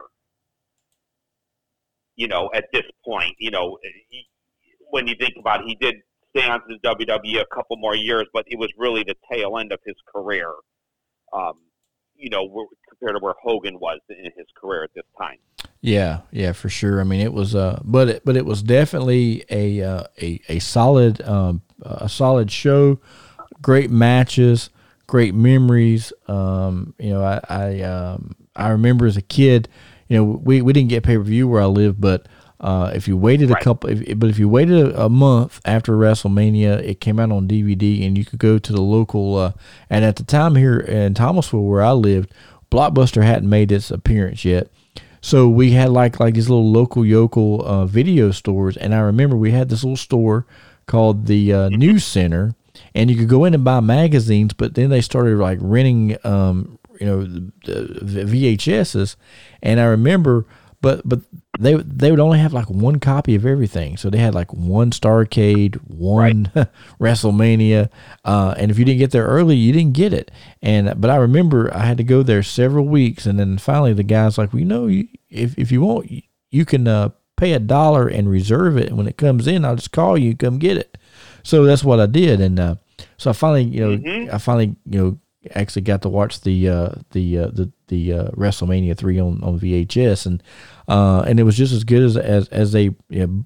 [2.15, 3.79] You know, at this point, you know,
[4.09, 4.27] he,
[4.91, 5.97] when you think about it, he did
[6.35, 9.59] stay on to the WWE a couple more years, but it was really the tail
[9.59, 10.51] end of his career.
[11.33, 11.55] Um,
[12.19, 15.39] you know, compared to where Hogan was in his career at this time.
[15.81, 17.01] Yeah, yeah, for sure.
[17.01, 20.59] I mean, it was, uh, but it, but it was definitely a uh, a a
[20.59, 22.99] solid um, a solid show.
[23.63, 24.71] Great matches,
[25.07, 26.13] great memories.
[26.29, 29.69] Um, you know, I I, um, I remember as a kid,
[30.09, 32.27] you know, we, we didn't get pay per view where I live, but
[32.61, 35.93] uh, if you waited a couple, if, but if you waited a, a month after
[35.93, 39.37] WrestleMania, it came out on DVD, and you could go to the local.
[39.37, 39.53] Uh,
[39.91, 42.33] and at the time here in Thomasville, where I lived,
[42.71, 44.69] Blockbuster hadn't made its appearance yet.
[45.21, 49.37] So we had like like these little local yokel uh, video stores, and I remember
[49.37, 50.47] we had this little store
[50.87, 52.55] called the uh, News Center,
[52.95, 54.53] and you could go in and buy magazines.
[54.53, 59.17] But then they started like renting, um, you know, the, the VHSs,
[59.63, 60.47] and I remember,
[60.81, 61.21] but but
[61.59, 63.97] they they would only have like one copy of everything.
[63.97, 66.51] So they had like one Starcade, one
[67.01, 67.91] WrestleMania,
[68.25, 70.31] uh, and if you didn't get there early, you didn't get it.
[70.63, 74.03] And but I remember I had to go there several weeks, and then finally the
[74.03, 77.53] guy's like, "Well, you know, you, if if you want, you, you can uh, pay
[77.53, 78.89] a dollar and reserve it.
[78.89, 80.99] And when it comes in, I'll just call you, come get it."
[81.43, 82.75] So that's what I did, and uh,
[83.19, 85.19] so I finally, you know, I finally, you know,
[85.55, 89.59] actually got to watch the uh, the uh, the the uh, WrestleMania three on, on
[89.59, 90.43] VHS, and
[90.89, 93.45] uh, and it was just as good as as as they you know,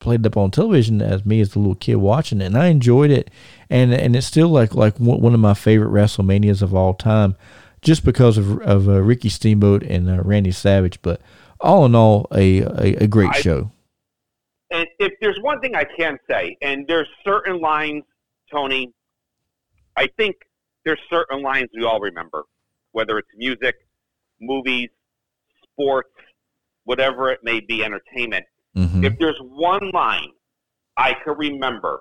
[0.00, 2.66] played it up on television as me as the little kid watching it, and I
[2.66, 3.30] enjoyed it,
[3.70, 7.36] and and it's still like like one one of my favorite WrestleManias of all time,
[7.82, 11.00] just because of of uh, Ricky Steamboat and uh, Randy Savage.
[11.02, 11.20] But
[11.60, 13.70] all in all, a a, a great I- show.
[14.70, 18.02] And if there's one thing I can say, and there's certain lines,
[18.50, 18.92] Tony,
[19.96, 20.36] I think
[20.86, 22.44] there's certain lines we all remember,
[22.92, 23.74] whether it's music,
[24.40, 24.88] movies,
[25.64, 26.08] sports,
[26.84, 28.46] whatever it may be, entertainment.
[28.74, 30.30] hmm If there's one line
[30.96, 32.00] I could remember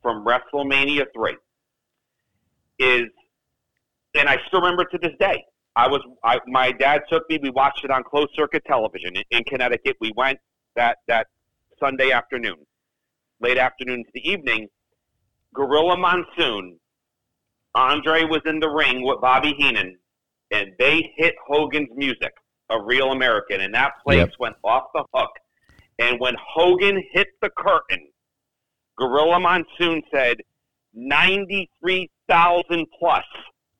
[0.00, 1.36] from WrestleMania 3
[2.78, 3.02] is,
[4.14, 5.44] and I still remember to this day,
[5.76, 9.22] I was, I, my dad took me, we watched it on closed circuit television in,
[9.30, 9.96] in Connecticut.
[10.00, 10.38] We went
[10.76, 11.26] that, that
[11.78, 12.56] Sunday afternoon,
[13.40, 14.68] late afternoon to the evening.
[15.54, 16.78] Gorilla Monsoon,
[17.74, 19.96] Andre was in the ring with Bobby Heenan,
[20.50, 22.32] and they hit Hogan's music,
[22.70, 24.32] A Real American, and that place Yep.
[24.38, 25.30] went off the hook.
[25.98, 28.08] And when Hogan hit the curtain,
[28.96, 30.38] Gorilla Monsoon said,
[30.94, 33.24] 93,000 plus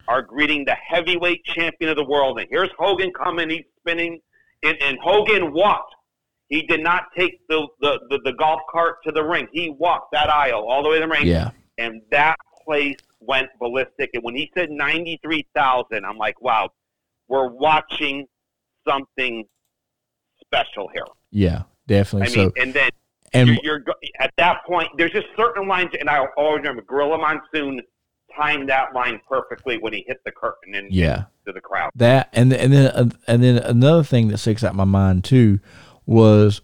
[0.09, 2.39] are greeting the heavyweight champion of the world.
[2.39, 4.21] And here's Hogan coming, he's spinning,
[4.63, 5.95] and, and Hogan walked.
[6.49, 9.47] He did not take the, the, the, the golf cart to the ring.
[9.53, 11.27] He walked that aisle all the way to the ring.
[11.27, 14.11] Yeah, And that place went ballistic.
[14.15, 16.71] And when he said 93,000, I'm like, wow,
[17.29, 18.27] we're watching
[18.87, 19.45] something
[20.45, 21.05] special here.
[21.31, 22.33] yeah, definitely.
[22.33, 22.91] I mean, so and then
[23.33, 23.85] and you're, you're
[24.19, 24.89] at that point.
[24.97, 27.81] There's just certain lines, and I always remember Gorilla Monsoon
[28.37, 31.25] timed that line perfectly when he hit the curtain and yeah.
[31.47, 31.91] to the crowd.
[31.97, 35.61] that and and then and then another thing that sticks out in my mind too
[36.07, 36.61] was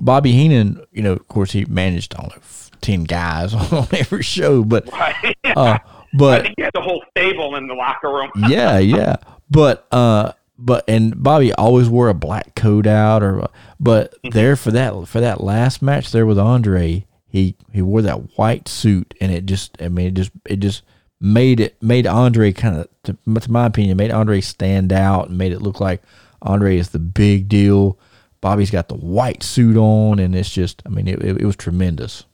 [0.00, 0.84] Bobby Heenan.
[0.90, 2.42] You know, of course, he managed I don't know
[2.82, 5.36] ten guys on every show, but Right?
[5.44, 5.80] uh, I
[6.12, 8.30] but think he had the whole stable in the locker room.
[8.48, 9.16] yeah, yeah,
[9.50, 13.48] but uh, but and Bobby always wore a black coat out, or
[13.80, 18.36] but there for that for that last match there with Andre, he he wore that
[18.38, 20.82] white suit, and it just I mean it just it just
[21.20, 25.38] made it made Andre kind of to, to my opinion made Andre stand out and
[25.38, 26.02] made it look like
[26.42, 27.98] Andre is the big deal.
[28.40, 31.56] Bobby's got the white suit on, and it's just I mean it, it, it was
[31.56, 32.24] tremendous.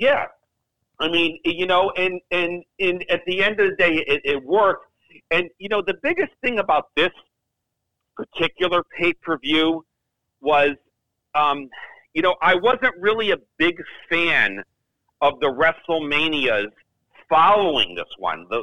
[0.00, 0.24] Yeah,
[0.98, 4.42] I mean, you know, and and and at the end of the day, it, it
[4.42, 4.86] worked.
[5.30, 7.10] And you know, the biggest thing about this
[8.16, 9.84] particular pay per view
[10.40, 10.70] was,
[11.34, 11.68] um,
[12.14, 13.76] you know, I wasn't really a big
[14.08, 14.62] fan
[15.20, 16.70] of the WrestleManias
[17.28, 18.62] following this one, the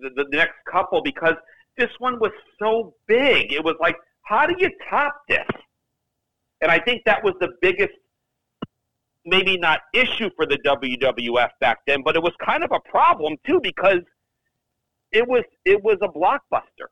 [0.00, 1.34] the, the next couple, because
[1.76, 3.52] this one was so big.
[3.52, 5.46] It was like, how do you top this?
[6.62, 7.92] And I think that was the biggest
[9.26, 13.36] maybe not issue for the WWF back then, but it was kind of a problem
[13.46, 14.00] too because
[15.12, 16.88] it was it was a blockbuster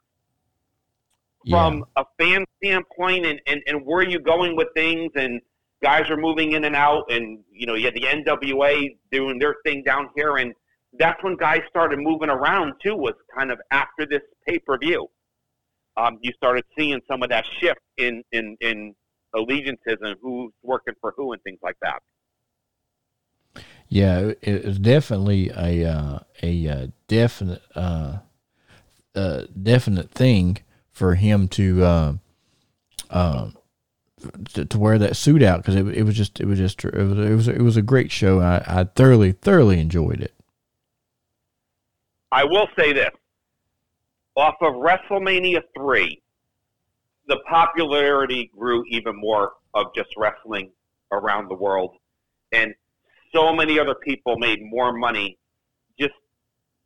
[1.44, 1.56] Yeah.
[1.68, 5.40] from a fan standpoint and, and, and where you going with things and
[5.82, 9.56] guys are moving in and out, and you know, you had the NWA doing their
[9.64, 10.54] thing down here, and
[10.98, 12.96] that's when guys started moving around too.
[12.96, 15.06] Was kind of after this pay per view,
[15.96, 18.94] um, you started seeing some of that shift in in in
[19.34, 22.00] allegiances and who's working for who and things like that.
[23.94, 28.18] Yeah, it was definitely a uh, a uh, definite uh,
[29.14, 30.58] uh, definite thing
[30.90, 32.12] for him to uh,
[33.08, 33.50] uh,
[34.54, 36.92] to, to, wear that suit out because it, it was just it was just it
[36.92, 38.40] was it was it was a great show.
[38.40, 40.34] I, I thoroughly thoroughly enjoyed it.
[42.32, 43.10] I will say this:
[44.34, 46.20] off of WrestleMania three,
[47.28, 50.72] the popularity grew even more of just wrestling
[51.12, 51.94] around the world,
[52.50, 52.74] and
[53.34, 55.38] so many other people made more money
[55.98, 56.14] just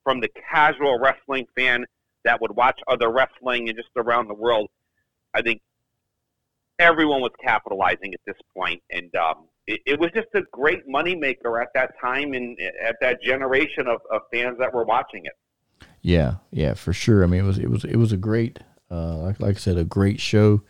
[0.02, 1.84] from the casual wrestling fan
[2.24, 4.68] that would watch other wrestling and just around the world.
[5.34, 5.60] I think
[6.78, 11.60] everyone was capitalizing at this point, and um, it, it, was just a great moneymaker
[11.60, 15.32] at that time and at that generation of, of, fans that were watching it.
[16.00, 17.22] Yeah, yeah, for sure.
[17.22, 18.58] I mean, it was it was it was a great,
[18.90, 20.62] uh, like like I said, a great show.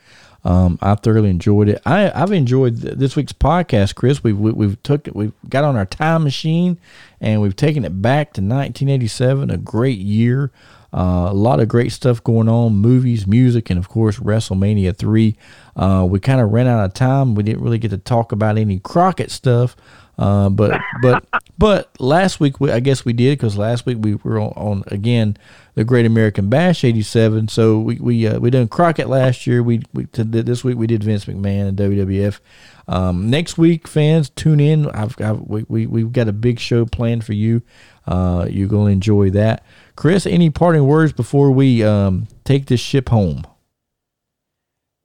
[0.44, 1.82] Um, I thoroughly enjoyed it.
[1.84, 4.22] I, I've enjoyed this week's podcast, Chris.
[4.22, 5.08] We've we, have we have took.
[5.12, 6.78] We've got on our time machine,
[7.20, 9.50] and we've taken it back to 1987.
[9.50, 10.50] A great year.
[10.92, 15.36] Uh, a lot of great stuff going on, movies, music, and of course WrestleMania three.
[15.76, 17.34] Uh, we kind of ran out of time.
[17.34, 19.76] We didn't really get to talk about any Crockett stuff,
[20.18, 21.24] uh, but but
[21.56, 24.84] but last week we, I guess we did because last week we were on, on,
[24.88, 25.36] again
[25.74, 27.48] the Great American Bash '87.
[27.48, 29.62] So we we uh, we done Crockett last year.
[29.62, 32.40] We we this week we did Vince McMahon and WWF.
[32.88, 34.88] Um, next week, fans, tune in.
[34.90, 37.62] I've, I've we, we we've got a big show planned for you.
[38.06, 39.64] Uh, you're gonna enjoy that.
[39.94, 43.46] Chris, any parting words before we um, take this ship home?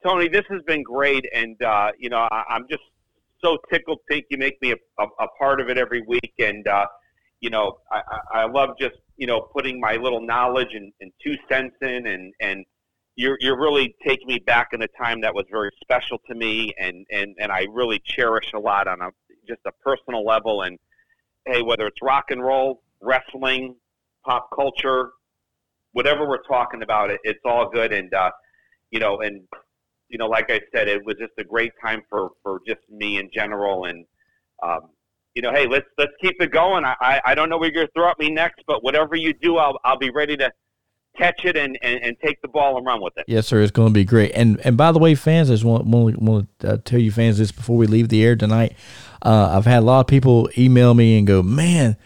[0.04, 2.84] Tony, this has been great, and uh, you know I, am just
[3.44, 4.26] so tickled pink.
[4.30, 6.86] You make me a, a, a part of it every week, and uh,
[7.40, 8.02] you know I,
[8.34, 12.34] I love just you know putting my little knowledge and, and two cents in, and
[12.40, 12.66] and
[13.16, 16.74] you're you're really taking me back in a time that was very special to me,
[16.80, 19.10] and and and I really cherish a lot on a
[19.48, 20.64] just a personal level.
[20.64, 20.80] And
[21.46, 23.76] hey, whether it's rock and roll, wrestling,
[24.26, 25.12] pop culture,
[25.92, 27.92] whatever we're talking about, it, it's all good.
[27.94, 28.32] And uh,
[28.92, 29.42] you know, and
[30.14, 33.18] you know, like I said, it was just a great time for for just me
[33.18, 33.86] in general.
[33.86, 34.06] And
[34.62, 34.92] um,
[35.34, 36.86] you know, hey, let's let's keep it going.
[36.86, 39.16] I I, I don't know where you're going to throw at me next, but whatever
[39.16, 40.52] you do, I'll I'll be ready to
[41.18, 43.26] catch it and, and, and take the ball and run with it.
[43.28, 43.62] Yes, sir.
[43.62, 44.32] It's going to be great.
[44.36, 47.52] And and by the way, fans, I just want, want, to tell you fans this
[47.52, 48.76] before we leave the air tonight.
[49.24, 51.98] Uh, I've had a lot of people email me and go, man,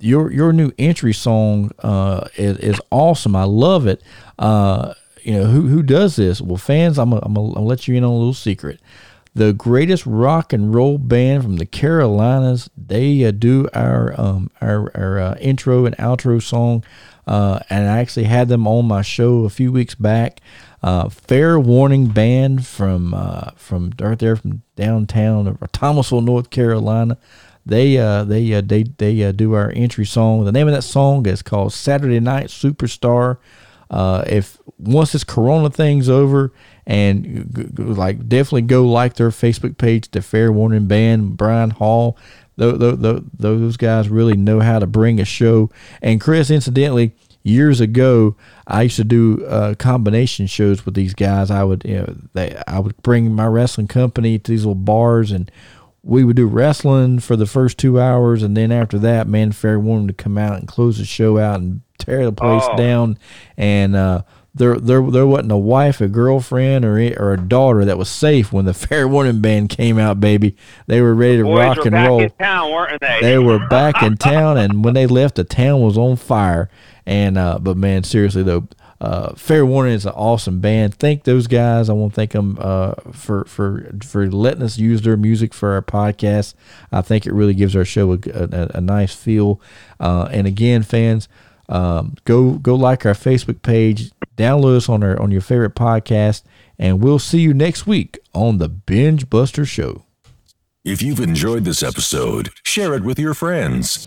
[0.00, 3.34] your your new entry song uh, is, is awesome.
[3.34, 4.02] I love it.
[4.38, 4.92] Uh,
[5.24, 6.40] you know who who does this?
[6.40, 8.80] Well, fans, I'm I'm gonna let you in on a little secret.
[9.34, 12.70] The greatest rock and roll band from the Carolinas.
[12.76, 16.84] They uh, do our um, our, our uh, intro and outro song,
[17.26, 20.40] uh, and I actually had them on my show a few weeks back.
[20.82, 27.16] Uh, Fair Warning Band from uh, from right there from downtown Thomasville, North Carolina.
[27.66, 30.44] They uh, they uh, they they uh, do our entry song.
[30.44, 33.38] The name of that song is called Saturday Night Superstar.
[33.90, 36.52] Uh, if once this Corona thing's over,
[36.86, 42.18] and like definitely go like their Facebook page, the Fair Warning Band, Brian Hall.
[42.56, 45.70] Those, those, those guys really know how to bring a show.
[46.00, 47.12] And Chris, incidentally,
[47.42, 48.36] years ago,
[48.66, 51.50] I used to do uh, combination shows with these guys.
[51.50, 55.30] I would, you know, they, I would bring my wrestling company to these little bars,
[55.30, 55.50] and
[56.02, 59.78] we would do wrestling for the first two hours, and then after that, man, Fair
[59.78, 62.76] Warning to come out and close the show out and tear the place oh.
[62.76, 63.18] down.
[63.56, 64.22] And uh,
[64.54, 68.52] there, there, there wasn't a wife, a girlfriend, or or a daughter that was safe
[68.52, 70.20] when the Fair Warning band came out.
[70.20, 70.56] Baby,
[70.86, 72.28] they were ready to rock and roll.
[72.30, 73.18] Town, weren't they?
[73.20, 76.70] they were back in town, and when they left, the town was on fire.
[77.06, 78.68] And uh, but man, seriously though,
[79.00, 80.94] uh, Fair Warning is an awesome band.
[80.94, 81.90] Thank those guys.
[81.90, 85.72] I want to thank them uh, for for for letting us use their music for
[85.72, 86.54] our podcast.
[86.92, 89.60] I think it really gives our show a, a, a nice feel.
[90.00, 91.28] Uh, and again, fans,
[91.68, 96.42] um, go go like our Facebook page, download us on our on your favorite podcast,
[96.78, 100.04] and we'll see you next week on the Binge Buster Show.
[100.84, 104.06] If you've enjoyed this episode, share it with your friends.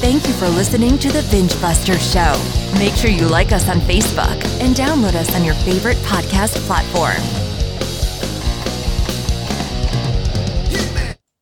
[0.00, 2.40] Thank you for listening to the Binge Buster Show.
[2.78, 7.51] Make sure you like us on Facebook and download us on your favorite podcast platform.